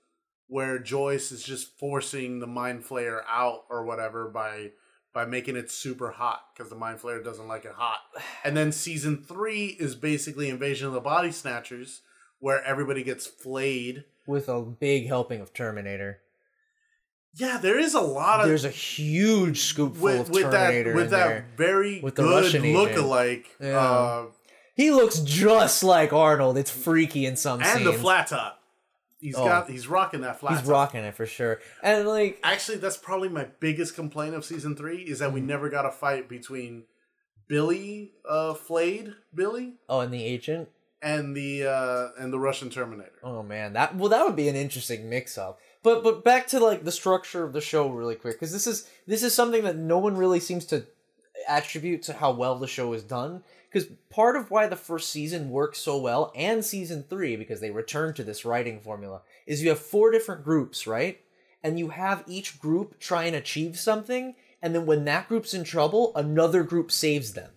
where 0.48 0.78
Joyce 0.78 1.32
is 1.32 1.42
just 1.44 1.78
forcing 1.80 2.40
the 2.40 2.48
Mind 2.48 2.84
Flayer 2.84 3.24
out 3.28 3.64
or 3.70 3.84
whatever 3.86 4.28
by 4.28 4.72
by 5.14 5.26
making 5.26 5.56
it 5.56 5.70
super 5.70 6.12
hot 6.12 6.42
because 6.54 6.70
the 6.70 6.76
Mind 6.76 7.00
Flayer 7.00 7.24
doesn't 7.24 7.48
like 7.48 7.66
it 7.66 7.74
hot. 7.76 8.00
And 8.44 8.58
then 8.58 8.72
season 8.72 9.18
three 9.24 9.68
is 9.80 9.96
basically 9.96 10.50
Invasion 10.50 10.88
of 10.88 10.94
the 10.94 11.00
Body 11.02 11.32
Snatchers, 11.32 12.02
where 12.40 12.64
everybody 12.64 13.04
gets 13.04 13.28
flayed. 13.28 14.06
with 14.26 14.50
a 14.50 14.62
big 14.62 15.08
helping 15.08 15.40
of 15.42 15.54
Terminator. 15.54 16.20
Yeah, 17.36 17.58
there 17.58 17.80
is 17.80 17.94
a 17.96 18.02
lot 18.02 18.42
of 18.42 18.48
There's 18.48 18.66
a 18.66 18.70
huge 18.70 19.62
scoop 19.62 19.96
full 19.96 20.04
with, 20.06 20.20
of 20.22 20.30
with 20.30 20.52
that 20.52 20.68
Terminator 20.68 20.94
with 20.96 21.10
that 21.10 21.28
there. 21.28 21.46
very 21.58 22.00
With 22.00 22.16
the 22.16 22.24
good 22.24 22.44
Russian 22.44 22.74
look-alike, 22.74 23.56
Yeah. 23.60 23.80
uh, 23.80 24.26
He 24.76 24.92
looks 24.92 25.20
just 25.20 25.84
like 25.84 26.14
Arnold. 26.14 26.58
It's 26.58 26.70
freaky 26.72 27.26
in 27.26 27.36
some 27.36 27.60
and 27.62 27.68
scenes. 27.70 27.86
And 27.88 27.96
the 27.96 28.00
flat 28.00 28.28
top. 28.28 28.63
He's 29.24 29.36
Oh. 29.38 29.46
got 29.46 29.70
he's 29.70 29.88
rocking 29.88 30.22
that 30.22 30.40
flat 30.42 30.52
He's 30.54 30.62
top. 30.64 30.70
rocking 30.70 31.04
it 31.06 31.16
for 31.16 31.26
sure. 31.26 31.62
And 31.82 32.06
like, 32.08 32.40
Actually, 32.44 32.78
that's 32.80 32.98
probably 32.98 33.30
my 33.30 33.46
biggest 33.62 33.96
complaint 33.96 34.36
of 34.36 34.44
season 34.44 34.76
three 34.76 34.98
is 35.04 35.20
that 35.20 35.32
we 35.32 35.40
Mm. 35.42 35.46
never 35.46 35.70
got 35.70 35.86
a 35.86 35.92
fight 35.92 36.28
between 36.28 36.84
Billy 37.48 38.12
uh 38.28 38.54
flayed 38.54 39.14
Billy 39.34 39.76
oh, 39.90 40.00
and 40.00 40.14
the 40.14 40.24
agent. 40.24 40.70
and 41.02 41.36
the 41.36 41.66
uh 41.66 42.10
and 42.18 42.32
the 42.34 42.40
Russian 42.40 42.70
Terminator. 42.70 43.12
Oh 43.24 43.44
man, 43.44 43.74
that 43.74 43.96
well, 43.96 44.10
that 44.10 44.26
would 44.26 44.36
be 44.36 44.48
an 44.50 44.56
interesting 44.56 45.10
mix-up. 45.10 45.60
But 45.84 46.04
but 46.04 46.24
back 46.24 46.48
to 46.48 46.60
like 46.60 46.84
the 46.84 46.92
structure 46.92 47.44
of 47.44 47.54
the 47.54 47.62
show 47.62 47.90
really 47.90 48.16
quick 48.16 48.36
because 48.36 48.52
this 48.54 48.68
is 48.68 48.90
this 49.08 49.24
is 49.24 49.34
something 49.34 49.64
that 49.64 49.76
no 49.78 49.98
one 49.98 50.16
really 50.18 50.40
seems 50.40 50.66
to 50.68 50.86
attribute 51.48 52.04
to 52.04 52.14
how 52.14 52.32
well 52.32 52.58
the 52.58 52.68
show 52.68 52.94
is 52.94 53.04
done. 53.04 53.44
Because 53.74 53.90
part 54.12 54.36
of 54.36 54.52
why 54.52 54.68
the 54.68 54.76
first 54.76 55.10
season 55.10 55.50
works 55.50 55.80
so 55.80 55.98
well 55.98 56.32
and 56.36 56.64
season 56.64 57.04
three, 57.10 57.36
because 57.36 57.60
they 57.60 57.72
return 57.72 58.14
to 58.14 58.24
this 58.24 58.46
writing 58.46 58.80
formula, 58.80 59.24
is 59.48 59.64
you 59.64 59.70
have 59.70 59.80
four 59.80 60.12
different 60.12 60.44
groups, 60.44 60.86
right? 60.86 61.20
And 61.64 61.80
you 61.80 61.90
have 61.90 62.24
each 62.28 62.60
group 62.60 63.00
try 63.00 63.24
and 63.24 63.36
achieve 63.36 63.80
something, 63.80 64.36
and 64.62 64.76
then 64.76 64.86
when 64.86 65.06
that 65.06 65.28
group's 65.28 65.56
in 65.56 65.64
trouble, 65.64 66.12
another 66.16 66.62
group 66.62 66.92
saves 66.92 67.34
them. 67.34 67.50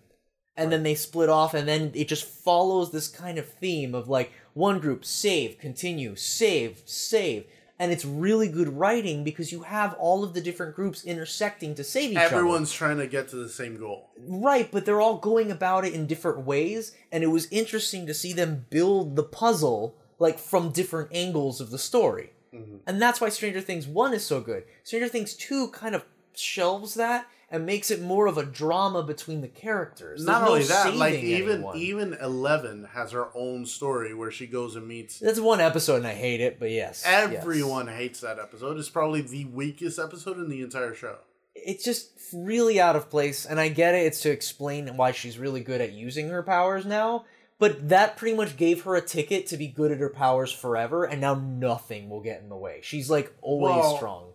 And 0.55 0.71
then 0.71 0.81
they 0.81 0.95
split 0.95 1.29
off 1.29 1.53
and 1.53 1.67
then 1.67 1.91
it 1.93 2.07
just 2.07 2.25
follows 2.25 2.91
this 2.91 3.07
kind 3.07 3.37
of 3.37 3.47
theme 3.47 3.93
of 3.93 4.09
like 4.09 4.31
one 4.55 4.79
group 4.79 5.05
save 5.05 5.59
continue 5.59 6.15
save 6.15 6.81
save 6.83 7.45
and 7.79 7.91
it's 7.91 8.05
really 8.05 8.47
good 8.47 8.69
writing 8.69 9.23
because 9.23 9.51
you 9.51 9.61
have 9.61 9.93
all 9.95 10.23
of 10.23 10.33
the 10.33 10.41
different 10.41 10.75
groups 10.75 11.03
intersecting 11.03 11.75
to 11.75 11.83
save 11.83 12.11
each 12.11 12.17
other. 12.17 12.37
Everyone's 12.37 12.71
trying 12.71 12.97
to 12.97 13.07
get 13.07 13.29
to 13.29 13.35
the 13.35 13.49
same 13.49 13.77
goal. 13.77 14.09
right 14.17 14.71
but 14.71 14.85
they're 14.85 15.01
all 15.01 15.17
going 15.17 15.51
about 15.51 15.85
it 15.85 15.93
in 15.93 16.07
different 16.07 16.39
ways 16.39 16.95
and 17.11 17.23
it 17.23 17.27
was 17.27 17.47
interesting 17.51 18.05
to 18.07 18.13
see 18.13 18.33
them 18.33 18.65
build 18.69 19.15
the 19.15 19.23
puzzle 19.23 19.95
like 20.19 20.39
from 20.39 20.71
different 20.71 21.09
angles 21.11 21.61
of 21.61 21.69
the 21.69 21.77
story 21.77 22.31
mm-hmm. 22.53 22.77
and 22.85 23.01
that's 23.01 23.21
why 23.21 23.29
stranger 23.29 23.61
things 23.61 23.87
1 23.87 24.13
is 24.13 24.25
so 24.25 24.41
good 24.41 24.63
stranger 24.83 25.07
things 25.07 25.33
2 25.33 25.69
kind 25.69 25.95
of 25.95 26.03
shelves 26.33 26.95
that 26.95 27.27
and 27.49 27.65
makes 27.65 27.91
it 27.91 28.01
more 28.01 28.27
of 28.27 28.37
a 28.37 28.43
drama 28.45 29.01
between 29.03 29.41
the 29.41 29.47
characters 29.47 30.25
Not 30.25 30.41
no 30.43 30.49
only 30.49 30.63
that, 30.63 30.95
like 30.95 31.15
even 31.15 31.53
anyone. 31.55 31.77
even 31.77 32.13
Eleven 32.21 32.89
has 32.93 33.11
her 33.11 33.27
own 33.33 33.65
story 33.65 34.13
where 34.13 34.31
she 34.31 34.47
goes 34.47 34.75
and 34.75 34.87
meets. 34.87 35.19
That's 35.19 35.39
one 35.39 35.61
episode, 35.61 35.97
and 35.97 36.07
I 36.07 36.13
hate 36.13 36.41
it. 36.41 36.59
But 36.59 36.71
yes, 36.71 37.03
yes. 37.05 37.33
Everyone 37.41 37.87
hates 37.87 38.19
that 38.21 38.37
episode. 38.39 38.77
It's 38.77 38.89
probably 38.89 39.21
the 39.21 39.45
weakest 39.45 39.97
episode 39.99 40.37
in 40.37 40.49
the 40.49 40.61
entire 40.61 40.93
show. 40.93 41.17
It's 41.55 41.83
just 41.83 42.11
really 42.33 42.79
out 42.79 42.95
of 42.95 43.09
place, 43.09 43.45
and 43.45 43.59
I 43.59 43.69
get 43.69 43.95
it. 43.95 44.05
It's 44.05 44.21
to 44.21 44.29
explain 44.31 44.95
why 44.97 45.11
she's 45.11 45.39
really 45.39 45.61
good 45.61 45.81
at 45.81 45.93
using 45.93 46.29
her 46.29 46.43
powers 46.43 46.85
now. 46.85 47.25
But 47.59 47.89
that 47.89 48.17
pretty 48.17 48.35
much 48.37 48.55
gave 48.57 48.83
her 48.83 48.95
a 48.95 49.01
ticket 49.01 49.47
to 49.47 49.57
be 49.57 49.67
good 49.67 49.91
at 49.91 49.97
her 49.99 50.09
powers 50.11 50.51
forever, 50.51 51.05
and 51.05 51.19
now 51.19 51.33
nothing 51.33 52.07
will 52.09 52.21
get 52.21 52.41
in 52.41 52.49
the 52.49 52.55
way. 52.55 52.81
She's 52.83 53.09
like 53.09 53.33
always 53.41 53.73
Well, 53.75 53.97
strong, 53.97 54.25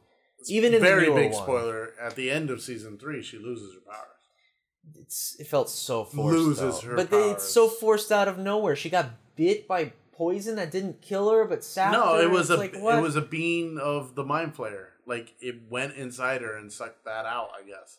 even 0.51 0.75
in 0.75 0.81
Very 0.81 1.07
the 1.09 1.15
big 1.15 1.33
one. 1.33 1.43
spoiler. 1.43 1.93
At 2.01 2.17
the 2.17 2.31
end 2.31 2.51
of 2.51 2.61
season 2.63 2.99
three, 2.99 3.23
she 3.23 3.39
loses 3.39 3.75
her 3.75 3.81
powers. 3.81 4.09
It's 5.01 5.37
it 5.39 5.47
felt 5.47 5.69
so 5.71 6.05
forced. 6.05 6.37
Loses 6.37 6.81
though. 6.81 6.89
her 6.89 6.97
but 6.97 7.11
they- 7.11 7.31
it's 7.31 7.45
so 7.49 7.69
forced 7.69 8.11
out 8.11 8.29
of 8.29 8.39
nowhere. 8.39 8.75
She 8.77 8.91
got 8.91 9.11
bit 9.37 9.69
by 9.69 9.93
poison 10.13 10.57
that 10.57 10.71
didn't 10.71 11.01
kill 11.01 11.31
her, 11.31 11.45
but 11.45 11.63
sapped 11.65 11.93
No, 11.93 12.17
her. 12.17 12.23
it 12.23 12.31
was 12.31 12.51
It's 12.51 12.57
a 12.57 12.61
like, 12.61 12.75
it 12.75 12.83
was 13.03 13.17
a 13.17 13.23
bean 13.23 13.79
of 13.79 14.15
the 14.15 14.25
mind 14.25 14.57
flayer. 14.57 14.87
Like 15.07 15.35
it 15.41 15.71
went 15.71 15.95
inside 15.97 16.43
her 16.43 16.57
and 16.57 16.73
sucked 16.73 17.05
that 17.05 17.27
out. 17.27 17.51
I 17.59 17.63
guess. 17.67 17.99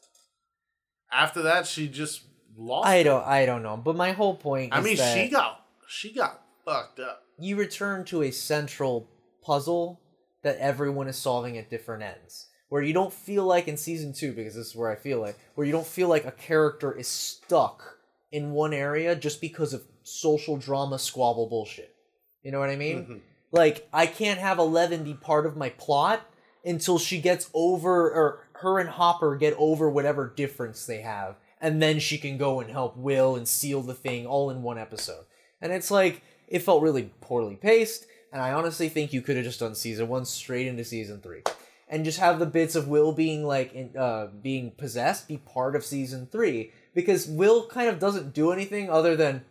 After 1.12 1.42
that, 1.44 1.68
she 1.68 1.88
just 1.88 2.24
lost. 2.58 2.88
I 2.88 3.04
don't 3.04 3.26
I 3.26 3.46
don't 3.46 3.64
know. 3.64 3.78
But 3.78 3.96
my 3.96 4.12
whole 4.12 4.36
point. 4.36 4.74
I 4.74 4.82
mean, 4.82 4.98
she 4.98 5.30
got 5.30 5.66
she 5.88 6.12
got 6.14 6.42
fucked 6.66 7.00
up. 7.00 7.24
you 7.40 7.56
return 7.56 8.04
to 8.06 8.24
a 8.24 8.32
central 8.32 9.10
puzzle 9.42 10.00
that 10.44 10.58
everyone 10.58 11.08
is 11.08 11.18
solving 11.18 11.58
at 11.58 11.70
different 11.70 12.04
ends. 12.04 12.48
Where 12.70 12.82
you 12.82 12.94
don't 12.94 13.14
feel 13.14 13.46
like 13.46 13.68
in 13.68 13.78
season 13.78 14.14
two, 14.14 14.34
because 14.34 14.56
this 14.56 14.68
is 14.68 14.76
where 14.76 14.90
I 14.90 14.96
feel 14.96 15.20
like, 15.20 15.38
where 15.56 15.66
you 15.66 15.74
don't 15.74 15.86
feel 15.86 16.08
like 16.08 16.26
a 16.26 16.32
character 16.32 16.92
is 16.92 17.08
stuck 17.08 17.98
in 18.32 18.52
one 18.52 18.74
area 18.74 19.16
just 19.16 19.42
because 19.42 19.74
of 19.74 19.84
social 20.02 20.58
drama 20.58 20.98
squabble 20.98 21.48
bullshit. 21.48 21.96
You 22.42 22.52
know 22.52 22.60
what 22.60 22.70
I 22.70 22.76
mean? 22.76 23.06
Mhm. 23.06 23.22
Like, 23.52 23.88
I 23.94 24.08
can't 24.08 24.40
have 24.40 24.58
Eleven 24.58 25.04
be 25.04 25.14
part 25.14 25.46
of 25.46 25.56
my 25.56 25.70
plot 25.70 26.22
until 26.66 26.98
she 26.98 27.22
gets 27.22 27.50
over, 27.54 28.10
or 28.12 28.48
her 28.54 28.80
and 28.80 28.90
Hopper 28.90 29.36
get 29.36 29.54
over 29.58 29.90
whatever 29.90 30.28
difference 30.36 30.86
they 30.86 31.02
have. 31.02 31.36
And 31.62 31.82
then 31.82 32.00
she 32.00 32.18
can 32.18 32.38
go 32.38 32.60
and 32.60 32.72
help 32.72 32.98
Will 32.98 33.36
and 33.36 33.48
seal 33.48 33.82
the 33.82 33.94
thing 33.94 34.26
all 34.26 34.50
in 34.50 34.64
one 34.64 34.78
episode. 34.78 35.26
And 35.62 35.72
it's 35.72 35.92
like, 35.92 36.22
it 36.48 36.60
felt 36.60 36.82
really 36.82 37.12
poorly 37.22 37.56
paced. 37.56 38.06
And 38.34 38.42
I 38.42 38.52
honestly 38.52 38.90
think 38.90 39.14
you 39.14 39.22
could 39.22 39.36
have 39.38 39.46
just 39.46 39.60
done 39.60 39.76
season 39.76 40.08
one 40.10 40.26
straight 40.26 40.66
into 40.68 40.84
season 40.84 41.22
three. 41.22 41.44
And 41.88 42.04
just 42.04 42.20
have 42.20 42.40
the 42.40 42.48
bits 42.48 42.74
of 42.76 42.88
Will 42.88 43.12
being 43.12 43.44
like, 43.46 43.74
in, 43.74 43.96
uh, 43.96 44.28
being 44.42 44.72
possessed 44.72 45.28
be 45.28 45.38
part 45.38 45.76
of 45.76 45.86
season 45.86 46.28
three. 46.32 46.72
Because 46.96 47.28
Will 47.28 47.68
kind 47.68 47.88
of 47.90 48.00
doesn't 48.00 48.34
do 48.34 48.52
anything 48.52 48.90
other 48.90 49.16
than, 49.16 49.46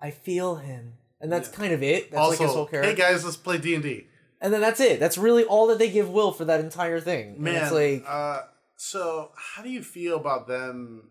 I 0.00 0.10
feel 0.10 0.56
him. 0.56 0.94
And 1.20 1.30
that's 1.30 1.50
Yeah. 1.50 1.56
kind 1.56 1.72
of 1.74 1.82
it. 1.82 2.10
That's 2.10 2.28
like 2.30 2.38
his 2.38 2.52
whole 2.52 2.66
character. 2.66 2.90
hey 2.90 2.96
guys, 2.96 3.24
let's 3.24 3.36
play 3.36 3.58
D 3.58 3.74
and 3.74 3.82
D. 3.82 4.06
And 4.40 4.52
then 4.52 4.60
that's 4.62 4.80
it. 4.80 4.98
That's 5.00 5.18
really 5.18 5.44
all 5.44 5.66
that 5.66 5.78
they 5.78 5.90
give 5.90 6.08
Will 6.10 6.32
for 6.32 6.44
that 6.46 6.60
entire 6.60 7.00
thing. 7.00 7.34
And 7.34 7.40
Man, 7.40 7.62
it's 7.62 7.72
like 7.72 8.04
uh, 8.06 8.42
so 8.76 9.32
how 9.36 9.62
do 9.62 9.68
you 9.70 9.82
feel 9.82 10.16
about 10.16 10.46
them? 10.48 11.10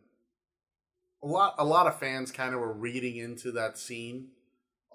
A 1.23 1.27
lot, 1.27 1.55
a 1.57 1.65
lot 1.65 1.87
of 1.87 1.97
fans 1.99 2.31
kind 2.31 2.53
of 2.53 2.61
were 2.61 2.73
reading 2.73 3.17
into 3.17 3.51
that 3.53 3.77
scene 3.79 4.29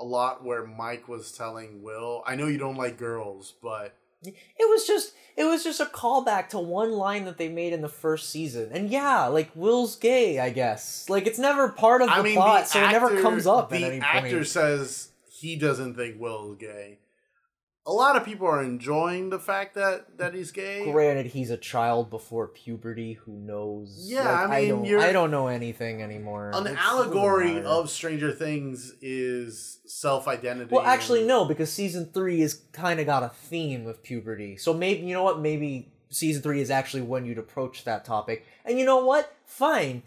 a 0.01 0.05
lot, 0.05 0.43
where 0.45 0.67
Mike 0.67 1.09
was 1.09 1.31
telling 1.33 1.83
Will, 1.83 2.23
"I 2.27 2.35
know 2.35 2.47
you 2.47 2.59
don't 2.59 2.77
like 2.77 2.97
girls, 2.99 3.55
but 3.63 3.95
it 4.25 4.35
was 4.69 4.87
just 4.87 5.13
it 5.37 5.45
was 5.45 5.65
just 5.65 5.81
a 5.81 5.87
callback 5.87 6.49
to 6.51 6.59
one 6.59 6.93
line 6.93 7.25
that 7.25 7.39
they 7.39 7.49
made 7.49 7.73
in 7.73 7.81
the 7.81 7.89
first 7.89 8.29
season. 8.31 8.71
And 8.73 8.91
yeah, 8.91 9.27
like 9.27 9.51
Will's 9.55 9.97
gay, 9.97 10.39
I 10.39 10.51
guess. 10.51 11.09
Like 11.09 11.27
it's 11.27 11.39
never 11.39 11.71
part 11.71 12.03
of 12.03 12.09
the 12.09 12.15
I 12.15 12.23
mean, 12.23 12.35
plot, 12.35 12.65
the 12.65 12.69
so 12.69 12.85
it 12.85 12.91
never 12.93 13.21
comes 13.23 13.47
up 13.47 13.71
The 13.71 13.77
at 13.77 13.83
any 13.93 14.01
actor 14.01 14.37
point. 14.39 14.47
says 14.47 15.11
he 15.31 15.57
doesn't 15.57 15.95
think 15.95 16.21
Will's 16.21 16.57
gay. 16.59 16.99
A 17.87 17.93
lot 17.93 18.15
of 18.15 18.25
people 18.27 18.47
are 18.47 18.63
enjoying 18.63 19.31
the 19.31 19.39
fact 19.39 19.75
that 19.75 20.19
that 20.19 20.35
he's 20.35 20.53
gay. 20.53 20.85
Granted, 20.93 21.27
he's 21.27 21.51
a 21.51 21.57
child 21.57 22.11
before 22.11 22.47
puberty. 22.49 23.15
Who 23.15 23.33
knows? 23.33 23.97
Yeah, 24.07 24.43
Like, 24.43 24.51
I 24.51 24.61
mean, 24.61 24.69
don't, 24.69 24.85
you're- 24.85 25.03
I 25.03 25.13
don't 25.13 25.31
know 25.31 25.47
anything 25.49 26.03
anymore. 26.03 26.51
An 26.55 26.67
It's- 26.67 26.79
allegory 26.79 27.63
of 27.63 27.89
Stranger 27.89 28.33
Things 28.33 28.95
is 29.01 29.79
self 29.87 30.29
identity. 30.29 30.75
Well, 30.75 30.85
actually, 30.85 31.25
no, 31.25 31.47
because 31.47 31.73
season 31.73 32.11
three 32.13 32.43
is 32.43 32.63
kind 32.73 33.01
of 33.01 33.07
got 33.07 33.23
a 33.23 33.31
theme 33.31 33.87
of 33.87 34.03
puberty. 34.03 34.57
So 34.59 34.75
maybe 34.75 35.07
you 35.07 35.15
know 35.15 35.23
what? 35.25 35.41
Maybe 35.41 35.91
season 36.11 36.43
three 36.43 36.61
is 36.61 36.71
actually 36.71 37.03
when 37.03 37.25
you'd 37.25 37.39
approach 37.39 37.85
that 37.85 38.05
topic. 38.05 38.45
And 38.67 38.79
you 38.79 38.85
know 38.85 39.05
what? 39.07 39.35
Fine, 39.47 40.03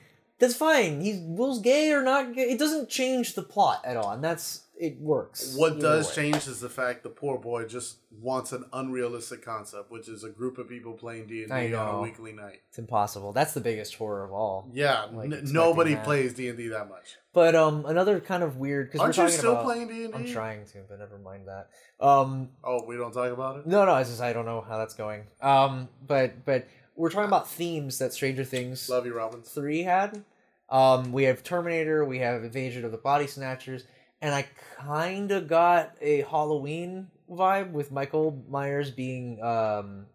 that's 0.47 0.55
fine. 0.55 1.01
He's 1.01 1.19
Will's 1.21 1.59
gay 1.61 1.91
or 1.91 2.03
not 2.03 2.33
gay. 2.35 2.43
It 2.51 2.59
doesn't 2.59 2.89
change 2.89 3.33
the 3.35 3.43
plot 3.43 3.81
at 3.85 3.97
all, 3.97 4.11
and 4.11 4.23
that's 4.23 4.61
it 4.79 4.99
works. 4.99 5.55
What 5.55 5.79
does 5.79 6.09
way. 6.09 6.15
change 6.31 6.47
is 6.47 6.59
the 6.59 6.69
fact 6.69 7.03
the 7.03 7.09
poor 7.09 7.37
boy 7.37 7.65
just 7.65 7.97
wants 8.21 8.51
an 8.51 8.65
unrealistic 8.73 9.43
concept, 9.45 9.91
which 9.91 10.09
is 10.09 10.23
a 10.23 10.29
group 10.29 10.57
of 10.57 10.67
people 10.67 10.93
playing 10.93 11.27
D 11.27 11.43
and 11.43 11.51
D 11.51 11.73
on 11.75 11.95
a 11.95 12.01
weekly 12.01 12.33
night. 12.33 12.61
It's 12.69 12.79
impossible. 12.79 13.31
That's 13.33 13.53
the 13.53 13.61
biggest 13.61 13.95
horror 13.95 14.23
of 14.25 14.31
all. 14.33 14.67
Yeah, 14.73 15.05
Like, 15.13 15.31
n- 15.31 15.41
nobody 15.51 15.93
that. 15.93 16.03
plays 16.03 16.33
D 16.33 16.49
and 16.49 16.57
D 16.57 16.69
that 16.69 16.89
much. 16.89 17.17
But 17.33 17.55
um, 17.55 17.85
another 17.85 18.19
kind 18.19 18.43
of 18.43 18.57
weird 18.57 18.87
because 18.91 18.99
we're 18.99 19.05
Aren't 19.23 19.31
you 19.33 19.37
still 19.37 19.51
about. 19.53 19.63
playing 19.65 19.87
D 19.87 20.05
and 20.05 20.15
I'm 20.15 20.25
trying 20.25 20.65
to, 20.65 20.79
but 20.89 20.99
never 20.99 21.17
mind 21.19 21.47
that. 21.47 21.69
Um, 22.05 22.49
Oh, 22.63 22.83
we 22.85 22.97
don't 22.97 23.13
talk 23.13 23.31
about 23.31 23.57
it. 23.59 23.67
no, 23.67 23.85
no, 23.85 23.95
it's 23.97 24.09
just 24.09 24.21
I 24.21 24.33
don't 24.33 24.45
know 24.45 24.61
how 24.61 24.77
that's 24.79 24.95
going. 24.95 25.23
Um, 25.41 25.87
but 26.05 26.43
but 26.45 26.67
we're 26.95 27.09
talking 27.09 27.27
about 27.27 27.49
themes 27.49 27.99
that 27.99 28.11
Stranger 28.13 28.43
Things 28.43 28.89
Love 28.89 29.05
you, 29.05 29.13
Robbins. 29.15 29.49
three 29.49 29.83
had. 29.83 30.23
Um, 30.69 31.11
we 31.11 31.23
have 31.23 31.43
Terminator, 31.43 32.05
we 32.05 32.19
have 32.19 32.43
Invasion 32.43 32.85
of 32.85 32.91
the 32.91 32.97
Body 32.97 33.27
Snatchers, 33.27 33.83
and 34.21 34.33
I 34.33 34.47
kind 34.77 35.31
of 35.31 35.47
got 35.47 35.95
a 36.01 36.21
Halloween 36.21 37.07
vibe 37.29 37.71
with 37.71 37.91
Michael 37.91 38.43
Myers 38.49 38.89
being 38.89 39.41
um, 39.43 40.05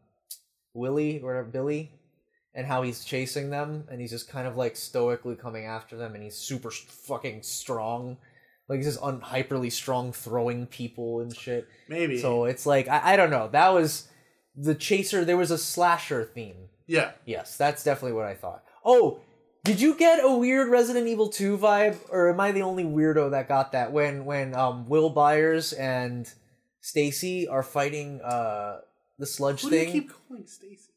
Willie 0.75 1.21
or 1.21 1.45
Billy, 1.45 1.93
and 2.55 2.67
how 2.67 2.83
he's 2.83 3.05
chasing 3.05 3.51
them, 3.51 3.85
and 3.91 4.01
he's 4.01 4.11
just 4.11 4.29
kind 4.29 4.49
of 4.49 4.57
like 4.57 4.75
stoically 4.75 5.37
coming 5.37 5.67
after 5.67 5.97
them, 5.97 6.15
and 6.15 6.23
he's 6.23 6.37
super 6.37 6.71
fucking 6.71 7.43
strong. 7.43 8.17
Like 8.69 8.79
he's 8.79 8.87
just 8.87 9.03
un- 9.03 9.21
hyperly 9.21 9.71
strong, 9.71 10.13
throwing 10.13 10.67
people 10.67 11.21
and 11.21 11.35
shit. 11.35 11.69
Maybe. 11.89 12.19
So 12.19 12.45
it's 12.45 12.67
like 12.67 12.89
I, 12.89 13.13
I 13.13 13.17
don't 13.17 13.31
know. 13.31 13.49
That 13.49 13.73
was 13.73 14.09
the 14.57 14.75
chaser. 14.75 15.25
There 15.25 15.37
was 15.37 15.51
a 15.51 15.59
slasher 15.59 16.25
theme 16.25 16.69
yeah, 16.89 17.11
Yes, 17.27 17.57
that's 17.57 17.85
definitely 17.85 18.15
what 18.15 18.25
I 18.25 18.35
thought. 18.35 18.65
Oh, 18.85 19.21
Did 19.69 19.83
you 19.83 19.95
get 19.97 20.25
a 20.25 20.35
weird 20.35 20.69
Resident 20.71 21.07
Evil 21.09 21.29
2 21.29 21.59
vibe, 21.59 21.99
or 22.09 22.31
am 22.31 22.41
I 22.41 22.53
the 22.53 22.63
only 22.63 22.85
weirdo 22.85 23.33
that 23.33 23.49
got 23.49 23.73
that 23.73 23.93
when 23.93 24.25
when 24.25 24.55
um 24.55 24.89
Will 24.89 25.11
Byers 25.11 25.75
and 25.75 26.27
Stacy 26.81 27.47
are 27.47 27.63
fighting 27.63 28.23
uh 28.23 28.79
the 29.19 29.27
sludge 29.27 29.61
Who 29.61 29.69
thing? 29.69 29.91
do 29.91 29.95
you 29.95 30.01
keep 30.03 30.13
calling 30.27 30.47
Stacy? 30.47 30.89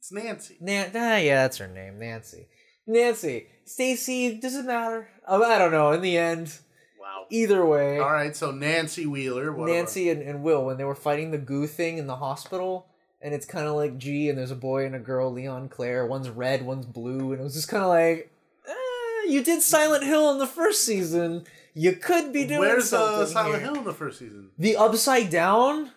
It's 0.00 0.10
Nancy. 0.10 0.56
Nan- 0.60 0.90
ah, 0.96 1.18
yeah, 1.18 1.42
that's 1.42 1.58
her 1.58 1.68
name, 1.68 2.00
Nancy. 2.00 2.48
Nancy, 2.84 3.46
Stacy, 3.64 4.40
does 4.40 4.56
it 4.56 4.64
matter? 4.64 5.08
Um, 5.24 5.44
I 5.44 5.56
don't 5.58 5.70
know. 5.70 5.92
In 5.92 6.00
the 6.00 6.18
end, 6.18 6.52
Wow. 7.00 7.26
either 7.30 7.64
way, 7.64 8.00
All 8.00 8.10
right, 8.12 8.34
so 8.34 8.50
Nancy 8.50 9.06
Wheeler. 9.06 9.52
Whatever. 9.52 9.76
Nancy 9.78 10.10
and, 10.10 10.20
and 10.20 10.42
Will 10.42 10.64
when 10.64 10.78
they 10.78 10.84
were 10.84 10.96
fighting 10.96 11.30
the 11.30 11.38
goo 11.38 11.68
thing 11.68 11.98
in 11.98 12.08
the 12.08 12.16
hospital, 12.16 12.86
and 13.26 13.34
it's 13.34 13.44
kind 13.44 13.66
of 13.66 13.74
like 13.74 13.98
G, 13.98 14.28
and 14.28 14.38
there's 14.38 14.52
a 14.52 14.56
boy 14.56 14.86
and 14.86 14.94
a 14.94 15.00
girl, 15.00 15.32
Leon 15.32 15.68
Claire. 15.68 16.06
One's 16.06 16.30
red, 16.30 16.64
one's 16.64 16.86
blue, 16.86 17.32
and 17.32 17.40
it 17.40 17.42
was 17.42 17.54
just 17.54 17.66
kind 17.66 17.82
of 17.82 17.88
like, 17.88 18.30
eh, 18.68 19.28
you 19.28 19.42
did 19.42 19.62
Silent 19.62 20.04
Hill 20.04 20.30
in 20.30 20.38
the 20.38 20.46
first 20.46 20.84
season. 20.84 21.44
You 21.74 21.96
could 21.96 22.32
be 22.32 22.46
doing 22.46 22.60
Where's 22.60 22.90
something 22.90 23.22
uh, 23.22 23.26
Silent 23.26 23.62
here. 23.62 23.64
Hill 23.64 23.78
in 23.78 23.84
the 23.84 23.92
first 23.92 24.20
season? 24.20 24.50
The 24.56 24.76
Upside 24.76 25.28
Down. 25.28 25.90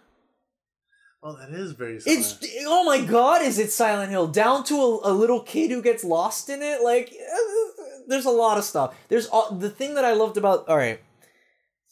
Oh, 1.22 1.38
that 1.38 1.52
is 1.52 1.74
very. 1.74 2.00
Silent. 2.00 2.20
It's 2.20 2.66
oh 2.66 2.84
my 2.84 3.00
god, 3.00 3.44
is 3.44 3.60
it 3.60 3.72
Silent 3.72 4.10
Hill? 4.10 4.26
Down 4.26 4.64
to 4.64 4.74
a, 4.74 5.12
a 5.12 5.14
little 5.14 5.42
kid 5.42 5.70
who 5.70 5.84
gets 5.84 6.04
lost 6.04 6.50
in 6.50 6.64
it. 6.64 6.82
Like, 6.82 7.12
eh, 7.12 7.84
there's 8.08 8.26
a 8.26 8.32
lot 8.32 8.58
of 8.58 8.64
stuff. 8.64 8.96
There's 9.08 9.28
all, 9.28 9.52
the 9.52 9.70
thing 9.70 9.94
that 9.94 10.04
I 10.04 10.14
loved 10.14 10.38
about. 10.38 10.68
All 10.68 10.78
right, 10.78 11.00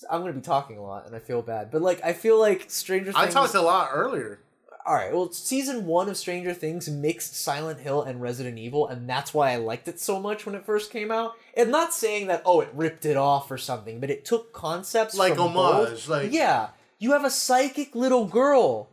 I'm 0.10 0.22
gonna 0.22 0.34
be 0.34 0.42
talking 0.42 0.80
a 0.80 0.82
lot, 0.82 1.06
and 1.06 1.16
I 1.16 1.20
feel 1.20 1.44
bad, 1.44 1.70
but 1.70 1.84
like, 1.84 2.04
I 2.04 2.14
feel 2.14 2.40
like 2.40 2.72
Stranger 2.72 3.12
Things. 3.12 3.24
I 3.24 3.30
talked 3.30 3.54
a 3.54 3.62
lot 3.62 3.92
earlier. 3.94 4.40
All 4.88 4.96
right, 4.96 5.14
well, 5.14 5.30
season 5.34 5.86
one 5.86 6.08
of 6.08 6.16
Stranger 6.16 6.54
Things 6.54 6.88
mixed 6.88 7.36
Silent 7.36 7.82
Hill 7.82 8.04
and 8.04 8.22
Resident 8.22 8.58
Evil, 8.58 8.88
and 8.88 9.10
that's 9.10 9.34
why 9.34 9.52
I 9.52 9.58
liked 9.58 9.90
it 9.90 10.00
so 10.00 10.18
much 10.18 10.46
when 10.46 10.56
it 10.56 10.66
first 10.66 10.92
came 10.92 11.12
out. 11.12 11.34
I'm 11.58 11.70
not 11.70 11.94
saying 11.94 12.28
that 12.28 12.42
oh, 12.46 12.62
it 12.62 12.70
ripped 12.74 13.06
it 13.06 13.18
off 13.18 13.52
or 13.52 13.58
something, 13.58 14.00
but 14.00 14.10
it 14.10 14.24
took 14.24 14.54
concepts 14.54 15.14
Like 15.18 15.36
from 15.36 15.58
homage, 15.58 15.90
both. 15.90 16.08
like- 16.08 16.32
yeah, 16.32 16.70
you 17.00 17.12
have 17.12 17.26
a 17.26 17.30
psychic 17.30 17.96
little 17.96 18.24
girl, 18.28 18.88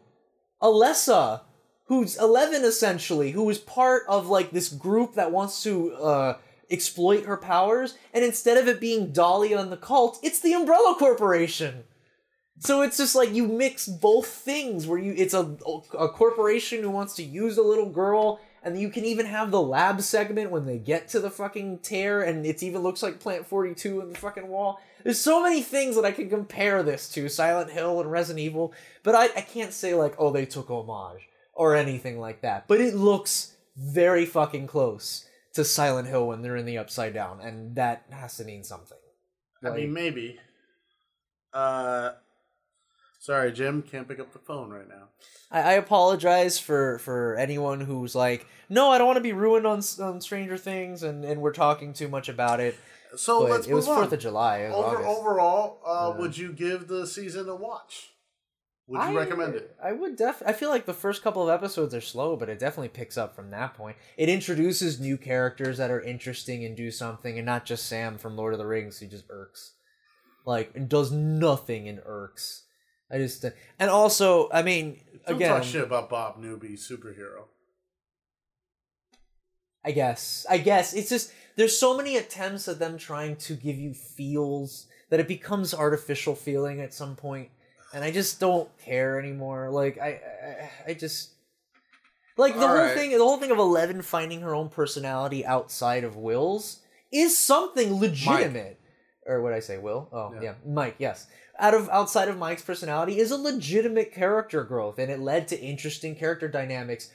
Alessa, 0.61 1.43
who's 1.85 2.19
11 2.19 2.65
essentially, 2.65 3.31
who 3.31 3.49
is 3.49 3.59
part 3.59 4.03
of 4.09 4.27
like 4.27 4.51
this 4.51 4.71
group 4.71 5.15
that 5.15 5.31
wants 5.31 5.63
to 5.63 5.93
uh, 5.95 6.39
exploit 6.73 7.25
her 7.25 7.37
powers, 7.37 7.97
and 8.13 8.25
instead 8.25 8.57
of 8.57 8.67
it 8.67 8.81
being 8.81 9.13
Dahlia 9.13 9.61
and 9.61 9.71
the 9.71 9.77
cult, 9.77 10.19
it's 10.25 10.41
the 10.41 10.55
Umbrella 10.55 10.97
Corporation. 10.99 11.85
So 12.61 12.83
it's 12.83 12.97
just 12.97 13.15
like 13.15 13.35
you 13.35 13.49
mix 13.49 13.87
both 13.87 14.27
things 14.27 14.87
where 14.87 14.99
you 14.99 15.13
it's 15.17 15.35
a 15.35 15.57
a 15.99 16.09
corporation 16.09 16.83
who 16.83 16.91
wants 16.91 17.15
to 17.17 17.23
use 17.25 17.59
a 17.59 17.63
little 17.63 17.91
girl 17.91 18.41
and 18.63 18.81
you 18.81 18.89
can 18.89 19.05
even 19.05 19.27
have 19.27 19.51
the 19.51 19.61
lab 19.61 20.01
segment 20.01 20.51
when 20.51 20.65
they 20.65 20.79
get 20.79 21.09
to 21.09 21.21
the 21.21 21.31
fucking 21.31 21.81
tear 21.81 22.23
and 22.23 22.47
it 22.47 22.63
even 22.63 22.83
looks 22.83 23.03
like 23.03 23.21
Plant 23.21 23.47
42 23.47 24.01
in 24.01 24.09
the 24.11 24.19
fucking 24.19 24.49
wall. 24.49 24.81
There's 25.03 25.19
so 25.19 25.43
many 25.43 25.63
things 25.63 25.97
that 25.97 26.05
I 26.05 26.13
can 26.13 26.31
compare 26.31 26.83
this 26.83 27.09
to 27.11 27.29
Silent 27.29 27.71
Hill 27.71 28.01
and 28.01 28.11
Resident 28.11 28.45
Evil, 28.45 28.73
but 29.03 29.15
I, 29.15 29.25
I 29.25 29.41
can't 29.41 29.73
say 29.73 29.95
like 29.95 30.15
oh 30.19 30.31
they 30.31 30.47
took 30.47 30.71
homage 30.71 31.29
or 31.53 31.75
anything 31.75 32.21
like 32.21 32.43
that. 32.43 32.69
But 32.69 32.81
it 32.81 32.95
looks 32.95 33.57
very 33.77 34.25
fucking 34.25 34.69
close 34.69 35.29
to 35.55 35.65
Silent 35.65 36.07
Hill 36.07 36.29
when 36.29 36.43
they're 36.43 36.57
in 36.57 36.67
the 36.67 36.79
upside 36.79 37.15
down 37.15 37.41
and 37.41 37.75
that 37.75 38.05
has 38.11 38.37
to 38.37 38.45
mean 38.45 38.63
something. 38.63 38.99
I 39.65 39.71
mean, 39.71 39.93
maybe. 39.93 40.39
Uh, 41.53 42.13
sorry, 43.25 43.53
Jim. 43.53 43.83
Can't 43.83 44.09
pick 44.09 44.21
up 44.21 44.33
the 44.33 44.39
phone 44.39 44.71
right 44.71 44.89
now. 44.89 45.09
I, 45.51 45.61
I 45.61 45.73
apologize 45.75 46.59
for 46.59 46.99
for 46.99 47.37
anyone 47.37 47.81
who's 47.81 48.15
like, 48.15 48.47
no, 48.69 48.91
I 48.91 48.99
don't 48.99 49.07
want 49.07 49.17
to 49.17 49.23
be 49.23 49.33
ruined 49.33 49.67
on, 49.67 49.83
on 50.01 50.21
Stranger 50.21 50.57
Things, 50.57 51.03
and, 51.03 51.25
and 51.25 51.41
we're 51.41 51.53
talking 51.53 51.93
too 51.93 52.09
much 52.09 52.29
about 52.29 52.61
it. 52.61 52.77
So 53.17 53.43
But 53.43 53.51
let's 53.51 53.67
it 53.69 53.75
was 53.75 53.87
move 53.87 53.97
on. 53.97 54.03
Fourth 54.03 54.13
of 54.15 54.21
July. 54.21 54.65
Over, 54.65 54.97
August. 54.97 55.09
overall, 55.09 55.81
uh, 55.87 56.13
Yeah. 56.15 56.21
would 56.21 56.37
you 56.37 56.53
give 56.53 56.89
the 56.89 57.07
season 57.07 57.49
a 57.49 57.55
watch? 57.55 58.11
Would 58.89 58.97
you 59.01 59.19
I- 59.19 59.23
recommend 59.23 59.55
it? 59.55 59.75
I 59.83 59.93
would 59.93 60.17
def. 60.17 60.43
I 60.45 60.53
feel 60.53 60.69
like 60.69 60.85
the 60.85 60.93
first 60.93 61.23
couple 61.23 61.43
of 61.43 61.49
episodes 61.49 61.95
are 61.95 62.01
slow, 62.03 62.37
but 62.37 62.49
it 62.51 62.59
definitely 62.59 62.89
picks 62.89 63.17
up 63.17 63.35
from 63.37 63.51
that 63.53 63.75
point. 63.75 63.97
It 64.17 64.29
introduces 64.29 64.99
new 65.01 65.17
characters 65.17 65.79
that 65.79 65.91
are 65.93 66.01
interesting 66.03 66.65
and 66.65 66.77
do 66.77 66.91
something, 66.91 67.39
and 67.39 67.47
not 67.47 67.65
just 67.65 67.87
Sam 67.87 68.19
from 68.19 68.37
Lord 68.37 68.53
of 68.53 68.59
the 68.59 68.67
Rings 68.67 68.99
who 68.99 69.07
just 69.07 69.25
irks, 69.31 69.75
like 70.45 70.73
and 70.75 70.89
does 70.89 71.13
nothing 71.13 71.89
and 71.89 72.01
irks. 72.05 72.64
I 73.15 73.19
just 73.19 73.45
uh, 73.45 73.51
and 73.79 73.91
also, 73.91 74.49
I 74.53 74.63
mean, 74.63 74.99
Don't 75.27 75.37
again, 75.37 75.51
talk 75.55 75.63
shit 75.63 75.85
about 75.85 76.11
Bob 76.11 76.37
Newby, 76.39 76.71
superhero. 76.71 77.45
I 79.85 79.93
guess. 79.93 80.47
I 80.51 80.59
guess 80.59 80.95
it's 80.95 81.11
just 81.11 81.33
there's 81.57 81.79
so 81.79 81.97
many 81.97 82.17
attempts 82.17 82.67
at 82.69 82.79
them 82.79 82.99
trying 82.99 83.37
to 83.37 83.55
give 83.55 83.77
you 83.77 83.95
feels 83.95 84.87
that 85.11 85.21
it 85.21 85.29
becomes 85.29 85.73
artificial 85.75 86.35
feeling 86.35 86.81
at 86.81 86.93
some 86.95 87.15
point, 87.15 87.51
and 87.93 88.03
I 88.03 88.11
just 88.11 88.41
don't 88.41 88.69
care 88.79 89.21
anymore. 89.21 89.71
Like 89.71 89.99
I, 89.99 90.21
I, 90.87 90.91
I 90.91 90.95
just 90.95 91.31
like 92.37 92.55
the 92.55 92.63
All 92.63 92.69
whole 92.69 92.77
right. 92.79 92.95
thing. 92.95 93.11
The 93.13 93.19
whole 93.19 93.39
thing 93.39 93.53
of 93.53 93.59
Eleven 93.59 94.03
finding 94.03 94.41
her 94.41 94.55
own 94.55 94.71
personality 94.71 95.47
outside 95.47 96.03
of 96.03 96.17
Will's 96.17 96.81
is 97.13 97.39
something 97.39 98.01
legitimate. 98.01 98.81
Or 99.27 99.41
what 99.41 99.53
I 99.53 99.61
say, 99.61 99.79
Will? 99.79 100.09
Oh 100.13 100.33
Yeah. 100.35 100.41
yeah, 100.43 100.55
Mike. 100.67 100.97
Yes, 100.99 101.27
out 101.59 101.75
of 101.75 101.89
outside 101.91 102.29
of 102.29 102.39
Mike's 102.39 102.63
personality 102.63 103.19
is 103.19 103.31
a 103.31 103.37
legitimate 103.37 104.13
character 104.13 104.65
growth, 104.65 104.99
and 104.99 105.11
it 105.11 105.21
led 105.21 105.49
to 105.49 105.61
interesting 105.61 106.15
character 106.17 106.49
dynamics 106.49 107.11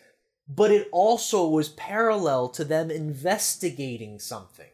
but 0.49 0.71
it 0.71 0.89
also 0.91 1.47
was 1.47 1.69
parallel 1.69 2.49
to 2.49 2.65
them 2.65 2.89
investigating 2.89 4.17
something. 4.19 4.65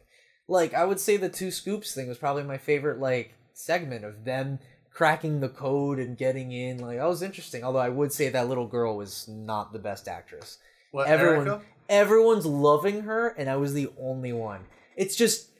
Like 0.48 0.72
I 0.72 0.84
would 0.84 0.98
say 0.98 1.16
the 1.16 1.28
two 1.28 1.50
scoops 1.50 1.94
thing 1.94 2.08
was 2.08 2.18
probably 2.18 2.44
my 2.44 2.56
favorite 2.56 2.98
like 2.98 3.34
segment 3.52 4.04
of 4.04 4.24
them 4.24 4.58
cracking 4.90 5.40
the 5.40 5.48
code 5.50 5.98
and 5.98 6.16
getting 6.16 6.50
in. 6.52 6.78
Like 6.78 6.96
that 6.96 7.06
was 7.06 7.22
interesting. 7.22 7.62
Although 7.62 7.80
I 7.80 7.90
would 7.90 8.12
say 8.12 8.30
that 8.30 8.48
little 8.48 8.66
girl 8.66 8.96
was 8.96 9.28
not 9.28 9.72
the 9.72 9.78
best 9.78 10.08
actress. 10.08 10.58
What, 10.92 11.08
Everyone 11.08 11.48
Erica? 11.48 11.64
everyone's 11.90 12.46
loving 12.46 13.02
her 13.02 13.28
and 13.28 13.50
I 13.50 13.56
was 13.56 13.74
the 13.74 13.90
only 14.00 14.32
one. 14.32 14.64
It's 14.96 15.16
just 15.16 15.50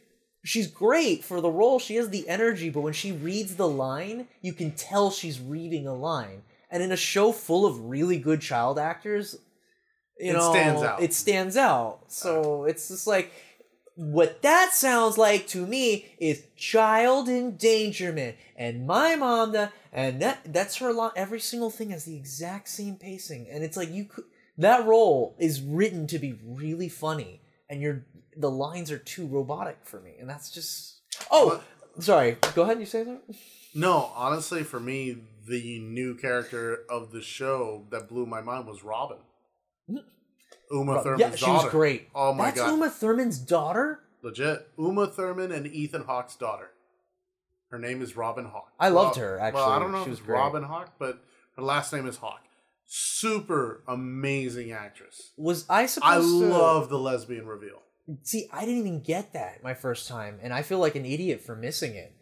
she's 0.46 0.66
great 0.66 1.24
for 1.24 1.40
the 1.40 1.50
role. 1.50 1.78
She 1.78 1.96
has 1.96 2.10
the 2.10 2.28
energy, 2.28 2.70
but 2.70 2.80
when 2.80 2.92
she 2.92 3.12
reads 3.12 3.56
the 3.56 3.68
line, 3.68 4.28
you 4.40 4.52
can 4.52 4.72
tell 4.72 5.10
she's 5.10 5.40
reading 5.40 5.86
a 5.86 5.94
line. 5.94 6.42
And 6.70 6.82
in 6.82 6.92
a 6.92 6.96
show 6.96 7.32
full 7.32 7.66
of 7.66 7.88
really 7.88 8.18
good 8.18 8.40
child 8.40 8.78
actors, 8.78 9.38
you 10.18 10.30
It 10.30 10.34
know, 10.34 10.50
stands 10.50 10.82
out. 10.82 11.02
It 11.02 11.14
stands 11.14 11.56
out. 11.56 12.00
So 12.08 12.62
uh. 12.62 12.66
it's 12.66 12.88
just 12.88 13.06
like 13.06 13.32
what 13.96 14.42
that 14.42 14.74
sounds 14.74 15.16
like 15.16 15.46
to 15.48 15.66
me 15.66 16.06
is 16.18 16.44
child 16.54 17.28
endangerment 17.28 18.36
and 18.54 18.86
my 18.86 19.16
mom 19.16 19.52
that 19.52 19.72
and 19.90 20.20
that 20.20 20.38
that's 20.52 20.76
her 20.76 20.92
line 20.92 21.12
every 21.16 21.40
single 21.40 21.70
thing 21.70 21.88
has 21.88 22.04
the 22.04 22.14
exact 22.14 22.68
same 22.68 22.96
pacing 22.96 23.48
and 23.50 23.64
it's 23.64 23.74
like 23.74 23.90
you 23.90 24.04
could 24.04 24.24
that 24.58 24.84
role 24.86 25.34
is 25.38 25.62
written 25.62 26.06
to 26.06 26.18
be 26.18 26.38
really 26.44 26.90
funny 26.90 27.40
and 27.70 27.80
you're 27.80 28.04
the 28.36 28.50
lines 28.50 28.90
are 28.90 28.98
too 28.98 29.26
robotic 29.26 29.78
for 29.84 30.00
me 30.00 30.12
and 30.20 30.28
that's 30.28 30.50
just 30.50 31.00
oh 31.30 31.62
sorry 31.98 32.36
go 32.54 32.62
ahead 32.62 32.78
you 32.78 32.86
say 32.86 33.02
that 33.02 33.20
No, 33.74 34.10
honestly, 34.14 34.62
for 34.62 34.80
me, 34.80 35.18
the 35.46 35.78
new 35.80 36.14
character 36.14 36.80
of 36.88 37.12
the 37.12 37.20
show 37.20 37.84
that 37.90 38.08
blew 38.08 38.24
my 38.26 38.40
mind 38.40 38.66
was 38.66 38.82
Robin. 38.82 39.18
Uma 40.70 41.02
Thurman's 41.02 41.20
yeah 41.20 41.34
she 41.36 41.44
daughter. 41.46 41.64
was 41.66 41.70
great 41.72 42.08
Oh 42.14 42.32
my 42.32 42.46
that's 42.46 42.60
god, 42.60 42.72
uma 42.72 42.90
thurman's 42.90 43.38
daughter 43.38 44.00
legit. 44.22 44.66
Uma 44.78 45.06
Thurman 45.06 45.52
and 45.52 45.66
Ethan 45.66 46.04
Hawke's 46.04 46.34
daughter. 46.36 46.70
Her 47.70 47.78
name 47.78 48.00
is 48.02 48.16
Robin 48.16 48.46
Hawke. 48.46 48.72
I 48.80 48.88
loved 48.88 49.16
her, 49.18 49.38
Well, 49.52 49.68
I 49.70 49.78
don't 49.78 49.92
know 49.92 49.98
She 49.98 50.04
if 50.04 50.10
was 50.10 50.18
it's. 50.20 50.28
Robin 50.28 50.62
Hawke, 50.64 50.90
but 50.98 51.22
her 51.56 51.62
last 51.62 51.92
name 51.92 52.06
is 52.06 52.16
Hawke. 52.16 52.40
Super 52.86 53.82
amazing 53.88 54.72
actress. 54.72 55.32
was 55.36 55.64
i 55.68 55.86
supposed 55.86 56.12
I 56.12 56.20
to 56.20 56.46
love 56.52 56.88
the 56.88 56.98
lesbian 56.98 57.46
reveal. 57.46 57.82
See, 58.22 58.48
I 58.52 58.60
didn't 58.60 58.78
even 58.78 59.02
get 59.02 59.32
that 59.32 59.62
my 59.64 59.74
first 59.74 60.08
time, 60.08 60.38
and 60.42 60.52
I 60.52 60.62
feel 60.62 60.78
like 60.78 60.94
an 60.94 61.04
idiot 61.04 61.40
for 61.40 61.56
missing 61.56 61.94
it. 61.96 62.12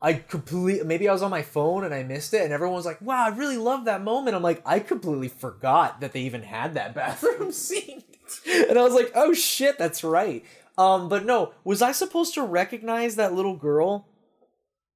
I 0.00 0.12
completely 0.12 0.86
maybe 0.86 1.08
I 1.08 1.12
was 1.12 1.22
on 1.22 1.30
my 1.30 1.42
phone 1.42 1.82
and 1.84 1.94
I 1.94 2.02
missed 2.02 2.34
it, 2.34 2.42
and 2.42 2.52
everyone 2.52 2.76
was 2.76 2.86
like, 2.86 3.00
"Wow, 3.00 3.24
I 3.24 3.28
really 3.28 3.56
love 3.56 3.86
that 3.86 4.02
moment." 4.02 4.36
I'm 4.36 4.42
like, 4.42 4.62
I 4.64 4.78
completely 4.78 5.28
forgot 5.28 6.00
that 6.00 6.12
they 6.12 6.20
even 6.20 6.42
had 6.42 6.74
that 6.74 6.94
bathroom 6.94 7.50
scene, 7.50 8.04
and 8.46 8.78
I 8.78 8.82
was 8.82 8.94
like, 8.94 9.10
"Oh 9.14 9.32
shit, 9.34 9.78
that's 9.78 10.04
right." 10.04 10.44
Um, 10.78 11.08
but 11.08 11.24
no, 11.24 11.54
was 11.64 11.82
I 11.82 11.92
supposed 11.92 12.34
to 12.34 12.42
recognize 12.42 13.16
that 13.16 13.32
little 13.34 13.56
girl? 13.56 14.08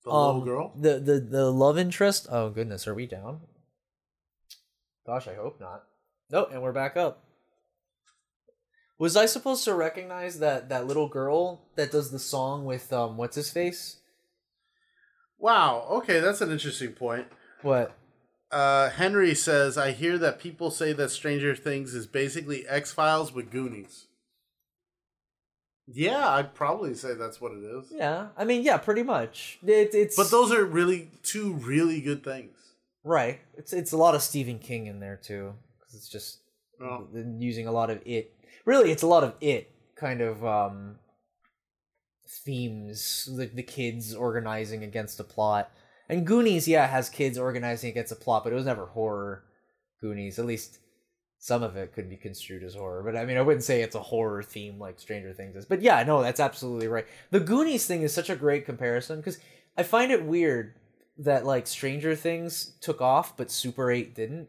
The 0.04 0.10
um, 0.10 0.26
little 0.26 0.44
girl. 0.44 0.72
the 0.78 0.98
the 1.00 1.20
the 1.20 1.50
love 1.50 1.78
interest. 1.78 2.26
Oh 2.30 2.50
goodness, 2.50 2.86
are 2.86 2.94
we 2.94 3.06
down? 3.06 3.40
Gosh, 5.06 5.26
I 5.26 5.34
hope 5.34 5.60
not. 5.60 5.84
Nope, 6.30 6.50
and 6.52 6.62
we're 6.62 6.72
back 6.72 6.96
up. 6.96 7.24
Was 9.00 9.16
I 9.16 9.24
supposed 9.24 9.64
to 9.64 9.72
recognize 9.74 10.40
that 10.40 10.68
that 10.68 10.86
little 10.86 11.08
girl 11.08 11.62
that 11.76 11.90
does 11.90 12.10
the 12.10 12.18
song 12.18 12.66
with 12.66 12.92
um 12.92 13.16
what's 13.16 13.34
his 13.36 13.50
face? 13.50 13.96
Wow. 15.38 15.86
Okay, 15.90 16.20
that's 16.20 16.42
an 16.42 16.50
interesting 16.52 16.92
point. 16.92 17.26
What? 17.62 17.96
Uh, 18.50 18.90
Henry 18.90 19.34
says, 19.34 19.78
"I 19.78 19.92
hear 19.92 20.18
that 20.18 20.38
people 20.38 20.70
say 20.70 20.92
that 20.92 21.10
Stranger 21.10 21.56
Things 21.56 21.94
is 21.94 22.06
basically 22.06 22.68
X 22.68 22.92
Files 22.92 23.32
with 23.32 23.50
Goonies." 23.50 24.06
Yeah, 25.86 26.28
I'd 26.28 26.54
probably 26.54 26.94
say 26.94 27.14
that's 27.14 27.40
what 27.40 27.52
it 27.52 27.64
is. 27.64 27.86
Yeah, 27.90 28.28
I 28.36 28.44
mean, 28.44 28.62
yeah, 28.62 28.76
pretty 28.76 29.02
much. 29.02 29.58
It, 29.64 29.94
it's 29.94 30.14
But 30.14 30.30
those 30.30 30.52
are 30.52 30.64
really 30.64 31.10
two 31.22 31.54
really 31.54 32.00
good 32.02 32.22
things. 32.22 32.54
right. 33.02 33.40
It's 33.56 33.72
it's 33.72 33.92
a 33.92 33.96
lot 33.96 34.14
of 34.14 34.20
Stephen 34.22 34.58
King 34.58 34.86
in 34.88 35.00
there 35.00 35.16
too, 35.16 35.54
because 35.78 35.94
it's 35.94 36.08
just 36.10 36.40
Oh. 36.82 37.08
using 37.38 37.66
a 37.66 37.72
lot 37.72 37.88
of 37.88 38.02
it. 38.04 38.34
Really, 38.64 38.90
it's 38.90 39.02
a 39.02 39.06
lot 39.06 39.24
of 39.24 39.34
it 39.40 39.70
kind 39.96 40.20
of 40.20 40.44
um 40.44 40.96
themes, 42.44 43.28
like 43.32 43.54
the 43.54 43.62
kids 43.62 44.14
organizing 44.14 44.82
against 44.84 45.20
a 45.20 45.24
plot. 45.24 45.70
And 46.08 46.26
Goonies, 46.26 46.66
yeah, 46.66 46.86
has 46.86 47.08
kids 47.08 47.38
organizing 47.38 47.90
against 47.90 48.12
a 48.12 48.16
plot, 48.16 48.44
but 48.44 48.52
it 48.52 48.56
was 48.56 48.66
never 48.66 48.86
horror. 48.86 49.44
Goonies, 50.00 50.38
at 50.38 50.46
least 50.46 50.78
some 51.38 51.62
of 51.62 51.76
it 51.76 51.92
could 51.94 52.08
be 52.10 52.16
construed 52.16 52.62
as 52.62 52.74
horror. 52.74 53.02
But 53.02 53.16
I 53.16 53.24
mean, 53.24 53.36
I 53.36 53.42
wouldn't 53.42 53.64
say 53.64 53.82
it's 53.82 53.94
a 53.94 54.00
horror 54.00 54.42
theme 54.42 54.78
like 54.78 55.00
Stranger 55.00 55.32
Things 55.32 55.56
is. 55.56 55.64
But 55.64 55.82
yeah, 55.82 56.02
no, 56.02 56.22
that's 56.22 56.40
absolutely 56.40 56.88
right. 56.88 57.06
The 57.30 57.40
Goonies 57.40 57.86
thing 57.86 58.02
is 58.02 58.12
such 58.12 58.30
a 58.30 58.36
great 58.36 58.66
comparison 58.66 59.18
because 59.18 59.38
I 59.76 59.82
find 59.82 60.12
it 60.12 60.24
weird 60.24 60.74
that 61.18 61.46
like 61.46 61.66
Stranger 61.66 62.14
Things 62.14 62.72
took 62.80 63.00
off, 63.00 63.36
but 63.36 63.50
Super 63.50 63.90
8 63.90 64.14
didn't. 64.14 64.48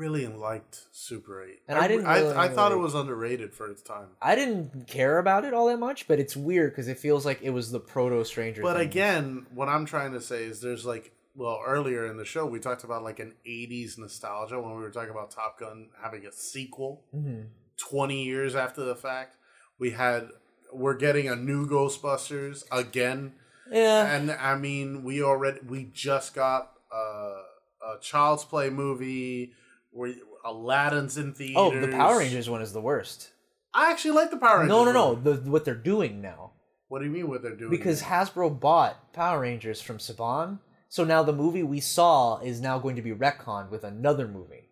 Really 0.00 0.26
liked 0.26 0.86
Super 0.92 1.44
8. 1.44 1.58
And 1.68 1.78
I 1.78 1.86
didn't 1.86 2.06
I, 2.06 2.20
really 2.20 2.34
I 2.34 2.48
thought 2.48 2.72
it 2.72 2.78
was 2.78 2.94
underrated 2.94 3.52
for 3.52 3.70
its 3.70 3.82
time. 3.82 4.06
I 4.22 4.34
didn't 4.34 4.86
care 4.86 5.18
about 5.18 5.44
it 5.44 5.52
all 5.52 5.66
that 5.66 5.78
much, 5.78 6.08
but 6.08 6.18
it's 6.18 6.34
weird 6.34 6.72
because 6.72 6.88
it 6.88 6.98
feels 6.98 7.26
like 7.26 7.40
it 7.42 7.50
was 7.50 7.70
the 7.70 7.80
proto 7.80 8.24
Stranger. 8.24 8.62
But 8.62 8.80
again, 8.80 9.44
what 9.52 9.68
I'm 9.68 9.84
trying 9.84 10.12
to 10.14 10.20
say 10.22 10.44
is 10.44 10.62
there's 10.62 10.86
like 10.86 11.12
well, 11.36 11.60
earlier 11.66 12.06
in 12.06 12.16
the 12.16 12.24
show 12.24 12.46
we 12.46 12.60
talked 12.60 12.82
about 12.82 13.02
like 13.04 13.18
an 13.18 13.34
80s 13.46 13.98
nostalgia 13.98 14.58
when 14.58 14.74
we 14.74 14.80
were 14.80 14.90
talking 14.90 15.10
about 15.10 15.32
Top 15.32 15.60
Gun 15.60 15.90
having 16.02 16.24
a 16.24 16.32
sequel 16.32 17.02
Mhm. 17.14 17.48
20 17.76 18.24
years 18.24 18.54
after 18.56 18.82
the 18.82 18.96
fact. 18.96 19.36
We 19.78 19.90
had 19.90 20.28
we're 20.72 20.96
getting 20.96 21.28
a 21.28 21.36
new 21.36 21.68
Ghostbusters 21.68 22.64
again. 22.72 23.34
yeah, 23.70 24.14
And 24.16 24.30
I 24.30 24.56
mean, 24.56 25.04
we 25.04 25.22
already 25.22 25.60
we 25.68 25.90
just 25.92 26.34
got 26.34 26.72
uh, 26.90 27.42
a 27.86 27.98
Child's 28.00 28.44
Play 28.46 28.70
movie 28.70 29.52
where 29.90 30.12
Aladdin's 30.44 31.16
in 31.18 31.32
theaters. 31.34 31.56
oh, 31.56 31.78
the 31.80 31.88
Power 31.88 32.18
Rangers 32.18 32.48
one 32.48 32.62
is 32.62 32.72
the 32.72 32.80
worst. 32.80 33.30
I 33.74 33.90
actually 33.90 34.12
like 34.12 34.30
the 34.30 34.36
Power 34.36 34.58
Rangers. 34.60 34.68
No, 34.70 34.84
no, 34.84 34.92
no, 34.92 35.14
the 35.14 35.50
what 35.50 35.64
they're 35.64 35.74
doing 35.74 36.20
now 36.20 36.52
What 36.88 36.98
do 37.00 37.04
you 37.04 37.10
mean 37.10 37.28
what 37.28 37.42
they're 37.42 37.54
doing? 37.56 37.70
because 37.70 38.02
now? 38.02 38.08
Hasbro 38.24 38.58
bought 38.58 39.12
Power 39.12 39.40
Rangers 39.40 39.80
from 39.80 39.98
Saban, 39.98 40.58
so 40.88 41.04
now 41.04 41.22
the 41.22 41.32
movie 41.32 41.62
we 41.62 41.80
saw 41.80 42.40
is 42.40 42.60
now 42.60 42.78
going 42.78 42.96
to 42.96 43.02
be 43.02 43.12
retconned 43.12 43.70
with 43.70 43.84
another 43.84 44.26
movie. 44.26 44.68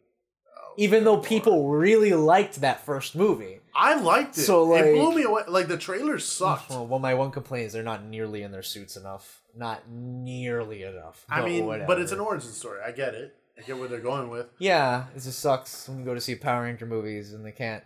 Oh, 0.57 0.73
Even 0.77 1.05
though 1.05 1.19
people 1.19 1.69
really 1.69 2.12
liked 2.12 2.61
that 2.61 2.85
first 2.85 3.14
movie. 3.14 3.61
I 3.75 4.01
liked 4.01 4.37
it. 4.37 4.41
So, 4.43 4.75
it 4.75 4.95
blew 4.95 5.07
like- 5.09 5.16
me 5.16 5.23
away. 5.23 5.43
Like 5.47 5.69
the 5.69 5.77
trailers 5.79 6.25
sucked. 6.39 6.71
Well, 6.71 6.99
my 6.99 7.14
one 7.14 7.31
complaint 7.31 7.66
is 7.66 7.73
they're 7.73 7.85
not 7.85 8.05
nearly 8.05 8.43
in 8.43 8.51
their 8.51 8.62
suits 8.64 8.97
enough. 8.97 9.43
Not 9.55 9.89
nearly 9.89 10.83
enough. 10.83 11.25
I 11.31 11.45
mean, 11.45 11.66
but 11.87 12.01
it's 12.01 12.11
an 12.12 12.19
origin 12.21 12.51
story. 12.51 12.81
I 12.85 12.91
get 12.93 13.14
it. 13.14 13.37
I 13.59 13.62
get 13.62 13.78
where 13.78 13.88
they're 13.88 14.00
going 14.00 14.30
with. 14.30 14.46
Yeah, 14.59 15.06
it 15.16 15.22
just 15.22 15.40
sucks 15.40 15.88
when 15.88 15.98
you 15.98 16.04
go 16.04 16.14
to 16.14 16.20
see 16.20 16.34
Power 16.36 16.62
Ranger 16.62 16.86
movies 16.86 17.32
and 17.32 17.44
they 17.44 17.52
can't 17.52 17.82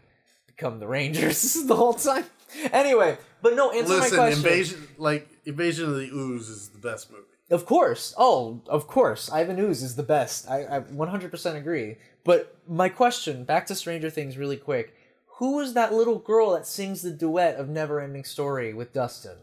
become 0.46 0.78
the 0.78 0.86
Rangers 0.86 1.54
the 1.66 1.74
whole 1.76 1.94
time. 1.94 2.24
Anyway, 2.72 3.16
but 3.40 3.54
no, 3.54 3.70
answer 3.70 3.94
Listen, 3.94 4.18
my 4.18 4.24
question. 4.24 4.38
invasion 4.38 4.88
like 4.98 5.28
Invasion 5.46 5.88
of 5.88 5.96
the 5.96 6.10
Ooze 6.12 6.48
is 6.48 6.68
the 6.68 6.78
best 6.78 7.10
movie. 7.10 7.22
Of 7.50 7.66
course. 7.66 8.14
Oh, 8.16 8.62
of 8.66 8.86
course. 8.86 9.30
Ivan 9.30 9.58
Ooze 9.58 9.82
is 9.82 9.96
the 9.96 10.02
best. 10.02 10.48
I, 10.48 10.76
I 10.76 10.80
100% 10.80 11.56
agree. 11.56 11.96
But 12.24 12.56
my 12.66 12.88
question, 12.88 13.44
back 13.44 13.66
to 13.66 13.74
Stranger 13.74 14.08
Things 14.10 14.38
really 14.38 14.56
quick. 14.56 14.94
Who 15.38 15.60
is 15.60 15.74
that 15.74 15.92
little 15.92 16.18
girl 16.18 16.52
that 16.52 16.66
sings 16.66 17.02
the 17.02 17.10
duet 17.10 17.56
of 17.56 17.68
Never 17.68 18.00
Ending 18.00 18.24
Story 18.24 18.72
with 18.72 18.92
Dustin? 18.92 19.36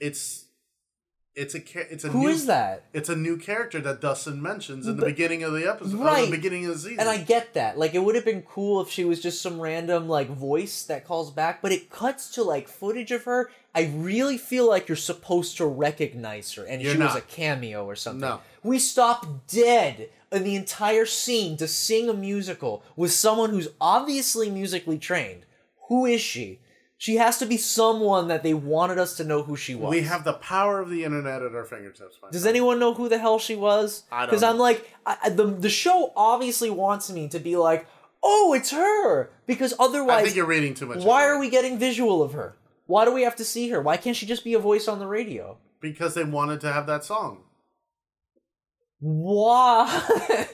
It's 0.00 0.43
it's 1.36 1.54
a 1.54 1.92
it's 1.92 2.04
a 2.04 2.08
Who 2.10 2.20
new, 2.20 2.28
is 2.28 2.46
that? 2.46 2.84
It's 2.92 3.08
a 3.08 3.16
new 3.16 3.36
character 3.36 3.80
that 3.80 4.00
Dustin 4.00 4.40
mentions 4.40 4.86
in 4.86 4.96
the 4.96 5.02
But- 5.02 5.08
beginning 5.08 5.42
of 5.42 5.52
the 5.52 5.68
episode, 5.68 5.98
right? 5.98 6.26
The 6.30 6.36
beginning 6.36 6.66
of 6.66 6.74
the 6.74 6.78
season. 6.78 7.00
And 7.00 7.08
I 7.08 7.18
get 7.18 7.54
that. 7.54 7.76
Like, 7.78 7.94
it 7.94 7.98
would 8.04 8.14
have 8.14 8.24
been 8.24 8.42
cool 8.42 8.80
if 8.80 8.88
she 8.90 9.04
was 9.04 9.20
just 9.20 9.42
some 9.42 9.60
random, 9.60 10.08
like, 10.08 10.28
voice 10.28 10.84
that 10.84 11.04
calls 11.04 11.30
back, 11.32 11.60
but 11.60 11.72
it 11.72 11.90
cuts 11.90 12.30
to, 12.34 12.42
like, 12.42 12.68
footage 12.68 13.10
of 13.10 13.24
her. 13.24 13.50
I 13.74 13.90
really 13.96 14.38
feel 14.38 14.68
like 14.68 14.88
you're 14.88 14.94
supposed 14.96 15.56
to 15.56 15.66
recognize 15.66 16.52
her, 16.52 16.64
and 16.64 16.80
You're 16.80 16.92
she 16.92 16.98
was 16.98 17.16
a 17.16 17.20
cameo 17.22 17.84
or 17.84 17.96
something. 17.96 18.20
No. 18.20 18.40
We 18.62 18.78
stop 18.78 19.46
dead 19.48 20.10
in 20.30 20.44
the 20.44 20.54
entire 20.54 21.06
scene 21.06 21.56
to 21.56 21.66
sing 21.66 22.08
a 22.08 22.14
musical 22.14 22.84
with 22.94 23.10
someone 23.12 23.50
who's 23.50 23.68
obviously 23.80 24.50
musically 24.50 24.98
trained. 24.98 25.46
Who 25.88 26.06
is 26.06 26.20
she? 26.20 26.60
She 26.96 27.16
has 27.16 27.38
to 27.38 27.46
be 27.46 27.56
someone 27.56 28.28
that 28.28 28.42
they 28.42 28.54
wanted 28.54 28.98
us 28.98 29.16
to 29.16 29.24
know 29.24 29.42
who 29.42 29.56
she 29.56 29.74
was. 29.74 29.90
we 29.90 30.02
have 30.02 30.24
the 30.24 30.32
power 30.34 30.80
of 30.80 30.88
the 30.90 31.04
internet 31.04 31.42
at 31.42 31.54
our 31.54 31.64
fingertips. 31.64 32.16
Does 32.32 32.42
friend. 32.42 32.46
anyone 32.56 32.78
know 32.78 32.94
who 32.94 33.08
the 33.08 33.18
hell 33.18 33.38
she 33.38 33.56
was? 33.56 34.04
I 34.12 34.20
don't 34.20 34.30
Because 34.30 34.42
I'm 34.42 34.58
like, 34.58 34.88
I, 35.04 35.16
I- 35.24 35.28
the 35.30 35.44
the 35.46 35.68
show 35.68 36.12
obviously 36.16 36.70
wants 36.70 37.10
me 37.10 37.28
to 37.28 37.38
be 37.38 37.56
like, 37.56 37.86
oh, 38.22 38.54
it's 38.56 38.70
her. 38.70 39.30
Because 39.46 39.74
otherwise, 39.78 39.84
I 39.84 39.92
otherwise, 40.14 40.24
think 40.24 40.36
you're 40.36 40.46
reading 40.46 40.74
too 40.74 40.86
much. 40.86 41.02
why 41.04 41.24
are 41.26 41.38
we 41.38 41.50
getting 41.50 41.78
visual 41.78 42.22
of 42.22 42.32
her? 42.32 42.56
Why 42.86 43.04
do 43.04 43.12
we 43.12 43.22
have 43.22 43.36
to 43.36 43.44
see 43.44 43.68
her? 43.70 43.82
Why 43.82 43.96
can't 43.96 44.16
she 44.16 44.24
just 44.26 44.44
be 44.44 44.54
a 44.54 44.58
voice 44.58 44.88
on 44.88 44.98
the 44.98 45.06
radio? 45.06 45.58
Because 45.80 46.14
they 46.14 46.24
wanted 46.24 46.60
to 46.62 46.72
have 46.72 46.86
that 46.86 47.04
song 47.04 47.42
Why? 49.00 50.46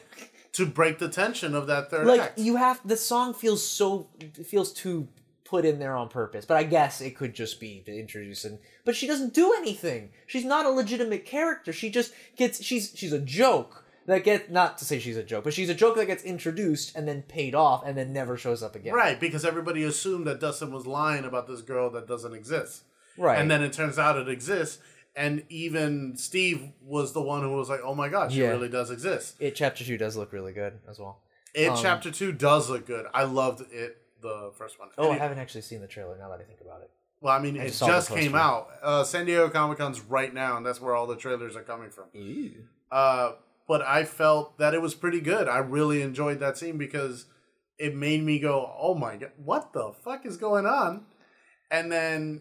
to 0.52 0.66
break 0.66 0.98
the 0.98 1.08
tension 1.08 1.54
of 1.54 1.66
that 1.68 1.90
third 1.90 2.06
like 2.06 2.20
act. 2.20 2.38
you 2.38 2.56
have 2.56 2.80
the 2.84 2.96
song 2.96 3.32
feels 3.34 3.64
so 3.66 4.08
feels 4.44 4.72
too 4.72 5.06
put 5.50 5.64
in 5.64 5.78
there 5.80 5.96
on 5.96 6.08
purpose. 6.08 6.44
But 6.46 6.56
I 6.56 6.62
guess 6.62 7.00
it 7.00 7.16
could 7.16 7.34
just 7.34 7.58
be 7.60 7.82
to 7.86 7.92
introduce 7.98 8.44
and 8.44 8.58
but 8.84 8.94
she 8.96 9.06
doesn't 9.06 9.34
do 9.34 9.52
anything. 9.54 10.10
She's 10.26 10.44
not 10.44 10.64
a 10.64 10.70
legitimate 10.70 11.26
character. 11.26 11.72
She 11.72 11.90
just 11.90 12.12
gets 12.36 12.62
she's 12.62 12.92
she's 12.94 13.12
a 13.12 13.18
joke 13.18 13.84
that 14.06 14.24
get 14.24 14.50
not 14.50 14.78
to 14.78 14.84
say 14.84 14.98
she's 14.98 15.16
a 15.16 15.22
joke, 15.22 15.44
but 15.44 15.52
she's 15.52 15.68
a 15.68 15.74
joke 15.74 15.96
that 15.96 16.06
gets 16.06 16.22
introduced 16.24 16.96
and 16.96 17.06
then 17.06 17.22
paid 17.22 17.54
off 17.54 17.82
and 17.84 17.96
then 17.98 18.12
never 18.12 18.36
shows 18.36 18.62
up 18.62 18.74
again. 18.76 18.94
Right, 18.94 19.18
because 19.20 19.44
everybody 19.44 19.82
assumed 19.84 20.26
that 20.26 20.40
Dustin 20.40 20.72
was 20.72 20.86
lying 20.86 21.24
about 21.24 21.46
this 21.48 21.60
girl 21.62 21.90
that 21.90 22.06
doesn't 22.08 22.32
exist. 22.34 22.84
Right. 23.18 23.38
And 23.38 23.50
then 23.50 23.62
it 23.62 23.72
turns 23.72 23.98
out 23.98 24.16
it 24.16 24.28
exists. 24.28 24.78
And 25.16 25.42
even 25.48 26.16
Steve 26.16 26.70
was 26.82 27.12
the 27.12 27.20
one 27.20 27.42
who 27.42 27.52
was 27.52 27.68
like, 27.68 27.80
oh 27.84 27.94
my 27.94 28.08
God, 28.08 28.32
she 28.32 28.40
Yeah. 28.40 28.50
really 28.50 28.68
does 28.68 28.90
exist. 28.90 29.34
it 29.40 29.54
chapter 29.56 29.84
two 29.84 29.98
does 29.98 30.16
look 30.16 30.32
really 30.32 30.52
good 30.52 30.78
as 30.88 30.98
well. 30.98 31.20
It 31.52 31.68
Um, 31.68 31.76
chapter 31.80 32.10
two 32.12 32.30
does 32.32 32.70
look 32.70 32.86
good. 32.86 33.06
I 33.12 33.24
loved 33.24 33.60
it, 33.72 33.98
the 34.20 34.52
first 34.56 34.78
one. 34.78 34.88
Oh, 34.98 35.10
And 35.10 35.20
I 35.20 35.22
haven't 35.22 35.38
actually 35.38 35.62
seen 35.62 35.80
the 35.80 35.86
trailer 35.88 36.16
now 36.18 36.28
that 36.30 36.40
I 36.40 36.44
think 36.44 36.60
about 36.60 36.82
it. 36.82 36.90
Well, 37.20 37.34
I 37.36 37.38
mean, 37.40 37.58
I 37.60 37.64
it 37.64 37.68
just 37.68 37.80
just 37.80 38.10
came 38.10 38.34
out. 38.34 38.68
Uh, 38.82 39.04
San 39.04 39.26
Diego 39.26 39.48
Comic 39.50 39.78
Con's 39.78 40.00
right 40.00 40.32
now, 40.32 40.56
and 40.56 40.64
that's 40.64 40.80
where 40.80 40.94
all 40.94 41.06
the 41.06 41.16
trailers 41.16 41.54
are 41.54 41.62
coming 41.62 41.90
from. 41.90 42.06
Uh, 42.90 43.32
but 43.68 43.82
I 43.82 44.04
felt 44.04 44.58
that 44.58 44.72
it 44.74 44.80
was 44.80 44.94
pretty 44.94 45.20
good. 45.20 45.46
I 45.46 45.58
really 45.58 46.00
enjoyed 46.02 46.40
that 46.40 46.56
scene 46.56 46.78
because 46.78 47.26
it 47.78 47.94
made 47.94 48.22
me 48.22 48.38
go, 48.38 48.74
"Oh 48.78 48.94
my 48.94 49.16
god, 49.16 49.32
what 49.36 49.72
the 49.74 49.92
fuck 50.02 50.24
is 50.24 50.36
going 50.38 50.64
on?" 50.66 51.04
And 51.70 51.92
then 51.92 52.40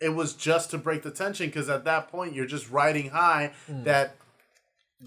it 0.00 0.10
was 0.10 0.32
just 0.34 0.70
to 0.70 0.78
break 0.78 1.02
the 1.02 1.10
tension 1.10 1.46
because 1.46 1.68
at 1.68 1.84
that 1.84 2.08
point 2.08 2.34
you're 2.34 2.46
just 2.46 2.70
riding 2.70 3.10
high. 3.10 3.52
That 3.68 4.16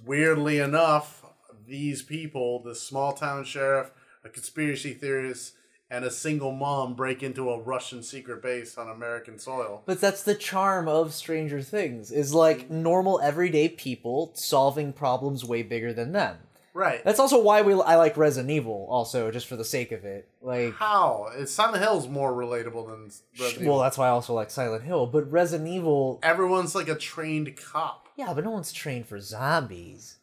weirdly 0.06 0.60
enough, 0.60 1.24
these 1.68 2.02
people, 2.04 2.62
the 2.62 2.76
small 2.76 3.14
town 3.14 3.44
sheriff, 3.44 3.92
a 4.24 4.30
conspiracy 4.30 4.94
theorist, 4.94 5.54
and 5.90 6.04
a 6.06 6.12
single 6.12 6.52
mom 6.52 6.96
break 6.96 7.22
into 7.22 7.50
a 7.50 7.60
Russian 7.60 8.02
secret 8.02 8.42
base 8.42 8.78
on 8.78 8.90
American 8.90 9.38
soil. 9.38 9.84
But 9.86 10.02
that's 10.02 10.24
the 10.24 10.36
charm 10.36 10.88
of 10.88 11.14
Stranger 11.14 11.62
Things 11.62 12.12
is 12.12 12.34
like 12.34 12.68
mm. 12.68 12.72
normal 12.72 13.20
everyday 13.22 13.70
people 13.70 14.32
solving 14.34 14.94
problems 14.94 15.46
way 15.46 15.62
bigger 15.64 15.94
than 15.94 16.12
them. 16.12 16.38
Right. 16.74 17.04
That's 17.04 17.20
also 17.20 17.40
why 17.40 17.62
we 17.62 17.74
I 17.74 17.96
like 17.96 18.18
Resident 18.18 18.50
Evil 18.50 18.88
also 18.90 19.30
just 19.30 19.46
for 19.46 19.56
the 19.56 19.64
sake 19.64 19.92
of 19.92 20.06
it. 20.06 20.28
Like 20.42 20.74
How? 20.74 21.30
Silent 21.46 21.84
Hill's 21.84 22.08
more 22.08 22.34
relatable 22.34 22.90
than 22.90 23.12
Resident 23.40 23.68
well 23.68 23.80
that's 23.80 23.98
why 23.98 24.08
I 24.08 24.10
also 24.10 24.34
like 24.34 24.50
Silent 24.50 24.84
Hill, 24.84 25.06
but 25.06 25.32
Resident 25.32 25.70
Evil 25.70 26.20
Everyone's 26.24 26.74
like 26.74 26.88
a 26.88 26.96
trained 26.96 27.56
cop. 27.56 28.10
yeah, 28.16 28.34
but 28.34 28.44
no 28.44 28.50
one's 28.50 28.74
trained 28.74 29.06
for 29.06 29.20
zombies. 29.20 30.18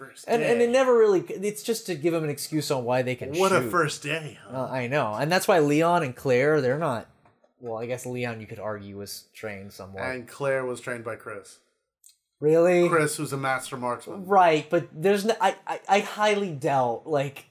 First 0.00 0.24
And 0.26 0.40
day. 0.42 0.50
and 0.50 0.62
it 0.62 0.70
never 0.70 0.96
really 0.96 1.20
it's 1.20 1.62
just 1.62 1.84
to 1.86 1.94
give 1.94 2.14
them 2.14 2.24
an 2.24 2.30
excuse 2.30 2.70
on 2.70 2.84
why 2.84 3.02
they 3.02 3.14
can 3.14 3.34
what 3.38 3.52
a 3.52 3.60
first 3.60 4.02
day, 4.02 4.38
huh? 4.48 4.62
Uh, 4.62 4.68
I 4.70 4.86
know. 4.86 5.12
And 5.14 5.30
that's 5.30 5.46
why 5.46 5.58
Leon 5.58 6.02
and 6.02 6.16
Claire, 6.16 6.60
they're 6.62 6.78
not 6.78 7.06
well, 7.60 7.76
I 7.78 7.84
guess 7.84 8.06
Leon 8.06 8.40
you 8.40 8.46
could 8.46 8.58
argue 8.58 8.96
was 8.96 9.24
trained 9.34 9.74
somewhat. 9.74 10.02
and 10.04 10.26
Claire 10.26 10.64
was 10.64 10.80
trained 10.80 11.04
by 11.04 11.16
Chris. 11.16 11.58
really? 12.40 12.88
Chris, 12.88 13.16
who's 13.16 13.34
a 13.34 13.36
master 13.36 13.76
marksman. 13.76 14.24
Right, 14.26 14.66
but 14.70 14.88
there's 14.92 15.26
no, 15.26 15.34
I, 15.40 15.56
I 15.66 15.80
I 15.88 16.00
highly 16.00 16.52
doubt 16.52 17.02
like 17.06 17.44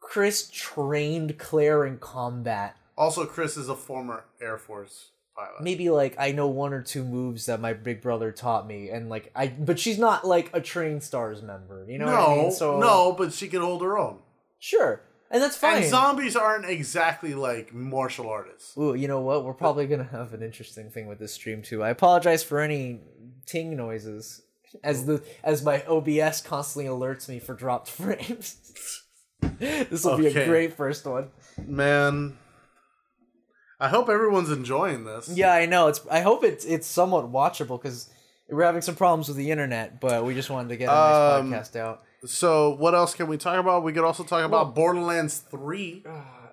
Chris 0.00 0.50
trained 0.52 1.38
Claire 1.38 1.84
in 1.84 1.98
combat. 1.98 2.76
Also, 2.98 3.24
Chris 3.26 3.56
is 3.56 3.68
a 3.68 3.76
former 3.76 4.24
Air 4.40 4.58
Force 4.58 5.10
pilot. 5.36 5.60
Maybe 5.62 5.90
like 5.90 6.14
I 6.18 6.32
know 6.32 6.48
one 6.48 6.72
or 6.72 6.82
two 6.82 7.04
moves 7.04 7.46
that 7.46 7.60
my 7.60 7.72
big 7.72 8.00
brother 8.00 8.32
taught 8.32 8.66
me, 8.66 8.90
and 8.90 9.08
like 9.08 9.30
I, 9.34 9.48
but 9.48 9.78
she's 9.78 9.98
not 9.98 10.26
like 10.26 10.50
a 10.52 10.60
Train 10.60 11.00
stars 11.00 11.42
member. 11.42 11.86
You 11.88 11.98
know 11.98 12.06
no, 12.06 12.12
what 12.12 12.28
I 12.28 12.36
mean? 12.36 12.52
So 12.52 12.78
no, 12.78 13.12
but 13.12 13.32
she 13.32 13.48
can 13.48 13.60
hold 13.60 13.82
her 13.82 13.98
own. 13.98 14.18
sure. 14.58 15.02
and 15.30 15.42
that's 15.42 15.56
fine. 15.56 15.78
And 15.82 15.86
zombies 15.90 16.36
aren't 16.36 16.66
exactly 16.66 17.34
like 17.34 17.74
martial 17.74 18.28
artists. 18.28 18.76
Ooh, 18.78 18.94
you 18.94 19.08
know 19.08 19.20
what? 19.20 19.44
We're 19.44 19.54
probably 19.54 19.86
gonna 19.86 20.04
have 20.04 20.34
an 20.34 20.42
interesting 20.42 20.90
thing 20.90 21.06
with 21.06 21.18
this 21.18 21.32
stream 21.32 21.62
too. 21.62 21.82
I 21.82 21.90
apologize 21.90 22.42
for 22.42 22.60
any 22.60 23.00
ting 23.46 23.76
noises, 23.76 24.42
as 24.82 25.06
the 25.06 25.22
as 25.42 25.64
my 25.64 25.82
OBS 25.84 26.40
constantly 26.42 26.88
alerts 26.90 27.28
me 27.28 27.38
for 27.38 27.54
dropped 27.54 27.88
frames. 27.90 29.02
this 29.58 30.04
will 30.04 30.16
be 30.16 30.28
a 30.28 30.46
great 30.46 30.74
first 30.74 31.04
one. 31.04 31.28
Man, 31.66 32.36
I 33.84 33.88
hope 33.88 34.08
everyone's 34.08 34.50
enjoying 34.50 35.04
this. 35.04 35.28
Yeah, 35.28 35.52
I 35.52 35.66
know. 35.66 35.88
It's. 35.88 36.00
I 36.10 36.20
hope 36.20 36.42
it's 36.44 36.64
it's 36.64 36.86
somewhat 36.86 37.30
watchable 37.30 37.80
because 37.80 38.08
we're 38.48 38.64
having 38.64 38.82
some 38.82 38.94
problems 38.96 39.28
with 39.28 39.36
the 39.36 39.50
internet, 39.50 40.00
but 40.00 40.24
we 40.24 40.34
just 40.34 40.50
wanted 40.50 40.68
to 40.70 40.76
get 40.76 40.88
a 40.88 40.92
nice 40.92 41.40
Um, 41.40 41.52
podcast 41.52 41.76
out. 41.76 42.02
So, 42.24 42.74
what 42.76 42.94
else 42.94 43.14
can 43.14 43.26
we 43.26 43.36
talk 43.36 43.58
about? 43.58 43.82
We 43.84 43.92
could 43.92 44.04
also 44.04 44.22
talk 44.24 44.44
about 44.44 44.66
Well- 44.66 44.72
Borderlands 44.72 45.38
3. 45.38 46.04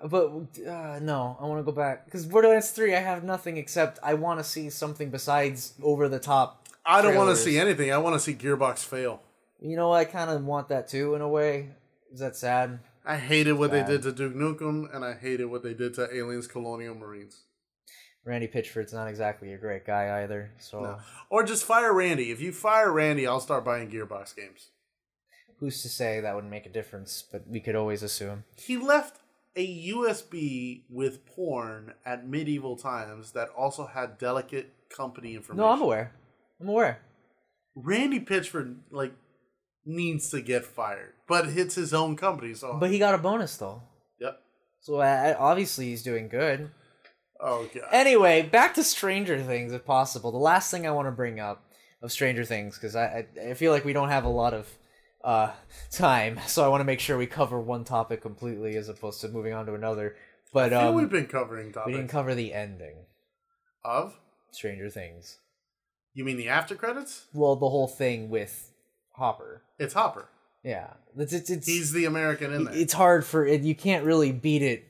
But 0.04 0.30
uh, 0.68 0.98
no, 1.00 1.36
I 1.40 1.46
want 1.46 1.60
to 1.60 1.62
go 1.62 1.72
back 1.72 2.04
because 2.06 2.26
Borderlands 2.26 2.70
Three. 2.72 2.92
I 2.94 2.98
have 2.98 3.22
nothing 3.22 3.56
except 3.56 4.00
I 4.02 4.14
want 4.14 4.40
to 4.40 4.44
see 4.44 4.68
something 4.68 5.10
besides 5.10 5.74
over 5.80 6.08
the 6.08 6.18
top. 6.18 6.66
I 6.84 7.00
don't 7.02 7.14
want 7.14 7.30
to 7.30 7.36
see 7.36 7.56
anything. 7.56 7.92
I 7.92 7.98
want 7.98 8.14
to 8.16 8.20
see 8.20 8.34
Gearbox 8.34 8.78
fail. 8.84 9.22
You 9.60 9.76
know, 9.76 9.92
I 9.92 10.04
kind 10.04 10.28
of 10.28 10.44
want 10.44 10.68
that 10.70 10.88
too 10.88 11.14
in 11.14 11.20
a 11.22 11.28
way. 11.28 11.68
Is 12.12 12.18
that 12.18 12.34
sad? 12.36 12.80
I 13.04 13.16
hated 13.16 13.54
what 13.54 13.70
Bad. 13.70 13.86
they 13.86 13.92
did 13.92 14.02
to 14.02 14.12
Duke 14.12 14.34
Nukem, 14.34 14.94
and 14.94 15.04
I 15.04 15.14
hated 15.14 15.46
what 15.46 15.62
they 15.62 15.74
did 15.74 15.94
to 15.94 16.14
Aliens 16.14 16.46
Colonial 16.46 16.94
Marines. 16.94 17.42
Randy 18.24 18.46
Pitchford's 18.46 18.92
not 18.92 19.08
exactly 19.08 19.52
a 19.52 19.58
great 19.58 19.84
guy 19.84 20.22
either. 20.22 20.52
So 20.60 20.80
No. 20.80 20.98
Or 21.28 21.42
just 21.42 21.64
fire 21.64 21.92
Randy. 21.92 22.30
If 22.30 22.40
you 22.40 22.52
fire 22.52 22.92
Randy, 22.92 23.26
I'll 23.26 23.40
start 23.40 23.64
buying 23.64 23.90
Gearbox 23.90 24.36
games. 24.36 24.68
who's 25.58 25.82
to 25.82 25.88
say 25.88 26.20
that 26.20 26.34
would 26.34 26.44
make 26.44 26.66
a 26.66 26.68
difference? 26.68 27.24
But 27.30 27.48
we 27.48 27.60
could 27.60 27.74
always 27.74 28.02
assume. 28.02 28.44
He 28.56 28.76
left 28.76 29.18
a 29.56 29.88
USB 29.90 30.82
with 30.88 31.26
porn 31.26 31.94
at 32.06 32.28
medieval 32.28 32.76
times 32.76 33.32
that 33.32 33.48
also 33.50 33.86
had 33.86 34.18
delicate 34.18 34.72
company 34.88 35.34
information. 35.34 35.64
No, 35.64 35.70
I'm 35.70 35.80
aware. 35.82 36.12
I'm 36.60 36.68
aware. 36.68 37.00
Randy 37.74 38.20
Pitchford 38.20 38.76
like 38.90 39.12
needs 39.84 40.30
to 40.30 40.40
get 40.40 40.64
fired, 40.64 41.12
but 41.26 41.46
it's 41.48 41.74
his 41.74 41.92
own 41.94 42.16
company, 42.16 42.54
so 42.54 42.74
But 42.78 42.90
he 42.90 42.98
got 42.98 43.14
a 43.14 43.18
bonus 43.18 43.56
though, 43.56 43.82
yep. 44.20 44.40
so 44.80 45.00
I, 45.00 45.30
I- 45.30 45.34
obviously 45.34 45.86
he's 45.86 46.02
doing 46.02 46.28
good. 46.28 46.70
Oh 47.40 47.68
god. 47.74 47.88
Anyway, 47.92 48.42
back 48.42 48.74
to 48.74 48.84
Stranger 48.84 49.42
Things, 49.42 49.72
if 49.72 49.84
possible. 49.84 50.30
The 50.30 50.38
last 50.38 50.70
thing 50.70 50.86
I 50.86 50.92
want 50.92 51.08
to 51.08 51.12
bring 51.12 51.40
up 51.40 51.64
of 52.00 52.12
Stranger 52.12 52.44
Things, 52.44 52.76
because 52.76 52.94
I, 52.94 53.26
I 53.40 53.50
I 53.50 53.54
feel 53.54 53.72
like 53.72 53.84
we 53.84 53.92
don't 53.92 54.10
have 54.10 54.24
a 54.24 54.28
lot 54.28 54.54
of 54.54 54.68
uh, 55.24 55.50
time, 55.90 56.38
so 56.46 56.64
I 56.64 56.68
want 56.68 56.80
to 56.80 56.84
make 56.84 57.00
sure 57.00 57.18
we 57.18 57.26
cover 57.26 57.60
one 57.60 57.82
topic 57.84 58.20
completely 58.22 58.76
as 58.76 58.88
opposed 58.88 59.20
to 59.22 59.28
moving 59.28 59.52
on 59.52 59.66
to 59.66 59.74
another. 59.74 60.14
But 60.52 60.72
um, 60.72 60.94
we've 60.94 61.08
been 61.10 61.26
covering 61.26 61.74
we 61.86 61.92
didn't 61.92 62.08
cover 62.08 62.34
the 62.34 62.52
ending, 62.52 63.06
of. 63.84 64.18
Stranger 64.52 64.90
Things. 64.90 65.38
You 66.14 66.24
mean 66.24 66.36
the 66.36 66.48
after 66.48 66.74
credits? 66.74 67.26
Well, 67.32 67.56
the 67.56 67.70
whole 67.70 67.88
thing 67.88 68.28
with 68.28 68.70
Hopper. 69.12 69.62
It's 69.78 69.94
Hopper. 69.94 70.28
Yeah, 70.62 70.88
it's 71.16 71.32
it's, 71.32 71.50
it's 71.50 71.66
He's 71.66 71.92
the 71.92 72.04
American 72.04 72.52
in 72.52 72.64
there. 72.64 72.74
it's 72.74 72.92
hard 72.92 73.24
for 73.24 73.44
it. 73.46 73.62
You 73.62 73.74
can't 73.74 74.04
really 74.04 74.32
beat 74.32 74.62
it. 74.62 74.86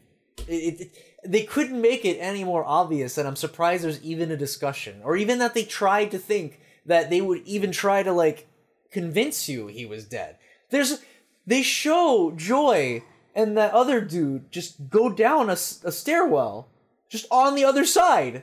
It, 0.47 0.81
it. 0.81 0.99
They 1.25 1.45
couldn't 1.45 1.81
make 1.81 2.05
it 2.05 2.19
any 2.19 2.45
more 2.45 2.65
obvious, 2.65 3.17
and 3.17 3.27
I'm 3.29 3.37
surprised 3.37 3.85
there's 3.85 4.03
even 4.03 4.31
a 4.31 4.37
discussion, 4.37 5.01
or 5.05 5.17
even 5.17 5.39
that 5.39 5.55
they 5.55 5.65
tried 5.65 6.11
to 6.11 6.19
think 6.19 6.61
that 6.85 7.11
they 7.11 7.21
would 7.21 7.43
even 7.47 7.73
try 7.73 8.03
to 8.03 8.13
like 8.13 8.49
convince 8.91 9.49
you 9.49 9.69
he 9.69 9.87
was 9.87 10.05
dead. 10.05 10.37
There's 10.71 11.01
they 11.47 11.63
show 11.63 12.33
Joy 12.37 13.03
and 13.35 13.57
that 13.57 13.73
other 13.73 14.01
dude 14.01 14.51
just 14.53 14.91
go 14.91 15.09
down 15.11 15.49
a 15.49 15.57
stairwell, 15.57 16.69
just 17.09 17.27
on 17.31 17.55
the 17.55 17.65
other 17.65 17.85
side. 17.85 18.43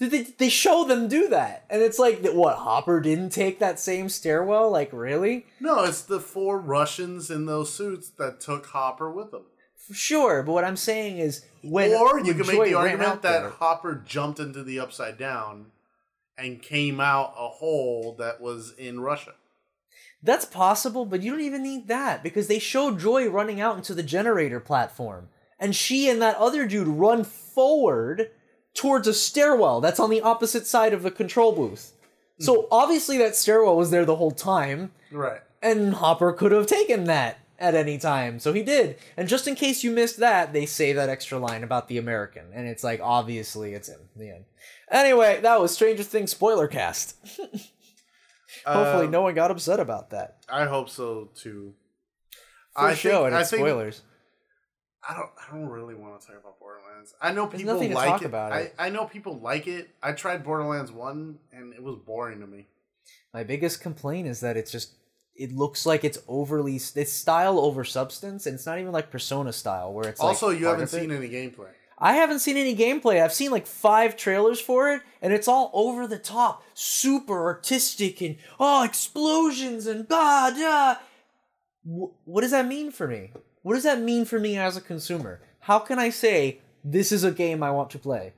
Did 0.00 0.10
They, 0.10 0.22
they 0.22 0.48
show 0.48 0.84
them 0.84 1.06
do 1.08 1.28
that, 1.28 1.66
and 1.70 1.82
it's 1.82 1.98
like 1.98 2.24
what 2.32 2.56
Hopper 2.56 3.00
didn't 3.00 3.30
take 3.30 3.58
that 3.58 3.78
same 3.78 4.08
stairwell. 4.08 4.70
Like 4.70 4.90
really? 4.92 5.46
no, 5.60 5.84
it's 5.84 6.02
the 6.02 6.18
four 6.20 6.58
Russians 6.58 7.30
in 7.30 7.44
those 7.46 7.72
suits 7.72 8.08
that 8.18 8.40
took 8.40 8.66
Hopper 8.66 9.10
with 9.10 9.30
them. 9.30 9.44
Sure, 9.92 10.42
but 10.42 10.52
what 10.52 10.64
I'm 10.64 10.76
saying 10.76 11.18
is 11.18 11.44
when 11.62 11.90
or 11.92 12.18
you 12.20 12.24
when 12.26 12.36
can 12.36 12.44
Joy 12.44 12.52
make 12.52 12.64
the 12.70 12.74
argument 12.74 13.22
that 13.22 13.40
there- 13.42 13.50
Hopper 13.50 14.02
jumped 14.06 14.40
into 14.40 14.62
the 14.64 14.80
upside 14.80 15.18
down 15.18 15.66
and 16.38 16.62
came 16.62 17.00
out 17.00 17.34
a 17.36 17.48
hole 17.48 18.14
that 18.18 18.40
was 18.40 18.72
in 18.78 19.00
Russia. 19.00 19.34
that's 20.22 20.44
possible, 20.46 21.04
but 21.04 21.22
you 21.22 21.30
don't 21.32 21.40
even 21.42 21.62
need 21.62 21.88
that 21.88 22.22
because 22.22 22.46
they 22.46 22.58
show 22.58 22.96
Joy 22.96 23.28
running 23.28 23.60
out 23.60 23.76
into 23.76 23.92
the 23.94 24.02
generator 24.02 24.60
platform, 24.60 25.28
and 25.58 25.74
she 25.76 26.08
and 26.08 26.22
that 26.22 26.36
other 26.36 26.66
dude 26.66 26.88
run 26.88 27.24
forward 27.24 28.30
towards 28.80 29.06
a 29.06 29.12
stairwell 29.12 29.82
that's 29.82 30.00
on 30.00 30.08
the 30.08 30.22
opposite 30.22 30.66
side 30.66 30.94
of 30.94 31.02
the 31.02 31.10
control 31.10 31.52
booth. 31.52 31.92
So 32.38 32.66
obviously 32.70 33.18
that 33.18 33.36
stairwell 33.36 33.76
was 33.76 33.90
there 33.90 34.06
the 34.06 34.16
whole 34.16 34.30
time, 34.30 34.92
Right. 35.12 35.42
and 35.60 35.92
Hopper 35.92 36.32
could 36.32 36.52
have 36.52 36.66
taken 36.66 37.04
that 37.04 37.36
at 37.58 37.74
any 37.74 37.98
time, 37.98 38.38
so 38.40 38.54
he 38.54 38.62
did. 38.62 38.96
And 39.18 39.28
just 39.28 39.46
in 39.46 39.54
case 39.54 39.84
you 39.84 39.90
missed 39.90 40.16
that, 40.20 40.54
they 40.54 40.64
say 40.64 40.94
that 40.94 41.10
extra 41.10 41.38
line 41.38 41.62
about 41.62 41.88
the 41.88 41.98
American, 41.98 42.46
and 42.54 42.66
it's 42.66 42.82
like 42.82 43.00
obviously 43.02 43.74
it's 43.74 43.88
him. 43.90 44.00
The 44.16 44.30
end. 44.30 44.44
Anyway, 44.90 45.40
that 45.42 45.60
was 45.60 45.74
Stranger 45.74 46.02
Things 46.02 46.30
spoiler 46.30 46.66
cast. 46.66 47.16
Hopefully, 48.66 49.04
Um, 49.06 49.10
no 49.10 49.20
one 49.22 49.34
got 49.34 49.50
upset 49.50 49.78
about 49.78 50.08
that. 50.10 50.38
I 50.48 50.64
hope 50.64 50.88
so 50.88 51.28
too. 51.34 51.74
For 52.74 52.94
show, 52.94 53.26
and 53.26 53.34
I 53.34 53.42
it's 53.42 53.50
think- 53.50 53.60
spoilers. 53.60 54.00
I 55.06 55.14
don't. 55.14 55.30
I 55.38 55.54
don't 55.54 55.68
really 55.68 55.94
want 55.94 56.20
to 56.20 56.26
talk 56.26 56.36
about 56.40 56.58
Borderlands. 57.00 57.14
I 57.20 57.32
know 57.32 57.46
people 57.46 57.94
like 57.94 58.22
it. 58.22 58.26
about 58.26 58.52
I, 58.52 58.58
it. 58.60 58.74
I 58.78 58.90
know 58.90 59.04
people 59.06 59.38
like 59.38 59.66
it. 59.66 59.90
I 60.02 60.12
tried 60.12 60.44
Borderlands 60.44 60.92
one, 60.92 61.38
and 61.52 61.72
it 61.72 61.82
was 61.82 61.96
boring 61.96 62.40
to 62.40 62.46
me. 62.46 62.66
My 63.32 63.44
biggest 63.44 63.80
complaint 63.80 64.28
is 64.28 64.40
that 64.40 64.56
it's 64.56 64.72
just 64.72 64.94
it 65.36 65.52
looks 65.52 65.86
like 65.86 66.04
it's 66.04 66.18
overly 66.28 66.76
it's 66.76 67.12
style 67.12 67.58
over 67.58 67.84
substance, 67.84 68.46
and 68.46 68.54
it's 68.54 68.66
not 68.66 68.78
even 68.78 68.92
like 68.92 69.10
Persona 69.10 69.52
style 69.52 69.92
where 69.92 70.08
it's 70.08 70.20
also, 70.20 70.48
like 70.48 70.60
you 70.60 70.66
haven't 70.66 70.88
seen 70.88 71.10
any 71.10 71.28
gameplay. 71.28 71.68
I 72.02 72.14
haven't 72.14 72.38
seen 72.38 72.56
any 72.56 72.74
gameplay. 72.74 73.22
I've 73.22 73.32
seen 73.32 73.50
like 73.50 73.66
five 73.66 74.16
trailers 74.16 74.58
for 74.60 74.90
it, 74.92 75.02
and 75.20 75.32
it's 75.32 75.48
all 75.48 75.70
over 75.74 76.06
the 76.06 76.18
top, 76.18 76.62
super 76.74 77.42
artistic, 77.44 78.22
and 78.22 78.36
oh, 78.58 78.84
explosions 78.84 79.86
and 79.86 80.08
blah, 80.08 80.50
blah. 80.50 80.96
Wh- 81.84 82.28
What 82.28 82.40
does 82.40 82.52
that 82.52 82.66
mean 82.66 82.90
for 82.90 83.06
me? 83.06 83.32
What 83.62 83.74
does 83.74 83.84
that 83.84 84.00
mean 84.00 84.24
for 84.24 84.38
me 84.38 84.56
as 84.56 84.78
a 84.78 84.80
consumer? 84.80 85.42
How 85.60 85.78
can 85.78 85.98
I 85.98 86.08
say 86.08 86.60
this 86.84 87.12
is 87.12 87.24
a 87.24 87.30
game 87.30 87.62
I 87.62 87.70
want 87.70 87.90
to 87.90 87.98
play? 87.98 88.32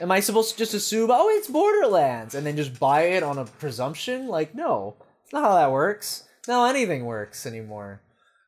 Am 0.00 0.10
I 0.10 0.20
supposed 0.20 0.52
to 0.52 0.58
just 0.58 0.72
assume, 0.74 1.10
oh, 1.12 1.28
it's 1.30 1.48
Borderlands, 1.48 2.34
and 2.34 2.46
then 2.46 2.56
just 2.56 2.78
buy 2.78 3.02
it 3.02 3.22
on 3.22 3.38
a 3.38 3.44
presumption? 3.44 4.28
Like, 4.28 4.54
no, 4.54 4.96
it's 5.24 5.32
not 5.32 5.42
how 5.44 5.54
that 5.56 5.72
works. 5.72 6.24
Not 6.48 6.54
how 6.66 6.74
anything 6.74 7.04
works 7.04 7.44
anymore. 7.44 8.00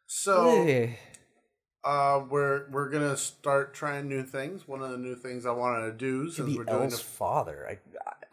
So, 0.07 0.47
Eh. 0.67 0.95
uh, 1.85 2.25
we're 2.31 2.71
we're 2.71 2.89
gonna 2.91 3.17
start 3.17 3.75
trying 3.75 4.09
new 4.09 4.23
things. 4.23 4.67
One 4.69 4.83
of 4.83 4.91
the 4.91 4.97
new 4.99 5.15
things 5.17 5.45
I 5.47 5.51
wanted 5.53 5.87
to 5.87 5.93
do 5.93 6.31
since 6.31 6.49
the 6.51 6.59
we're 6.59 6.65
doing 6.65 6.81
Elle's 6.83 6.99
the, 6.99 7.05
father. 7.05 7.67
I 7.69 7.79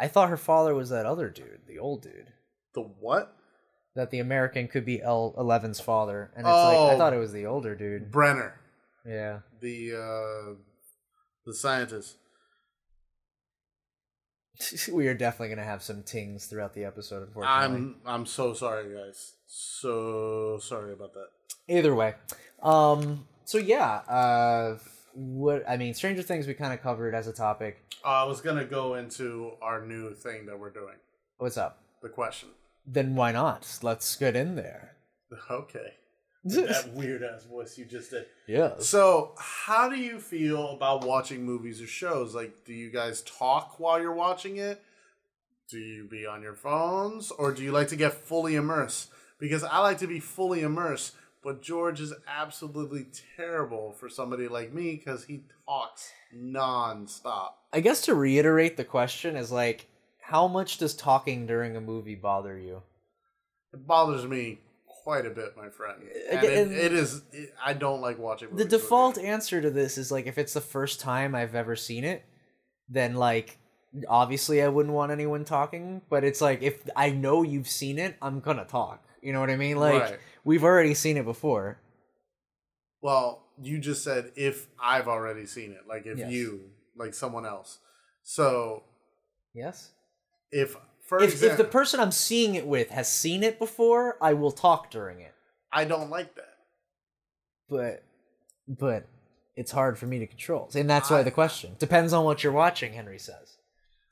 I 0.03 0.07
thought 0.07 0.29
her 0.29 0.37
father 0.37 0.73
was 0.75 0.89
that 0.89 1.05
other 1.05 1.29
dude, 1.29 1.61
the 1.67 1.79
old 1.79 2.01
dude. 2.03 2.31
the 2.73 2.81
what 2.81 3.35
That 3.95 4.11
the 4.11 4.19
American 4.19 4.67
could 4.67 4.85
be 4.85 5.01
L 5.01 5.33
11's 5.37 5.79
father, 5.79 6.31
and 6.35 6.45
it's 6.45 6.53
like 6.53 6.77
I 6.77 6.93
Oh. 6.93 6.97
thought 6.97 7.13
it 7.13 7.17
was 7.17 7.33
the 7.33 7.45
older 7.47 7.75
dude. 7.75 8.11
Brenner, 8.11 8.53
Yeah, 9.05 9.39
the 9.59 9.93
uh, 9.95 10.53
the 11.49 11.55
scientist. 11.55 12.15
we 14.91 15.07
are 15.07 15.13
definitely 15.13 15.49
gonna 15.55 15.67
have 15.67 15.81
some 15.81 16.03
tings 16.03 16.45
throughout 16.45 16.73
the 16.73 16.83
episode. 16.85 17.23
Unfortunately, 17.27 17.65
I'm 17.65 17.95
I'm 18.05 18.25
so 18.25 18.53
sorry, 18.53 18.93
guys. 18.93 19.33
So 19.47 20.59
sorry 20.61 20.93
about 20.93 21.13
that. 21.13 21.27
either 21.67 21.95
way. 21.95 22.15
Um. 22.61 23.25
So 23.45 23.57
yeah. 23.57 24.01
Uh. 24.07 24.77
What 25.13 25.67
I 25.67 25.75
mean, 25.77 25.93
Stranger 25.95 26.21
Things 26.21 26.45
we 26.47 26.53
kind 26.53 26.71
of 26.71 26.81
covered 26.81 27.15
as 27.15 27.27
a 27.27 27.33
topic. 27.33 27.77
Uh, 28.05 28.09
I 28.09 28.23
was 28.23 28.41
gonna 28.41 28.65
go 28.65 28.95
into 28.95 29.51
our 29.61 29.85
new 29.85 30.13
thing 30.13 30.45
that 30.45 30.59
we're 30.59 30.69
doing. 30.69 30.95
What's 31.37 31.57
up? 31.57 31.81
The 32.01 32.09
question. 32.09 32.49
Then 32.85 33.15
why 33.15 33.31
not? 33.31 33.79
Let's 33.81 34.15
get 34.15 34.35
in 34.35 34.55
there. 34.55 34.95
Okay. 35.51 35.93
That 36.55 36.93
weird 36.93 37.23
ass 37.23 37.43
voice 37.43 37.77
you 37.77 37.85
just 37.85 38.11
did. 38.11 38.25
Yeah. 38.47 38.73
So, 38.79 39.35
how 39.37 39.89
do 39.89 39.95
you 39.95 40.19
feel 40.19 40.71
about 40.71 41.05
watching 41.05 41.43
movies 41.43 41.81
or 41.81 41.87
shows? 41.87 42.35
Like, 42.35 42.65
do 42.65 42.73
you 42.73 42.89
guys 42.89 43.21
talk 43.21 43.79
while 43.79 44.01
you're 44.01 44.13
watching 44.13 44.57
it? 44.57 44.81
Do 45.69 45.79
you 45.79 46.05
be 46.05 46.25
on 46.25 46.41
your 46.41 46.55
phones, 46.55 47.31
or 47.31 47.51
do 47.51 47.63
you 47.63 47.71
like 47.71 47.89
to 47.89 47.95
get 47.95 48.13
fully 48.13 48.55
immersed? 48.55 49.09
Because 49.39 49.63
I 49.63 49.79
like 49.79 49.99
to 49.99 50.07
be 50.07 50.19
fully 50.19 50.61
immersed, 50.61 51.15
but 51.43 51.61
George 51.61 52.01
is 52.01 52.13
absolutely 52.27 53.07
terrible 53.37 53.91
for 53.91 54.09
somebody 54.09 54.47
like 54.47 54.73
me 54.73 54.95
because 54.95 55.25
he 55.25 55.43
talks 55.65 56.11
nonstop. 56.35 57.51
I 57.71 57.81
guess 57.81 58.01
to 58.01 58.15
reiterate 58.15 58.77
the 58.77 58.83
question 58.83 59.35
is 59.35 59.51
like, 59.51 59.87
how 60.19 60.47
much 60.47 60.77
does 60.79 60.95
talking 60.95 61.45
during 61.45 61.75
a 61.75 61.81
movie 61.81 62.15
bother 62.15 62.57
you? 62.57 62.81
It 63.73 63.85
bothers 63.85 64.25
me 64.25 64.59
quite 65.09 65.25
a 65.25 65.29
bit, 65.31 65.57
my 65.57 65.69
friend. 65.69 66.03
Uh, 66.03 66.35
And, 66.35 66.43
it, 66.45 66.57
and- 66.67 66.71
it 66.71 66.93
is. 66.93 67.23
It, 67.31 67.53
I 67.65 67.73
don't 67.73 67.99
like 68.01 68.19
watching. 68.19 68.55
the 68.55 68.65
default 68.65 69.17
answer 69.17 69.59
to 69.59 69.71
this 69.71 69.97
is 69.97 70.11
like 70.11 70.27
if 70.27 70.37
it's 70.37 70.53
the 70.53 70.61
first 70.61 70.99
time 70.99 71.33
I've 71.33 71.55
ever 71.55 71.75
seen 71.75 72.03
it, 72.03 72.23
then 72.87 73.15
like 73.15 73.57
obviously 74.07 74.61
I 74.61 74.67
wouldn't 74.67 74.93
want 74.93 75.11
anyone 75.11 75.45
talking. 75.45 76.01
But 76.09 76.23
it's 76.23 76.41
like 76.41 76.61
if 76.61 76.87
I 76.95 77.09
know 77.09 77.41
you've 77.41 77.67
seen 77.67 77.97
it, 77.97 78.15
I'm 78.21 78.39
gonna 78.39 78.65
talk. 78.65 79.03
You 79.23 79.33
know 79.33 79.39
what 79.39 79.49
I 79.49 79.57
mean? 79.57 79.77
Like 79.77 80.01
Right. 80.03 80.19
we've 80.43 80.63
already 80.63 80.93
seen 80.93 81.17
it 81.17 81.25
before. 81.25 81.79
Well, 83.01 83.45
you 83.61 83.79
just 83.79 84.03
said 84.03 84.31
if 84.35 84.67
I've 84.79 85.07
already 85.07 85.45
seen 85.47 85.71
it, 85.71 85.87
like 85.87 86.05
if 86.05 86.19
Yes. 86.19 86.31
you, 86.31 86.69
like 86.95 87.13
someone 87.15 87.45
else. 87.47 87.79
So 88.23 88.83
Yes. 89.55 89.91
if, 90.51 90.75
for 91.09 91.21
If 91.21 91.31
example, 91.33 91.51
if 91.51 91.57
the 91.57 91.63
person 91.71 91.99
I'm 91.99 92.11
seeing 92.11 92.55
it 92.55 92.65
with 92.67 92.89
has 92.91 93.11
seen 93.11 93.43
it 93.43 93.57
before, 93.59 94.15
I 94.21 94.33
will 94.33 94.51
talk 94.51 94.89
during 94.91 95.19
it. 95.19 95.33
I 95.73 95.83
don't 95.85 96.09
like 96.09 96.35
that. 96.35 96.55
But 97.67 98.03
but 98.67 99.07
it's 99.55 99.71
hard 99.71 99.97
for 99.97 100.05
me 100.05 100.19
to 100.19 100.27
control, 100.27 100.69
and 100.75 100.89
that's 100.89 101.09
why 101.09 101.19
I- 101.19 101.23
the 101.23 101.31
question 101.31 101.75
depends 101.79 102.13
on 102.13 102.23
what 102.23 102.43
you're 102.43 102.53
watching. 102.53 102.93
Henry 102.93 103.19
says. 103.19 103.57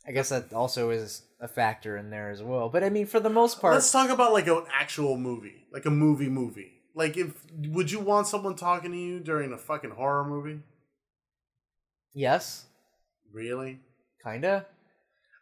I 0.08 0.12
guess 0.12 0.30
that 0.30 0.54
also 0.54 0.90
is 0.90 1.24
a 1.42 1.48
factor 1.50 1.98
in 1.98 2.10
there 2.12 2.30
as 2.32 2.42
well. 2.42 2.70
But 2.70 2.82
I 2.84 2.90
mean, 2.90 3.06
for 3.08 3.20
the 3.20 3.30
most 3.30 3.60
part, 3.60 3.74
Let's 3.74 3.92
talk 3.92 4.10
about 4.10 4.32
like 4.34 4.48
an 4.48 4.64
actual 4.74 5.18
movie, 5.18 5.66
like 5.72 5.86
a 5.86 5.90
movie 5.92 6.30
movie. 6.30 6.72
Like 6.96 7.18
if 7.18 7.34
would 7.76 7.92
you 7.92 8.00
want 8.00 8.26
someone 8.28 8.56
talking 8.56 8.92
to 8.92 8.98
you 8.98 9.20
during 9.20 9.52
a 9.54 9.58
fucking 9.58 9.92
horror 9.92 10.24
movie? 10.26 10.62
yes, 12.14 12.66
Really? 13.34 13.80
kinda. 14.24 14.66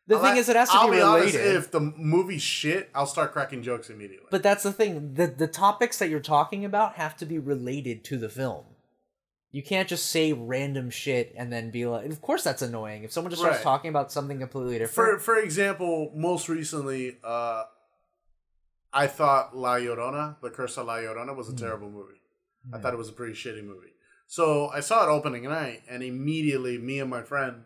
The 0.08 0.16
I'll 0.18 0.22
thing 0.22 0.38
is, 0.38 0.50
it 0.50 0.56
has 0.56 0.70
to 0.70 0.76
I'll 0.76 0.90
be 0.90 0.98
be 0.98 1.02
honest, 1.02 1.34
related. 1.36 1.56
if 1.56 1.72
the 1.72 1.80
movie 1.80 2.38
shit, 2.38 2.90
I'll 2.94 3.08
start 3.08 3.32
cracking 3.34 3.64
jokes 3.64 3.90
immediately. 3.90 4.28
But 4.30 4.44
that's 4.44 4.62
the 4.64 4.72
thing. 4.72 5.16
The 5.16 5.28
the 5.28 5.48
topics 5.48 5.98
that 6.00 6.10
you're 6.10 6.20
talking 6.20 6.64
about 6.64 6.96
have 6.96 7.18
to 7.18 7.26
be 7.26 7.40
related 7.40 8.04
to 8.06 8.18
the 8.18 8.30
film. 8.30 8.66
You 9.52 9.64
can't 9.64 9.88
just 9.88 10.08
say 10.08 10.34
random 10.34 10.90
shit 10.90 11.34
and 11.38 11.52
then 11.52 11.72
be 11.72 11.86
like 11.88 12.06
of 12.12 12.22
course 12.22 12.44
that's 12.44 12.62
annoying. 12.62 13.04
If 13.04 13.12
someone 13.14 13.32
just 13.32 13.42
starts 13.42 13.58
Right. 13.60 13.64
talking 13.64 13.90
about 13.90 14.12
something 14.12 14.38
completely 14.40 14.78
different. 14.80 14.94
for 14.94 15.20
for 15.20 15.38
example, 15.40 16.12
most 16.14 16.50
recently, 16.50 17.18
uh, 17.24 17.64
I 18.94 19.08
thought 19.08 19.56
La 19.58 19.76
Llorona, 19.78 20.36
The 20.42 20.50
Curse 20.50 20.78
of 20.78 20.86
La 20.88 20.98
Llorona, 20.98 21.36
was 21.36 21.50
a 21.50 21.56
terrible 21.56 21.90
movie. 21.90 22.20
I 22.74 22.78
thought 22.80 22.94
it 22.94 22.98
was 22.98 23.10
a 23.10 23.14
pretty 23.14 23.34
shitty 23.34 23.64
movie. 23.64 23.94
So 24.28 24.68
I 24.70 24.80
saw 24.80 25.04
it 25.06 25.10
opening 25.10 25.44
night, 25.44 25.84
and 25.90 26.02
immediately, 26.02 26.78
me 26.78 27.00
and 27.00 27.10
my 27.10 27.22
friend, 27.22 27.64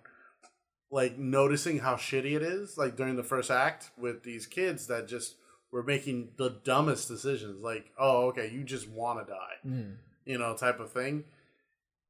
like 0.91 1.17
noticing 1.17 1.79
how 1.79 1.95
shitty 1.95 2.35
it 2.35 2.41
is, 2.41 2.77
like 2.77 2.95
during 2.95 3.15
the 3.15 3.23
first 3.23 3.51
act 3.51 3.91
with 3.97 4.23
these 4.23 4.45
kids 4.47 4.87
that 4.87 5.07
just 5.07 5.35
were 5.71 5.83
making 5.83 6.29
the 6.37 6.49
dumbest 6.63 7.07
decisions, 7.07 7.63
like, 7.63 7.91
oh, 7.99 8.27
okay, 8.27 8.49
you 8.51 8.63
just 8.63 8.89
want 8.89 9.19
to 9.25 9.31
die, 9.31 9.55
Mm. 9.67 9.95
you 10.25 10.37
know, 10.39 10.55
type 10.55 10.79
of 10.79 10.91
thing, 10.91 11.25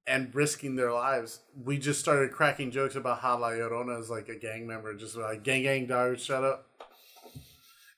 and 0.07 0.33
risking 0.33 0.75
their 0.77 0.93
lives. 0.93 1.41
We 1.61 1.77
just 1.77 1.99
started 1.99 2.31
cracking 2.31 2.71
jokes 2.71 2.95
about 2.95 3.19
how 3.19 3.37
La 3.37 3.49
Llorona 3.49 3.99
is 3.99 4.09
like 4.09 4.29
a 4.29 4.35
gang 4.35 4.65
member, 4.65 4.93
just 4.95 5.15
like 5.17 5.43
gang 5.43 5.63
gang 5.63 5.85
dog, 5.87 6.17
shut 6.19 6.43
up. 6.45 6.67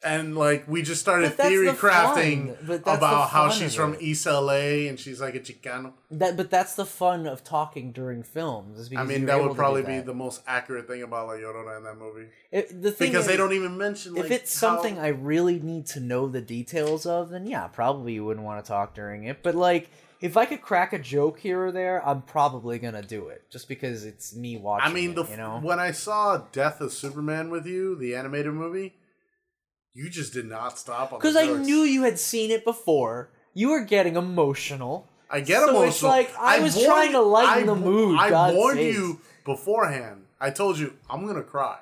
And 0.04 0.36
like 0.36 0.68
we 0.68 0.82
just 0.82 1.00
started 1.00 1.36
theory 1.36 1.68
the 1.68 1.74
crafting. 1.74 2.58
But 2.66 2.84
that's 2.84 3.00
the 3.00 3.06
about 3.06 3.30
how 3.30 3.50
she's 3.50 3.76
from. 3.76 3.96
East 4.00 4.26
LA 4.26 4.88
and 4.90 5.00
she's 5.00 5.22
like 5.22 5.36
a 5.36 5.40
Chicano. 5.40 5.94
That, 6.10 6.36
but 6.38 6.50
that's 6.50 6.76
the 6.76 6.86
fun 6.86 7.28
of 7.28 7.44
talking 7.44 7.92
during 7.92 8.24
films. 8.24 8.80
Is 8.80 8.90
I 8.96 9.04
mean, 9.04 9.26
that 9.26 9.44
would 9.44 9.56
probably 9.56 9.84
be 9.84 10.00
the 10.00 10.14
most 10.14 10.42
accurate 10.48 10.88
thing 10.88 11.04
about 11.04 11.28
La 11.28 11.34
Llorona 11.34 11.78
in 11.78 11.84
that 11.84 11.98
movie 11.98 12.28
It- 12.52 12.82
the 12.82 12.92
thing 12.92 13.12
because 13.12 13.28
they 13.28 13.38
don't 13.38 13.54
even 13.54 13.78
mention. 13.78 14.16
Like, 14.16 14.26
if 14.26 14.32
it's 14.32 14.60
how- 14.60 14.76
something 14.76 14.98
I 14.98 15.10
really 15.10 15.60
need 15.60 15.86
to 15.88 16.00
know 16.00 16.28
the 16.28 16.42
details 16.42 17.06
of, 17.06 17.30
then 17.30 17.46
yeah, 17.46 17.68
probably 17.68 18.14
you 18.14 18.26
wouldn't 18.26 18.46
want 18.46 18.64
to 18.64 18.68
talk 18.68 18.96
during 18.96 19.26
it. 19.26 19.44
But 19.44 19.54
like, 19.54 19.90
if 20.20 20.38
I 20.38 20.46
could 20.46 20.62
crack 20.62 20.94
a 20.94 21.00
joke 21.00 21.40
here 21.40 21.66
or 21.66 21.72
there, 21.72 22.06
I'm 22.08 22.22
probably 22.22 22.80
gonna 22.80 23.02
do 23.02 23.28
it 23.30 23.44
just 23.50 23.68
because 23.68 24.06
it's 24.06 24.36
me 24.36 24.58
watching. 24.58 24.90
I 24.90 24.94
mean, 24.94 25.12
it, 25.12 25.16
the 25.16 25.26
you 25.26 25.38
know, 25.38 25.60
when 25.62 25.80
I 25.80 25.92
saw 25.92 26.38
Death 26.52 26.82
of 26.82 26.92
Superman 26.92 27.50
with 27.50 27.66
you, 27.66 27.96
the 27.96 28.16
animated 28.16 28.54
movie, 28.54 28.94
you 29.94 30.10
just 30.10 30.34
did 30.34 30.46
not 30.46 30.78
stop 30.80 31.12
on 31.14 31.20
because 31.20 31.36
I 31.36 31.48
knew 31.52 31.80
you 31.84 32.04
had 32.04 32.18
seen 32.20 32.52
it 32.52 32.64
before. 32.64 33.30
You 33.54 33.70
were 33.72 33.82
getting 33.84 34.16
emotional. 34.16 35.08
I 35.30 35.42
get 35.42 35.60
So 35.62 35.70
emotional. 35.70 35.88
it's 35.90 36.04
like, 36.04 36.34
I 36.38 36.60
was 36.60 36.76
warned- 36.76 36.88
trying 36.88 37.12
to 37.14 37.22
lighten 37.22 37.64
I 37.64 37.66
the 37.66 37.76
mood, 37.76 38.20
I 38.20 38.30
God 38.30 38.54
warned 38.56 38.80
sakes. 38.80 38.98
you 38.98 39.22
beforehand. 39.46 40.26
I 40.40 40.50
told 40.50 40.78
you 40.80 40.94
I'm 41.10 41.26
gonna 41.28 41.44
cry. 41.44 41.80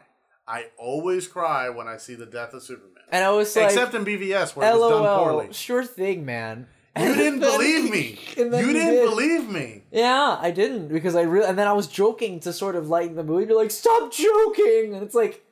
I 0.48 0.66
always 0.78 1.28
cry 1.28 1.70
when 1.70 1.88
I 1.88 1.98
see 1.98 2.16
the 2.16 2.26
death 2.26 2.54
of 2.54 2.64
Superman, 2.64 3.04
And 3.12 3.24
I 3.24 3.30
was 3.32 3.56
like, 3.56 3.66
except 3.66 3.94
in 3.94 4.04
BVS 4.04 4.56
where 4.56 4.68
it 4.68 4.80
was 4.80 4.92
done 4.92 5.20
poorly. 5.24 5.54
sure 5.54 5.84
thing, 5.86 6.26
man. 6.26 6.68
You 6.98 7.14
didn't 7.14 7.40
believe 7.52 7.92
me. 7.92 8.20
You 8.38 8.46
you 8.46 8.74
didn't 8.74 8.94
did. 8.96 9.10
believe 9.10 9.48
me. 9.50 9.84
Yeah, 9.92 10.38
I 10.42 10.50
didn't 10.52 10.88
because 10.88 11.16
I 11.16 11.22
really 11.22 11.46
and 11.48 11.58
then 11.58 11.68
I 11.68 11.74
was 11.74 11.86
joking 11.88 12.40
to 12.42 12.52
sort 12.52 12.76
of 12.76 12.90
lighten 12.90 13.16
the 13.16 13.24
mood. 13.24 13.48
You're 13.48 13.58
like, 13.62 13.70
stop 13.72 14.12
joking, 14.12 14.96
and 14.96 15.04
it's 15.04 15.14
like, 15.16 15.44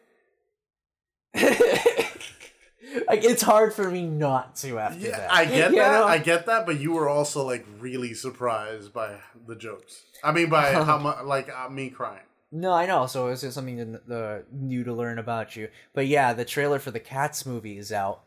like 3.08 3.24
it's 3.24 3.42
hard 3.42 3.74
for 3.74 3.90
me 3.92 4.04
not 4.08 4.56
to 4.58 4.80
after 4.80 5.00
Yeah, 5.08 5.18
that. 5.18 5.32
I 5.32 5.46
get 5.46 5.72
You 5.72 5.78
that. 5.78 5.92
know? 5.92 6.06
I 6.06 6.18
get 6.18 6.46
that. 6.48 6.66
But 6.66 6.80
you 6.80 6.94
were 6.94 7.10
also 7.10 7.46
like 7.46 7.66
really 7.80 8.14
surprised 8.14 8.94
by 8.94 9.18
the 9.48 9.56
jokes. 9.56 10.04
I 10.24 10.32
mean, 10.32 10.50
by 10.50 10.72
how 10.74 10.98
much 11.00 11.24
like 11.26 11.50
uh, 11.54 11.70
me 11.70 11.90
crying. 11.90 12.22
no, 12.52 12.72
I 12.74 12.86
know. 12.86 13.06
So 13.08 13.28
it's 13.28 13.42
just 13.42 13.56
something 13.56 14.00
to, 14.08 14.16
uh, 14.16 14.40
new 14.52 14.84
to 14.84 14.94
learn 14.94 15.20
about 15.20 15.56
you. 15.56 15.70
But 15.94 16.08
yeah, 16.08 16.34
the 16.34 16.46
trailer 16.46 16.80
for 16.80 16.92
the 16.92 17.00
Cats 17.00 17.46
movie 17.46 17.78
is 17.78 17.92
out. 17.92 18.22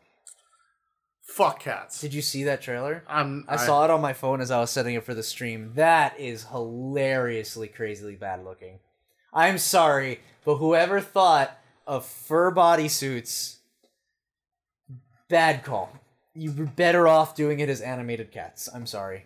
Fuck 1.23 1.61
cats. 1.61 2.01
Did 2.01 2.13
you 2.13 2.21
see 2.21 2.43
that 2.43 2.61
trailer? 2.61 3.03
I'm. 3.07 3.45
I 3.47 3.55
saw 3.55 3.85
it 3.85 3.89
on 3.89 4.01
my 4.01 4.11
phone 4.11 4.41
as 4.41 4.51
I 4.51 4.59
was 4.59 4.69
setting 4.69 4.95
it 4.95 5.03
for 5.05 5.13
the 5.13 5.23
stream. 5.23 5.71
That 5.75 6.19
is 6.19 6.45
hilariously, 6.51 7.69
crazily 7.69 8.15
bad 8.17 8.43
looking. 8.43 8.79
I'm 9.33 9.57
sorry, 9.57 10.19
but 10.43 10.55
whoever 10.55 10.99
thought 10.99 11.57
of 11.87 12.05
fur 12.05 12.51
bodysuits, 12.51 13.57
bad 15.31 15.63
call. 15.63 15.91
You 16.35 16.51
were 16.53 16.65
better 16.65 17.07
off 17.07 17.35
doing 17.35 17.59
it 17.59 17.69
as 17.69 17.81
animated 17.81 18.31
cats. 18.31 18.69
I'm 18.73 18.85
sorry. 18.85 19.25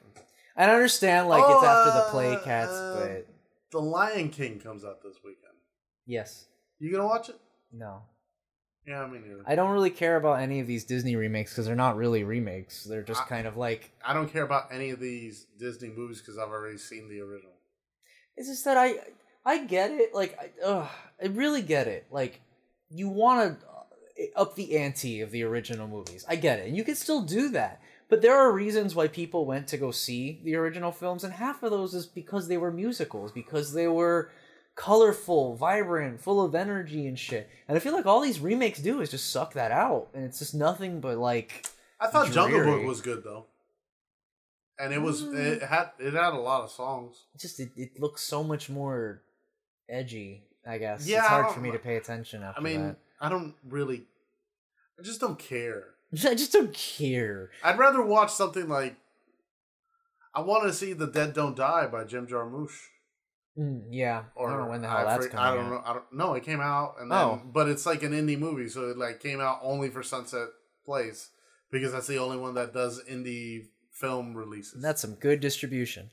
I 0.57 0.65
understand, 0.71 1.27
like, 1.27 1.43
it's 1.43 1.49
Oh, 1.51 1.65
after 1.65 1.99
the 1.99 2.11
play 2.11 2.33
uh, 2.35 2.39
cats, 2.43 2.71
uh, 2.71 2.97
but 2.99 3.27
The 3.71 3.81
Lion 3.81 4.29
King 4.29 4.59
comes 4.59 4.85
out 4.85 5.03
this 5.03 5.17
weekend. 5.23 5.53
yes. 6.05 6.45
You 6.79 6.91
gonna 6.91 7.05
watch 7.07 7.29
it? 7.29 7.39
No. 7.71 8.03
Yeah, 8.87 9.07
me 9.07 9.19
neither. 9.19 9.43
I 9.47 9.55
don't 9.55 9.71
really 9.71 9.89
care 9.89 10.15
about 10.17 10.39
any 10.41 10.59
of 10.59 10.67
these 10.67 10.83
Disney 10.83 11.15
remakes 11.15 11.51
because 11.51 11.65
they're 11.65 11.75
not 11.75 11.95
really 11.95 12.23
remakes. 12.23 12.83
They're 12.83 13.01
just 13.03 13.21
I- 13.23 13.25
kind 13.27 13.47
of 13.47 13.57
like. 13.57 13.91
I 14.05 14.13
don't 14.13 14.31
care 14.31 14.43
about 14.43 14.65
any 14.71 14.89
of 14.91 14.99
these 14.99 15.45
Disney 15.57 15.89
movies 15.89 16.19
because 16.21 16.37
I've 16.37 16.49
already 16.49 16.77
seen 16.77 17.09
the 17.09 17.19
original. 17.21 17.53
It's 18.37 18.47
just 18.49 18.65
that 18.65 18.77
I 18.77 18.95
I 19.45 19.63
get 19.65 19.91
it. 19.91 20.13
Like, 20.13 20.37
I, 20.39 20.51
ugh, 20.65 20.89
I 21.23 21.27
really 21.27 21.61
get 21.61 21.87
it. 21.87 22.05
Like, 22.11 22.41
you 22.89 23.07
want 23.09 23.59
to 23.59 23.65
up 24.35 24.55
the 24.55 24.77
ante 24.77 25.21
of 25.21 25.31
the 25.31 25.43
original 25.43 25.87
movies. 25.87 26.25
I 26.27 26.35
get 26.35 26.59
it, 26.59 26.67
and 26.67 26.77
you 26.77 26.83
can 26.83 26.95
still 26.95 27.21
do 27.21 27.49
that. 27.49 27.81
But 28.07 28.21
there 28.21 28.37
are 28.37 28.51
reasons 28.51 28.93
why 28.93 29.07
people 29.07 29.45
went 29.45 29.67
to 29.69 29.77
go 29.77 29.91
see 29.91 30.39
the 30.43 30.55
original 30.55 30.91
films, 30.91 31.23
and 31.23 31.33
half 31.33 31.63
of 31.63 31.71
those 31.71 31.93
is 31.95 32.05
because 32.05 32.47
they 32.47 32.57
were 32.57 32.71
musicals, 32.71 33.31
because 33.31 33.73
they 33.73 33.87
were 33.87 34.29
colorful, 34.75 35.55
vibrant, 35.55 36.21
full 36.21 36.43
of 36.43 36.53
energy 36.53 37.07
and 37.07 37.17
shit. 37.17 37.49
And 37.67 37.75
I 37.75 37.79
feel 37.79 37.93
like 37.93 38.05
all 38.05 38.21
these 38.21 38.39
remakes 38.39 38.79
do 38.79 39.01
is 39.01 39.09
just 39.09 39.31
suck 39.31 39.53
that 39.53 39.71
out, 39.71 40.09
and 40.13 40.23
it's 40.23 40.39
just 40.39 40.53
nothing 40.53 40.99
but 40.99 41.17
like 41.17 41.65
I 41.99 42.07
thought 42.07 42.31
Jungle 42.31 42.63
Book 42.63 42.83
was 42.85 43.01
good 43.01 43.23
though, 43.23 43.45
and 44.77 44.93
it 44.93 45.01
was 45.01 45.23
Mm. 45.23 45.35
it 45.37 45.63
had 45.63 45.91
it 45.97 46.13
had 46.13 46.33
a 46.33 46.37
lot 46.39 46.63
of 46.63 46.71
songs. 46.71 47.23
just 47.37 47.59
it, 47.59 47.71
it 47.75 47.99
looks 47.99 48.21
so 48.21 48.43
much 48.43 48.69
more 48.69 49.21
edgy. 49.89 50.43
I 50.67 50.77
guess 50.77 51.07
Yeah, 51.07 51.19
it's 51.19 51.27
hard 51.27 51.51
for 51.53 51.59
me 51.59 51.71
to 51.71 51.79
pay 51.79 51.95
attention 51.95 52.41
after 52.43 52.59
I 52.59 52.63
mean, 52.63 52.81
that. 52.87 52.95
I 53.19 53.29
don't 53.29 53.55
really, 53.67 54.03
I 54.99 55.03
just 55.03 55.19
don't 55.21 55.39
care. 55.39 55.85
I 56.25 56.35
just 56.35 56.51
don't 56.53 56.73
care. 56.73 57.49
I'd 57.63 57.77
rather 57.79 58.01
watch 58.01 58.31
something 58.31 58.67
like. 58.67 58.95
I 60.33 60.41
want 60.41 60.63
to 60.63 60.73
see 60.73 60.91
The 60.93 61.07
Dead 61.07 61.33
Don't 61.33 61.55
Die 61.55 61.87
by 61.87 62.03
Jim 62.03 62.27
Jarmusch. 62.27 62.73
Mm, 63.57 63.83
yeah, 63.89 64.23
Or 64.35 64.49
I 64.49 64.51
don't 64.51 64.65
know 64.65 64.69
when 64.69 64.81
the 64.81 64.89
hell 64.89 64.97
I 64.97 65.03
that's 65.05 65.27
coming. 65.27 65.45
I 65.45 65.55
don't 65.55 65.65
out. 65.67 65.71
know. 65.71 65.81
I 65.85 65.93
don't 65.93 66.03
no. 66.13 66.33
It 66.33 66.43
came 66.43 66.59
out 66.59 66.95
and 66.99 67.09
then, 67.09 67.17
Oh. 67.17 67.41
but 67.45 67.69
it's 67.69 67.85
like 67.85 68.03
an 68.03 68.11
indie 68.11 68.37
movie, 68.37 68.67
so 68.67 68.89
it 68.89 68.97
like 68.97 69.21
came 69.21 69.39
out 69.39 69.59
only 69.63 69.89
for 69.89 70.03
Sunset 70.03 70.49
Place 70.85 71.29
because 71.71 71.93
that's 71.93 72.07
the 72.07 72.17
only 72.19 72.35
one 72.37 72.53
that 72.55 72.73
does 72.73 73.01
indie 73.09 73.67
film 73.93 74.35
releases. 74.35 74.81
That's 74.81 75.01
some 75.01 75.15
good 75.15 75.39
distribution. 75.39 76.11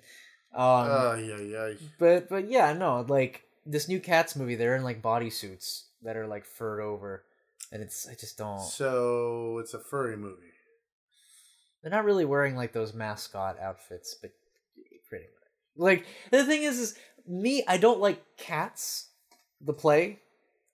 Um, 0.55 0.63
uh, 0.63 1.15
yeah, 1.17 1.41
yeah. 1.41 1.71
but 1.99 2.29
but 2.29 2.49
yeah, 2.49 2.73
no, 2.75 3.01
like 3.09 3.43
this 3.67 3.89
new 3.89 3.99
Cats 3.99 4.37
movie, 4.37 4.55
they're 4.55 4.77
in 4.77 4.85
like 4.85 5.03
bodysuits 5.03 5.87
that 6.05 6.17
are 6.17 6.27
like 6.27 6.45
furred 6.45 6.81
over, 6.81 7.25
and 7.71 7.83
it's 7.83 8.09
I 8.09 8.15
just 8.15 8.39
don't. 8.39 8.61
So 8.61 9.59
it's 9.59 9.75
a 9.75 9.79
furry 9.79 10.17
movie. 10.17 10.43
They're 11.83 11.91
not 11.91 12.05
really 12.05 12.25
wearing 12.25 12.55
like 12.57 12.73
those 12.73 12.95
mascot 12.95 13.59
outfits, 13.61 14.15
but 14.21 14.31
pretty 15.09 15.25
much. 15.25 15.51
Like 15.77 16.07
the 16.31 16.45
thing 16.45 16.63
is, 16.63 16.79
is 16.79 16.99
me, 17.27 17.65
I 17.67 17.77
don't 17.77 18.01
like 18.01 18.23
Cats, 18.37 19.09
the 19.61 19.73
play, 19.73 20.21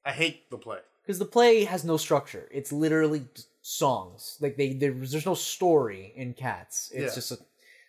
I 0.04 0.12
hate 0.12 0.50
the 0.50 0.58
play. 0.58 0.78
because 1.02 1.18
the 1.18 1.24
play 1.24 1.64
has 1.64 1.84
no 1.84 1.96
structure. 1.96 2.48
It's 2.50 2.72
literally 2.72 3.26
songs. 3.62 4.36
Like 4.40 4.56
they 4.56 4.74
there's 4.74 5.12
there's 5.12 5.26
no 5.26 5.34
story 5.34 6.12
in 6.16 6.34
Cats. 6.34 6.90
It's 6.92 7.12
Yeah. 7.12 7.14
just 7.14 7.32
a 7.32 7.38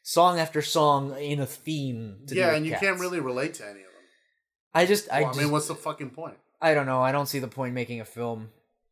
song 0.03 0.39
after 0.39 0.61
song 0.61 1.17
in 1.17 1.39
a 1.41 1.45
theme. 1.45 2.19
To 2.27 2.35
yeah, 2.35 2.55
and 2.55 2.65
you 2.65 2.71
cats. 2.71 2.83
can't 2.83 2.99
really 2.99 3.19
relate 3.19 3.55
to 3.55 3.63
any 3.63 3.79
of 3.81 3.85
them. 3.87 4.03
I 4.73 4.85
just 4.85 5.09
I 5.11 5.21
Well, 5.21 5.29
I, 5.29 5.31
just, 5.31 5.39
mean, 5.43 5.51
what's 5.51 5.67
the 5.67 5.75
fucking 5.75 6.11
point? 6.11 6.37
I 6.61 6.73
don't 6.73 6.85
know. 6.85 7.01
I 7.01 7.11
don't 7.11 7.27
see 7.27 7.39
the 7.39 7.47
point 7.47 7.73
making 7.73 8.01
a 8.01 8.05
film 8.05 8.49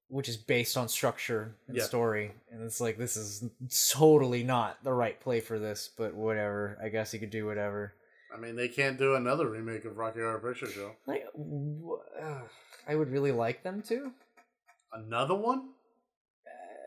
which 0.10 0.30
is 0.30 0.38
based 0.38 0.78
on 0.78 0.88
structure 0.88 1.56
and 1.68 1.78
Yeah. 1.78 1.84
story. 1.84 2.34
And 2.50 2.64
it's 2.64 2.80
like 2.80 2.98
this 2.98 3.18
is 3.18 3.44
totally 3.92 4.44
not 4.44 4.82
the 4.84 4.94
right 4.94 5.20
play 5.20 5.42
for 5.42 5.60
this, 5.60 5.90
but 5.90 6.14
whatever. 6.14 6.78
I 6.82 6.90
guess 6.90 7.14
you 7.14 7.20
could 7.20 7.30
do 7.30 7.46
whatever. 7.46 7.94
I 8.34 8.38
mean, 8.38 8.56
they 8.56 8.68
can't 8.68 8.98
do 8.98 9.16
another 9.16 9.50
remake 9.50 9.86
of 9.86 9.98
Rocky 9.98 10.20
Horror 10.20 10.40
Picture 10.40 10.68
Show. 10.68 10.96
Like 11.06 11.26
ugh, 12.22 12.50
I 12.88 12.96
would 12.96 13.10
really 13.12 13.32
like 13.32 13.64
them 13.64 13.82
to. 13.84 14.12
Another 14.94 15.36
one? 15.36 15.70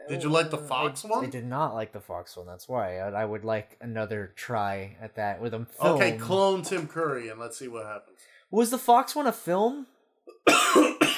Did 0.09 0.23
you 0.23 0.31
like 0.31 0.51
the 0.51 0.57
Uh, 0.57 0.63
Fox 0.67 1.05
I, 1.05 1.09
one? 1.09 1.25
I 1.27 1.29
did 1.29 1.45
not 1.45 1.75
like 1.75 1.93
the 1.93 2.01
Fox 2.01 2.37
one. 2.37 2.47
That's 2.47 2.69
why 2.69 2.99
I, 2.99 3.11
I 3.11 3.25
would 3.25 3.45
like 3.45 3.77
another 3.81 4.33
try 4.35 4.97
at 5.01 5.15
that 5.17 5.41
with 5.41 5.55
a 5.55 5.67
film. 5.67 5.97
Okay, 5.97 6.17
clone 6.17 6.63
Tim 6.63 6.89
Curry 6.89 7.29
and 7.29 7.39
let's 7.39 7.59
see 7.59 7.69
what 7.69 7.85
happens. 7.87 8.19
Was 8.51 8.71
the 8.71 8.79
Fox 8.79 9.15
one 9.15 9.27
a 9.27 9.33
film? 9.33 9.87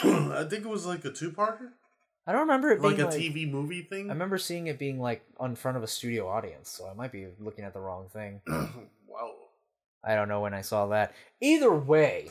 I 0.33 0.45
think 0.49 0.65
it 0.65 0.69
was 0.69 0.87
like 0.87 1.05
a 1.05 1.11
two-parter, 1.11 1.71
I 2.27 2.33
don't 2.33 2.43
remember 2.43 2.71
it 2.71 2.81
being 2.81 2.93
like 2.93 3.01
a 3.01 3.07
like, 3.07 3.15
TV 3.15 3.51
movie 3.51 3.83
thing. 3.83 4.09
I 4.09 4.13
remember 4.13 4.39
seeing 4.39 4.69
it 4.69 4.79
being 4.79 5.01
like 5.01 5.25
in 5.41 5.57
front 5.57 5.77
of 5.77 5.83
a 5.83 5.89
studio 5.89 6.29
audience, 6.29 6.71
so 6.71 6.89
I 6.89 6.95
might 6.95 7.11
be 7.11 7.27
looking 7.41 7.65
at 7.65 7.75
the 7.75 7.81
wrong 7.81 8.09
thing. 8.13 8.41
wow. 8.47 9.33
I 10.05 10.15
don't 10.15 10.29
know 10.29 10.41
when 10.41 10.55
I 10.55 10.61
saw 10.61 10.87
that. 10.89 11.15
Either 11.41 11.73
way, 11.73 12.31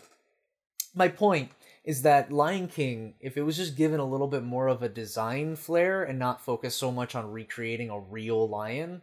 my 0.96 1.10
point 1.10 1.52
is 1.84 2.04
that 2.04 2.32
Lion 2.32 2.68
King, 2.68 3.16
if 3.20 3.36
it 3.36 3.42
was 3.42 3.58
just 3.58 3.76
given 3.76 4.00
a 4.00 4.06
little 4.06 4.28
bit 4.28 4.44
more 4.44 4.68
of 4.68 4.82
a 4.82 4.90
design 4.90 5.56
flair 5.56 6.04
and 6.04 6.18
not 6.20 6.42
focus 6.42 6.76
so 6.76 6.92
much 6.92 7.16
on 7.16 7.32
recreating 7.32 7.90
a 7.90 8.00
real 8.00 8.48
lion, 8.48 9.02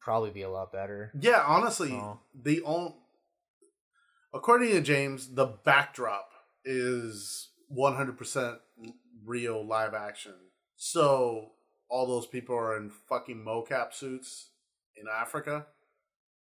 probably 0.00 0.30
be 0.30 0.42
a 0.42 0.50
lot 0.50 0.72
better. 0.72 1.10
Yeah, 1.18 1.42
honestly, 1.46 1.92
Oh. 1.92 2.18
the 2.34 2.62
only 2.62 2.94
according 4.34 4.70
to 4.70 4.80
James, 4.82 5.34
the 5.34 5.46
backdrop 5.46 6.30
is 6.64 7.48
100% 7.76 8.58
real 9.24 9.64
live 9.64 9.94
action. 9.94 10.34
So 10.76 11.52
all 11.88 12.06
those 12.06 12.26
people 12.26 12.56
are 12.56 12.76
in 12.76 12.90
fucking 12.90 13.44
mocap 13.44 13.92
suits 13.94 14.48
in 14.96 15.06
Africa 15.08 15.66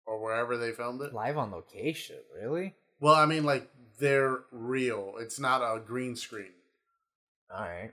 or 0.05 0.21
wherever 0.21 0.57
they 0.57 0.71
filmed 0.71 1.01
it. 1.01 1.13
Live 1.13 1.37
on 1.37 1.51
location, 1.51 2.17
really? 2.35 2.75
Well, 2.99 3.15
I 3.15 3.25
mean, 3.25 3.43
like 3.43 3.69
they're 3.99 4.41
real. 4.51 5.15
It's 5.19 5.39
not 5.39 5.61
a 5.61 5.79
green 5.79 6.15
screen. 6.15 6.53
All 7.53 7.61
right. 7.61 7.91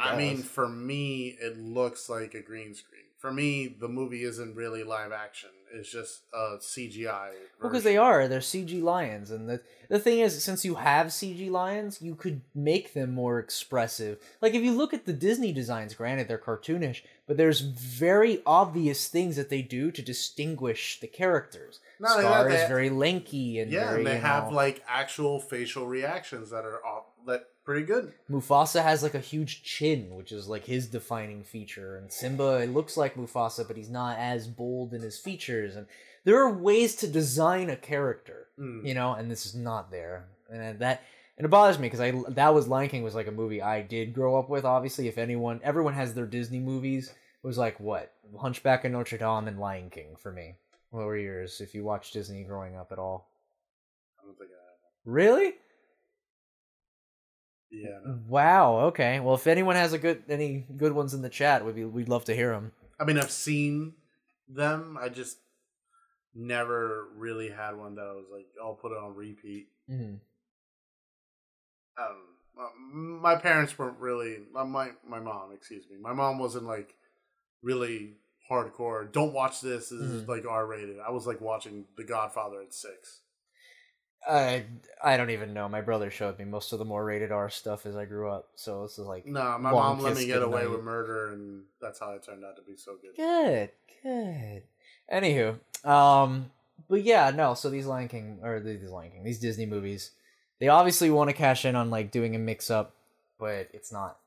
I 0.00 0.16
mean, 0.16 0.38
for 0.38 0.68
me, 0.68 1.36
it 1.40 1.58
looks 1.58 2.08
like 2.08 2.34
a 2.34 2.42
green 2.42 2.74
screen. 2.74 3.02
For 3.18 3.32
me, 3.32 3.66
the 3.66 3.88
movie 3.88 4.22
isn't 4.22 4.54
really 4.54 4.84
live 4.84 5.10
action. 5.10 5.50
It's 5.72 5.90
just 5.90 6.22
uh, 6.34 6.54
a 6.54 6.58
CGI. 6.58 7.30
because 7.62 7.84
they 7.84 7.96
are 7.96 8.26
they're 8.28 8.40
CG 8.40 8.82
lions, 8.82 9.30
and 9.30 9.48
the 9.48 9.60
the 9.88 9.98
thing 9.98 10.20
is, 10.20 10.42
since 10.42 10.64
you 10.64 10.76
have 10.76 11.08
CG 11.08 11.50
lions, 11.50 12.00
you 12.02 12.14
could 12.14 12.40
make 12.54 12.92
them 12.92 13.12
more 13.14 13.38
expressive. 13.38 14.18
Like 14.40 14.54
if 14.54 14.62
you 14.62 14.72
look 14.72 14.92
at 14.94 15.06
the 15.06 15.12
Disney 15.12 15.52
designs, 15.52 15.94
granted 15.94 16.28
they're 16.28 16.38
cartoonish, 16.38 17.02
but 17.26 17.36
there's 17.36 17.60
very 17.60 18.42
obvious 18.44 19.08
things 19.08 19.36
that 19.36 19.50
they 19.50 19.62
do 19.62 19.90
to 19.92 20.02
distinguish 20.02 20.98
the 21.00 21.06
characters. 21.06 21.80
Not 21.98 22.16
that, 22.16 22.22
Scar 22.22 22.50
is 22.50 22.68
very 22.68 22.90
lanky 22.90 23.60
and 23.60 23.70
Yeah, 23.70 23.86
very, 23.90 23.98
and 23.98 24.06
they 24.06 24.18
have 24.18 24.50
know- 24.50 24.56
like 24.56 24.82
actual 24.88 25.40
facial 25.40 25.86
reactions 25.86 26.50
that 26.50 26.64
are 26.64 26.84
off, 26.84 27.04
that 27.26 27.46
pretty 27.70 27.86
good. 27.86 28.12
Mufasa 28.28 28.82
has 28.82 29.02
like 29.02 29.14
a 29.14 29.20
huge 29.20 29.62
chin, 29.62 30.16
which 30.16 30.32
is 30.32 30.48
like 30.48 30.64
his 30.64 30.86
defining 30.88 31.44
feature, 31.44 31.96
and 31.96 32.12
Simba 32.12 32.56
it 32.62 32.70
looks 32.70 32.96
like 32.96 33.14
Mufasa, 33.14 33.66
but 33.66 33.76
he's 33.76 33.90
not 33.90 34.18
as 34.18 34.48
bold 34.48 34.92
in 34.92 35.02
his 35.02 35.18
features. 35.18 35.76
And 35.76 35.86
there 36.24 36.38
are 36.40 36.52
ways 36.52 36.96
to 36.96 37.06
design 37.06 37.70
a 37.70 37.76
character, 37.76 38.48
Mm. 38.58 38.84
you 38.86 38.94
know, 38.94 39.12
and 39.14 39.30
this 39.30 39.46
is 39.46 39.54
not 39.54 39.90
there, 39.92 40.26
and 40.52 40.78
that 40.80 41.02
and 41.38 41.44
it 41.46 41.48
bothers 41.48 41.78
me 41.78 41.86
because 41.86 42.00
I 42.00 42.10
that 42.28 42.52
was 42.54 42.66
Lion 42.68 42.90
King 42.90 43.02
was 43.04 43.14
like 43.14 43.28
a 43.28 43.32
movie 43.32 43.62
I 43.62 43.82
did 43.82 44.12
grow 44.14 44.36
up 44.38 44.48
with. 44.50 44.64
Obviously, 44.64 45.06
if 45.08 45.16
anyone, 45.16 45.60
everyone 45.62 45.94
has 45.94 46.12
their 46.14 46.26
Disney 46.26 46.58
movies. 46.58 47.08
It 47.42 47.46
was 47.46 47.56
like 47.56 47.78
what 47.80 48.12
Hunchback 48.38 48.84
of 48.84 48.90
Notre 48.92 49.16
Dame 49.16 49.46
and 49.48 49.58
Lion 49.60 49.88
King 49.90 50.16
for 50.16 50.32
me. 50.32 50.56
What 50.90 51.06
were 51.06 51.16
yours? 51.16 51.60
If 51.60 51.74
you 51.74 51.84
watched 51.84 52.12
Disney 52.14 52.42
growing 52.42 52.76
up 52.76 52.90
at 52.92 52.98
all, 52.98 53.30
I 54.20 54.26
don't 54.26 54.36
think 54.36 54.50
I 54.50 54.58
have. 54.58 54.76
really? 55.04 55.54
Yeah. 57.70 57.98
Wow. 58.26 58.80
Okay. 58.86 59.20
Well, 59.20 59.34
if 59.34 59.46
anyone 59.46 59.76
has 59.76 59.92
a 59.92 59.98
good 59.98 60.24
any 60.28 60.66
good 60.76 60.92
ones 60.92 61.14
in 61.14 61.22
the 61.22 61.28
chat, 61.28 61.64
we'd 61.64 61.74
be, 61.76 61.84
we'd 61.84 62.08
love 62.08 62.24
to 62.26 62.34
hear 62.34 62.50
them. 62.52 62.72
I 62.98 63.04
mean, 63.04 63.16
I've 63.18 63.30
seen 63.30 63.94
them. 64.48 64.98
I 65.00 65.08
just 65.08 65.38
never 66.34 67.08
really 67.16 67.48
had 67.50 67.76
one 67.76 67.94
that 67.96 68.02
I 68.06 68.12
was 68.12 68.26
like, 68.32 68.46
I'll 68.62 68.74
put 68.74 68.92
it 68.92 68.98
on 68.98 69.14
repeat. 69.14 69.68
Mm-hmm. 69.90 70.16
Um, 72.02 73.20
my 73.22 73.36
parents 73.36 73.78
weren't 73.78 73.98
really. 73.98 74.38
My 74.52 74.64
my 75.06 75.20
mom, 75.20 75.52
excuse 75.54 75.84
me. 75.90 75.96
My 76.00 76.12
mom 76.12 76.38
wasn't 76.38 76.64
like 76.66 76.94
really 77.62 78.14
hardcore. 78.50 79.10
Don't 79.12 79.32
watch 79.32 79.60
this. 79.60 79.90
This 79.90 80.00
is 80.00 80.22
Mhm. 80.24 80.28
like 80.28 80.44
R 80.46 80.66
rated. 80.66 80.98
I 80.98 81.10
was 81.10 81.26
like 81.26 81.40
watching 81.40 81.86
The 81.96 82.04
Godfather 82.04 82.60
at 82.62 82.74
six. 82.74 83.20
I 84.28 84.64
I 85.02 85.16
don't 85.16 85.30
even 85.30 85.54
know. 85.54 85.68
My 85.68 85.80
brother 85.80 86.10
showed 86.10 86.38
me 86.38 86.44
most 86.44 86.72
of 86.72 86.78
the 86.78 86.84
more 86.84 87.04
rated 87.04 87.32
R 87.32 87.48
stuff 87.50 87.86
as 87.86 87.96
I 87.96 88.04
grew 88.04 88.30
up. 88.30 88.48
So 88.54 88.82
this 88.82 88.98
is 88.98 89.06
like 89.06 89.26
No, 89.26 89.58
my 89.58 89.70
mom 89.70 90.00
let 90.00 90.16
me 90.16 90.26
get 90.26 90.42
away 90.42 90.62
goodnight. 90.62 90.76
with 90.76 90.84
murder, 90.84 91.32
and 91.32 91.64
that's 91.80 91.98
how 92.00 92.12
it 92.12 92.22
turned 92.22 92.44
out 92.44 92.56
to 92.56 92.62
be 92.62 92.76
so 92.76 92.96
good. 93.00 93.16
good, 93.16 93.70
good. 94.02 94.62
Anywho, 95.12 95.58
um, 95.88 96.50
but 96.88 97.02
yeah, 97.02 97.30
no. 97.30 97.54
So 97.54 97.70
these 97.70 97.86
Lion 97.86 98.08
King 98.08 98.40
or 98.42 98.60
these 98.60 98.90
Lion 98.90 99.10
King, 99.12 99.24
these 99.24 99.40
Disney 99.40 99.66
movies, 99.66 100.12
they 100.58 100.68
obviously 100.68 101.10
want 101.10 101.30
to 101.30 101.34
cash 101.34 101.64
in 101.64 101.74
on 101.74 101.90
like 101.90 102.10
doing 102.10 102.36
a 102.36 102.38
mix 102.38 102.70
up, 102.70 102.94
but 103.38 103.68
it's 103.72 103.90
not. 103.92 104.18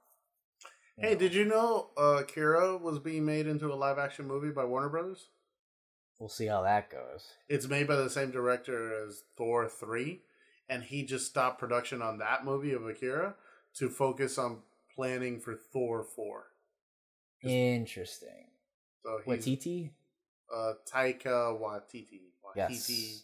Hey, 0.97 1.13
know. 1.13 1.19
did 1.19 1.33
you 1.33 1.45
know 1.45 1.89
uh, 1.97 2.17
Akira 2.21 2.77
was 2.77 2.99
being 2.99 3.25
made 3.25 3.47
into 3.47 3.71
a 3.71 3.75
live 3.75 3.97
action 3.97 4.27
movie 4.27 4.51
by 4.51 4.65
Warner 4.65 4.89
Brothers? 4.89 5.27
We'll 6.19 6.29
see 6.29 6.47
how 6.47 6.61
that 6.63 6.89
goes. 6.89 7.33
It's 7.49 7.67
made 7.67 7.87
by 7.87 7.95
the 7.95 8.09
same 8.09 8.31
director 8.31 9.05
as 9.05 9.23
Thor 9.35 9.67
3, 9.67 10.21
and 10.69 10.83
he 10.83 11.03
just 11.03 11.27
stopped 11.27 11.59
production 11.59 12.01
on 12.01 12.19
that 12.19 12.45
movie 12.45 12.71
of 12.73 12.85
Akira 12.87 13.35
to 13.75 13.89
focus 13.89 14.37
on 14.37 14.59
planning 14.95 15.39
for 15.39 15.55
Thor 15.55 16.03
4. 16.03 16.43
Interesting. 17.43 18.47
So 19.03 19.19
TT? 19.35 19.91
uh, 20.53 20.73
Taika 20.89 21.59
Waititi. 21.59 22.21
Waititi. 22.45 22.55
Yes. 22.55 23.23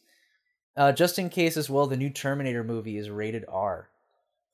Uh, 0.76 0.92
just 0.92 1.20
in 1.20 1.30
case 1.30 1.58
as 1.58 1.70
well, 1.70 1.88
the 1.88 1.98
new 1.98 2.10
Terminator 2.10 2.64
movie 2.64 2.98
is 2.98 3.10
rated 3.10 3.46
R. 3.48 3.90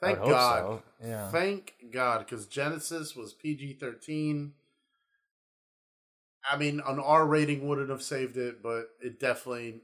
Thank 0.02 0.20
God. 0.20 0.82
so, 1.02 1.08
yeah. 1.08 1.30
Thank 1.30 1.74
God, 1.92 2.20
because 2.20 2.48
Genisys 2.48 3.16
was 3.16 3.34
PG 3.34 3.74
13. 3.80 4.54
I 6.50 6.58
mean, 6.58 6.82
an 6.86 7.00
R 7.00 7.26
rating 7.26 7.68
wouldn't 7.68 7.90
have 7.90 8.04
saved 8.04 8.38
it, 8.38 8.62
but 8.62 8.90
it 9.02 9.20
definitely. 9.20 9.82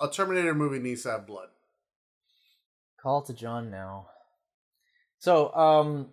A 0.00 0.08
Terminator 0.08 0.54
movie 0.54 0.78
needs 0.80 1.02
to 1.04 1.12
have 1.12 1.26
blood. 1.26 1.48
Call 3.00 3.22
to 3.22 3.32
John 3.32 3.70
now. 3.70 4.08
So, 5.18 5.54
um, 5.54 6.08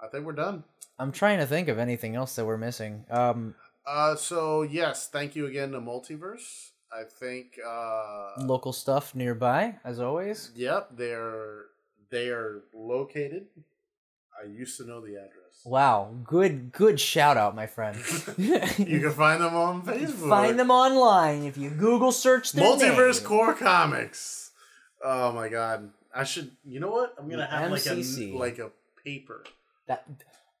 I 0.00 0.08
think 0.10 0.24
we're 0.24 0.32
done. 0.32 0.64
I'm 0.98 1.12
trying 1.12 1.38
to 1.38 1.46
think 1.46 1.68
of 1.68 1.78
anything 1.78 2.14
else 2.16 2.34
that 2.36 2.44
we're 2.46 2.56
missing. 2.56 3.04
Um, 3.10 3.54
Uh, 3.86 4.16
so 4.16 4.62
yes, 4.62 5.08
thank 5.08 5.36
you 5.36 5.46
again 5.46 5.72
to 5.72 5.80
Multiverse. 5.80 6.70
I 6.92 7.02
think. 7.04 7.58
Uh, 7.66 8.32
local 8.38 8.72
stuff 8.72 9.14
nearby, 9.14 9.78
as 9.84 10.00
always. 10.00 10.50
Yep, 10.54 10.90
they're 10.96 11.64
they 12.10 12.28
are 12.28 12.62
located. 12.72 13.46
I 14.40 14.46
used 14.46 14.76
to 14.78 14.84
know 14.86 15.00
the 15.00 15.16
address. 15.16 15.43
Wow, 15.64 16.14
good, 16.24 16.72
good 16.72 17.00
shout 17.00 17.36
out, 17.36 17.54
my 17.56 17.66
friend. 17.66 17.96
You 18.38 19.00
can 19.00 19.12
find 19.12 19.42
them 19.42 19.54
on 19.54 19.82
Facebook. 19.82 20.28
find 20.28 20.58
them 20.58 20.70
online 20.70 21.44
if 21.44 21.56
you 21.56 21.70
Google 21.70 22.12
search 22.12 22.52
their 22.52 22.64
Multiverse 22.64 23.20
name. 23.20 23.28
Core 23.28 23.54
Comics. 23.54 24.50
Oh 25.02 25.32
my 25.32 25.48
god! 25.48 25.90
I 26.14 26.24
should. 26.24 26.50
You 26.64 26.80
know 26.80 26.90
what? 26.90 27.14
I'm 27.18 27.28
gonna 27.28 27.46
have 27.46 27.70
like 27.70 27.86
a 27.86 27.94
like 28.36 28.58
a 28.58 28.70
paper. 29.02 29.44
That 29.86 30.06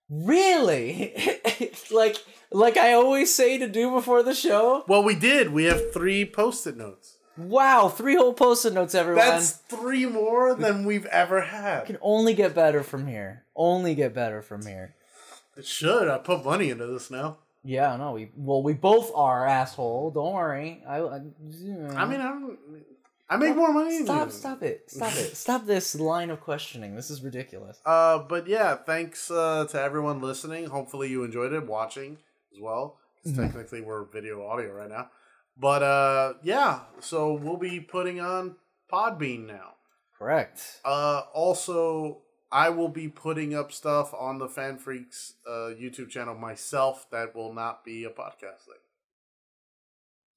really, 0.08 1.14
like, 1.90 2.16
like 2.50 2.76
I 2.76 2.92
always 2.92 3.34
say 3.34 3.58
to 3.58 3.68
do 3.68 3.90
before 3.90 4.22
the 4.22 4.34
show. 4.34 4.84
Well, 4.88 5.02
we 5.02 5.14
did. 5.14 5.52
We 5.52 5.64
have 5.64 5.92
three 5.92 6.24
post-it 6.24 6.76
notes. 6.76 7.18
Wow, 7.36 7.88
three 7.88 8.14
whole 8.14 8.32
post-it 8.32 8.72
notes, 8.72 8.94
everyone. 8.94 9.26
That's 9.26 9.50
three 9.52 10.06
more 10.06 10.54
than 10.54 10.84
we've 10.84 11.06
ever 11.06 11.40
had. 11.40 11.86
can 11.86 11.98
only 12.00 12.34
get 12.34 12.54
better 12.54 12.82
from 12.82 13.06
here. 13.06 13.44
Only 13.56 13.94
get 13.94 14.14
better 14.14 14.40
from 14.40 14.64
here. 14.64 14.94
It 15.56 15.66
should. 15.66 16.08
I 16.08 16.18
put 16.18 16.44
money 16.44 16.70
into 16.70 16.86
this 16.86 17.10
now. 17.10 17.38
Yeah, 17.64 17.96
no, 17.96 18.12
we 18.12 18.30
well 18.36 18.62
we 18.62 18.74
both 18.74 19.10
are 19.14 19.46
asshole. 19.46 20.10
Don't 20.10 20.34
worry. 20.34 20.82
I 20.86 20.98
I, 20.98 21.16
I 21.16 22.04
mean, 22.04 22.20
I 22.20 22.28
don't. 22.28 22.58
I 23.28 23.36
make 23.38 23.56
more 23.56 23.72
money. 23.72 23.96
than 23.96 24.06
Stop! 24.06 24.26
you. 24.26 24.32
Stop 24.32 24.62
it! 24.62 24.90
Stop 24.90 25.12
it! 25.14 25.36
Stop 25.36 25.66
this 25.66 25.94
line 25.94 26.30
of 26.30 26.40
questioning. 26.40 26.94
This 26.94 27.08
is 27.10 27.22
ridiculous. 27.22 27.80
Uh, 27.86 28.18
but 28.18 28.46
yeah, 28.46 28.76
thanks 28.76 29.30
uh, 29.30 29.66
to 29.70 29.80
everyone 29.80 30.20
listening. 30.20 30.66
Hopefully 30.66 31.08
you 31.08 31.24
enjoyed 31.24 31.54
it, 31.54 31.66
watching 31.66 32.18
as 32.54 32.60
well. 32.60 32.98
Mm-hmm. 33.26 33.42
Technically, 33.42 33.80
we're 33.80 34.04
video 34.04 34.46
audio 34.46 34.72
right 34.72 34.90
now. 34.90 35.08
But 35.56 35.82
uh, 35.82 36.34
yeah, 36.42 36.80
so 37.00 37.34
we'll 37.34 37.56
be 37.56 37.80
putting 37.80 38.20
on 38.20 38.56
Podbean 38.92 39.46
now. 39.46 39.74
Correct. 40.18 40.80
Uh, 40.84 41.22
also, 41.32 42.22
I 42.50 42.70
will 42.70 42.88
be 42.88 43.08
putting 43.08 43.54
up 43.54 43.72
stuff 43.72 44.12
on 44.14 44.38
the 44.38 44.46
FanFreeks 44.48 45.32
uh, 45.46 45.74
YouTube 45.74 46.08
channel 46.10 46.34
myself 46.34 47.06
that 47.10 47.34
will 47.34 47.52
not 47.52 47.84
be 47.84 48.04
a 48.04 48.10
podcast 48.10 48.64
thing. 48.66 48.80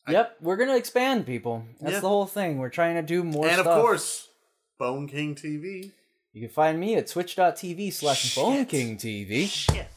I- 0.07 0.11
Yep, 0.13 0.37
we're 0.41 0.55
gonna 0.55 0.77
expand, 0.77 1.25
people. 1.25 1.65
That's 1.81 1.93
Yeah. 1.95 1.99
the 1.99 2.07
whole 2.07 2.25
thing. 2.27 2.59
We're 2.59 2.69
trying 2.69 2.95
to 2.95 3.01
do 3.01 3.23
more 3.23 3.45
and 3.45 3.55
stuff. 3.55 3.67
of 3.67 3.81
course, 3.81 4.29
Bone 4.77 5.07
King 5.07 5.35
TV. 5.35 5.91
you 6.33 6.41
can 6.41 6.49
find 6.53 6.79
me 6.79 6.95
at 6.95 7.07
twitch.tv 7.07 7.91
slash 7.91 8.21
Shit. 8.33 8.43
bonekingtv. 8.43 9.47
Shit. 9.47 9.87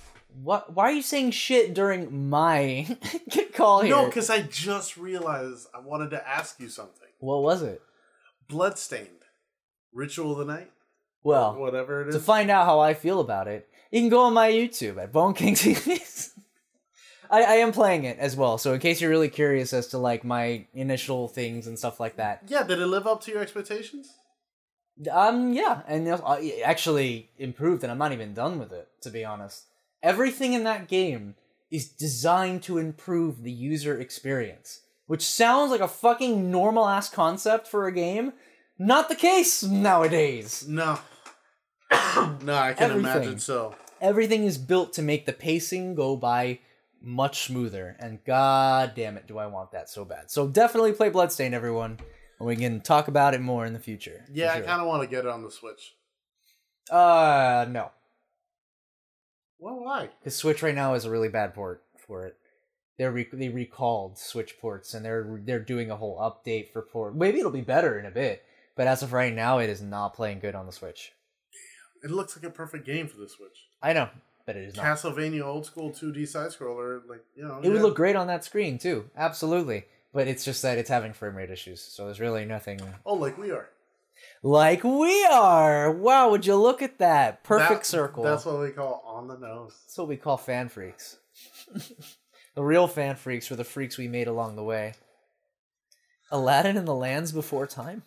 What? 0.42 0.74
Why 0.74 0.84
are 0.84 0.92
you 0.92 1.02
saying 1.02 1.32
shit 1.32 1.74
during 1.74 2.28
my 2.30 2.86
call 3.54 3.82
here? 3.82 3.94
No, 3.94 4.06
because 4.06 4.30
I 4.30 4.42
just 4.42 4.96
realized 4.96 5.66
I 5.74 5.80
wanted 5.80 6.10
to 6.10 6.28
ask 6.28 6.58
you 6.60 6.68
something. 6.68 7.08
what 7.18 7.42
was 7.42 7.62
it? 7.62 7.82
Bloodstained. 8.48 9.08
Ritual 9.92 10.32
of 10.32 10.38
the 10.38 10.52
Night? 10.52 10.70
Well, 11.22 11.54
Whatever 11.56 12.02
it 12.02 12.08
is. 12.08 12.14
to 12.14 12.20
find 12.20 12.50
out 12.50 12.64
how 12.66 12.80
I 12.80 12.94
feel 12.94 13.20
about 13.20 13.48
it, 13.48 13.68
you 13.90 14.00
can 14.00 14.08
go 14.08 14.20
on 14.22 14.32
my 14.32 14.50
YouTube 14.50 14.96
at 15.02 15.12
Bone 15.12 15.34
King 15.34 15.54
TV. 15.54 16.00
I, 17.30 17.42
I 17.42 17.54
am 17.56 17.72
playing 17.72 18.04
it 18.04 18.18
as 18.18 18.34
well, 18.36 18.56
so 18.58 18.72
in 18.72 18.80
case 18.80 19.00
you're 19.00 19.10
really 19.10 19.28
curious 19.28 19.72
as 19.72 19.88
to 19.88 19.98
like 19.98 20.24
my 20.24 20.66
initial 20.74 21.28
things 21.28 21.66
and 21.66 21.78
stuff 21.78 22.00
like 22.00 22.16
that, 22.16 22.42
yeah, 22.48 22.62
did 22.64 22.78
it 22.80 22.86
live 22.86 23.06
up 23.06 23.20
to 23.24 23.30
your 23.30 23.40
expectations? 23.40 24.08
Um, 25.10 25.52
yeah, 25.52 25.82
and 25.86 26.08
uh, 26.08 26.36
it 26.40 26.62
actually 26.64 27.30
improved, 27.38 27.82
and 27.84 27.90
I'm 27.92 27.98
not 27.98 28.12
even 28.12 28.34
done 28.34 28.58
with 28.58 28.72
it, 28.72 28.88
to 29.02 29.10
be 29.10 29.24
honest. 29.24 29.64
Everything 30.02 30.52
in 30.52 30.64
that 30.64 30.88
game 30.88 31.34
is 31.70 31.88
designed 31.88 32.62
to 32.64 32.78
improve 32.78 33.42
the 33.42 33.52
user 33.52 33.98
experience, 33.98 34.80
which 35.06 35.22
sounds 35.22 35.70
like 35.70 35.80
a 35.80 35.88
fucking 35.88 36.50
normal 36.50 36.88
ass 36.88 37.08
concept 37.08 37.68
for 37.68 37.86
a 37.86 37.92
game. 37.92 38.32
Not 38.78 39.08
the 39.08 39.14
case 39.14 39.62
nowadays. 39.62 40.66
No. 40.66 40.98
no, 41.90 42.54
I 42.54 42.72
can 42.72 42.90
Everything. 42.90 43.00
imagine 43.00 43.38
so. 43.38 43.74
Everything 44.00 44.44
is 44.44 44.56
built 44.56 44.94
to 44.94 45.02
make 45.02 45.26
the 45.26 45.32
pacing 45.32 45.94
go 45.94 46.16
by 46.16 46.60
much 47.02 47.46
smoother, 47.46 47.96
and 47.98 48.22
god 48.24 48.92
damn 48.94 49.16
it, 49.16 49.26
do 49.26 49.38
I 49.38 49.46
want 49.46 49.72
that 49.72 49.88
so 49.90 50.04
bad. 50.04 50.30
So 50.30 50.48
definitely 50.48 50.92
play 50.92 51.10
Bloodstain, 51.10 51.54
everyone, 51.54 51.98
and 52.38 52.46
we 52.46 52.56
can 52.56 52.80
talk 52.80 53.08
about 53.08 53.34
it 53.34 53.40
more 53.40 53.66
in 53.66 53.72
the 53.74 53.78
future. 53.78 54.24
Yeah, 54.32 54.52
I 54.52 54.60
kind 54.60 54.80
of 54.80 54.86
want 54.86 55.02
to 55.02 55.08
get 55.08 55.24
it 55.24 55.30
on 55.30 55.42
the 55.42 55.50
Switch. 55.50 55.94
Uh, 56.90 57.66
no. 57.68 57.90
Well, 59.60 59.80
why? 59.80 60.08
Because 60.18 60.36
Switch 60.36 60.62
right 60.62 60.74
now 60.74 60.94
is 60.94 61.04
a 61.04 61.10
really 61.10 61.28
bad 61.28 61.54
port 61.54 61.82
for 62.06 62.26
it. 62.26 62.36
They're 62.98 63.12
re- 63.12 63.28
they 63.32 63.48
recalled 63.48 64.18
Switch 64.18 64.58
ports 64.60 64.92
and 64.94 65.04
they're 65.04 65.40
they're 65.44 65.58
doing 65.60 65.90
a 65.90 65.96
whole 65.96 66.18
update 66.18 66.70
for 66.72 66.82
port. 66.82 67.14
Maybe 67.14 67.38
it'll 67.38 67.50
be 67.50 67.60
better 67.60 67.98
in 67.98 68.04
a 68.06 68.10
bit, 68.10 68.42
but 68.76 68.86
as 68.86 69.02
of 69.02 69.12
right 69.12 69.34
now, 69.34 69.58
it 69.58 69.70
is 69.70 69.80
not 69.80 70.14
playing 70.14 70.40
good 70.40 70.54
on 70.54 70.66
the 70.66 70.72
Switch. 70.72 71.12
It 72.02 72.10
looks 72.10 72.36
like 72.36 72.44
a 72.44 72.50
perfect 72.50 72.86
game 72.86 73.06
for 73.08 73.18
the 73.18 73.28
Switch. 73.28 73.68
I 73.82 73.92
know, 73.92 74.08
but 74.46 74.56
it 74.56 74.64
is 74.64 74.76
not. 74.76 74.84
Castlevania 74.84 75.42
old 75.42 75.66
school 75.66 75.90
2D 75.90 76.26
side 76.28 76.50
scroller, 76.50 77.00
like, 77.08 77.24
you 77.34 77.44
know. 77.44 77.60
It 77.62 77.68
would 77.70 77.82
look 77.82 77.96
great 77.96 78.16
on 78.16 78.26
that 78.28 78.44
screen 78.44 78.78
too, 78.78 79.08
absolutely. 79.16 79.84
But 80.12 80.26
it's 80.26 80.44
just 80.44 80.62
that 80.62 80.76
it's 80.76 80.90
having 80.90 81.12
frame 81.12 81.36
rate 81.36 81.50
issues, 81.50 81.80
so 81.80 82.06
there's 82.06 82.20
really 82.20 82.44
nothing 82.44 82.80
Oh, 83.06 83.14
like 83.14 83.38
we 83.38 83.50
are. 83.50 83.68
Like 84.42 84.84
we 84.84 85.24
are. 85.26 85.90
Wow, 85.90 86.30
would 86.30 86.46
you 86.46 86.56
look 86.56 86.82
at 86.82 86.98
that 86.98 87.44
perfect 87.44 87.82
That- 87.82 87.86
circle? 87.86 88.24
That's 88.24 88.44
what 88.44 88.60
we 88.60 88.70
call 88.70 89.02
on 89.06 89.28
the 89.28 89.36
nose. 89.38 89.78
That's 89.84 89.98
what 89.98 90.08
we 90.08 90.16
call 90.16 90.38
FanFreeks. 90.38 91.16
the 92.54 92.62
real 92.62 92.88
FanFreeks 92.88 93.50
were 93.50 93.56
the 93.56 93.64
freaks 93.64 93.98
we 93.98 94.08
made 94.08 94.28
along 94.28 94.56
the 94.56 94.64
way. 94.64 94.94
Aladdin 96.30 96.76
and 96.76 96.86
the 96.86 96.94
Lands 96.94 97.32
Before 97.32 97.66
Time? 97.66 98.04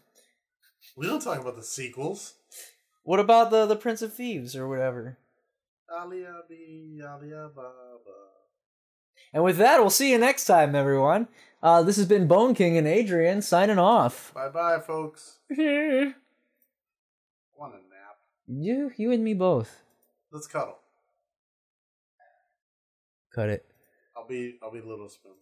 We 0.96 1.08
don't 1.08 1.22
talk 1.22 1.40
about 1.40 1.56
the 1.56 1.64
sequels. 1.64 2.34
What 3.04 3.20
about 3.20 3.52
the 3.52 3.66
the 3.66 3.76
Prince 3.76 4.02
of 4.02 4.14
Thieves 4.14 4.56
or 4.56 4.68
whatever? 4.68 5.18
Ali 5.92 6.24
Baba. 6.24 7.72
And 9.34 9.44
with 9.44 9.58
that, 9.58 9.80
we'll 9.80 9.90
see 9.90 10.12
you 10.12 10.20
next 10.20 10.46
time, 10.46 10.76
everyone. 10.76 11.28
Uh, 11.62 11.82
this 11.82 11.96
has 11.96 12.06
been 12.06 12.28
Bone 12.28 12.54
King 12.54 12.78
and 12.78 12.88
Adrian 12.88 13.42
signing 13.42 13.80
off. 13.80 14.32
Bye 14.34 14.50
bye, 14.50 14.80
folks. 14.80 15.40
you, 15.50 16.14
want 17.58 17.74
a 17.74 17.78
nap. 17.78 18.94
you 18.98 19.12
and 19.12 19.24
me 19.24 19.34
both. 19.34 19.82
Let's 20.32 20.46
cuddle. 20.46 20.78
Cut 23.34 23.50
it. 23.50 23.66
I'll 24.16 24.28
be 24.28 24.58
I'll 24.62 24.72
be 24.72 24.82
Little 24.82 25.10
Spoon. 25.10 25.34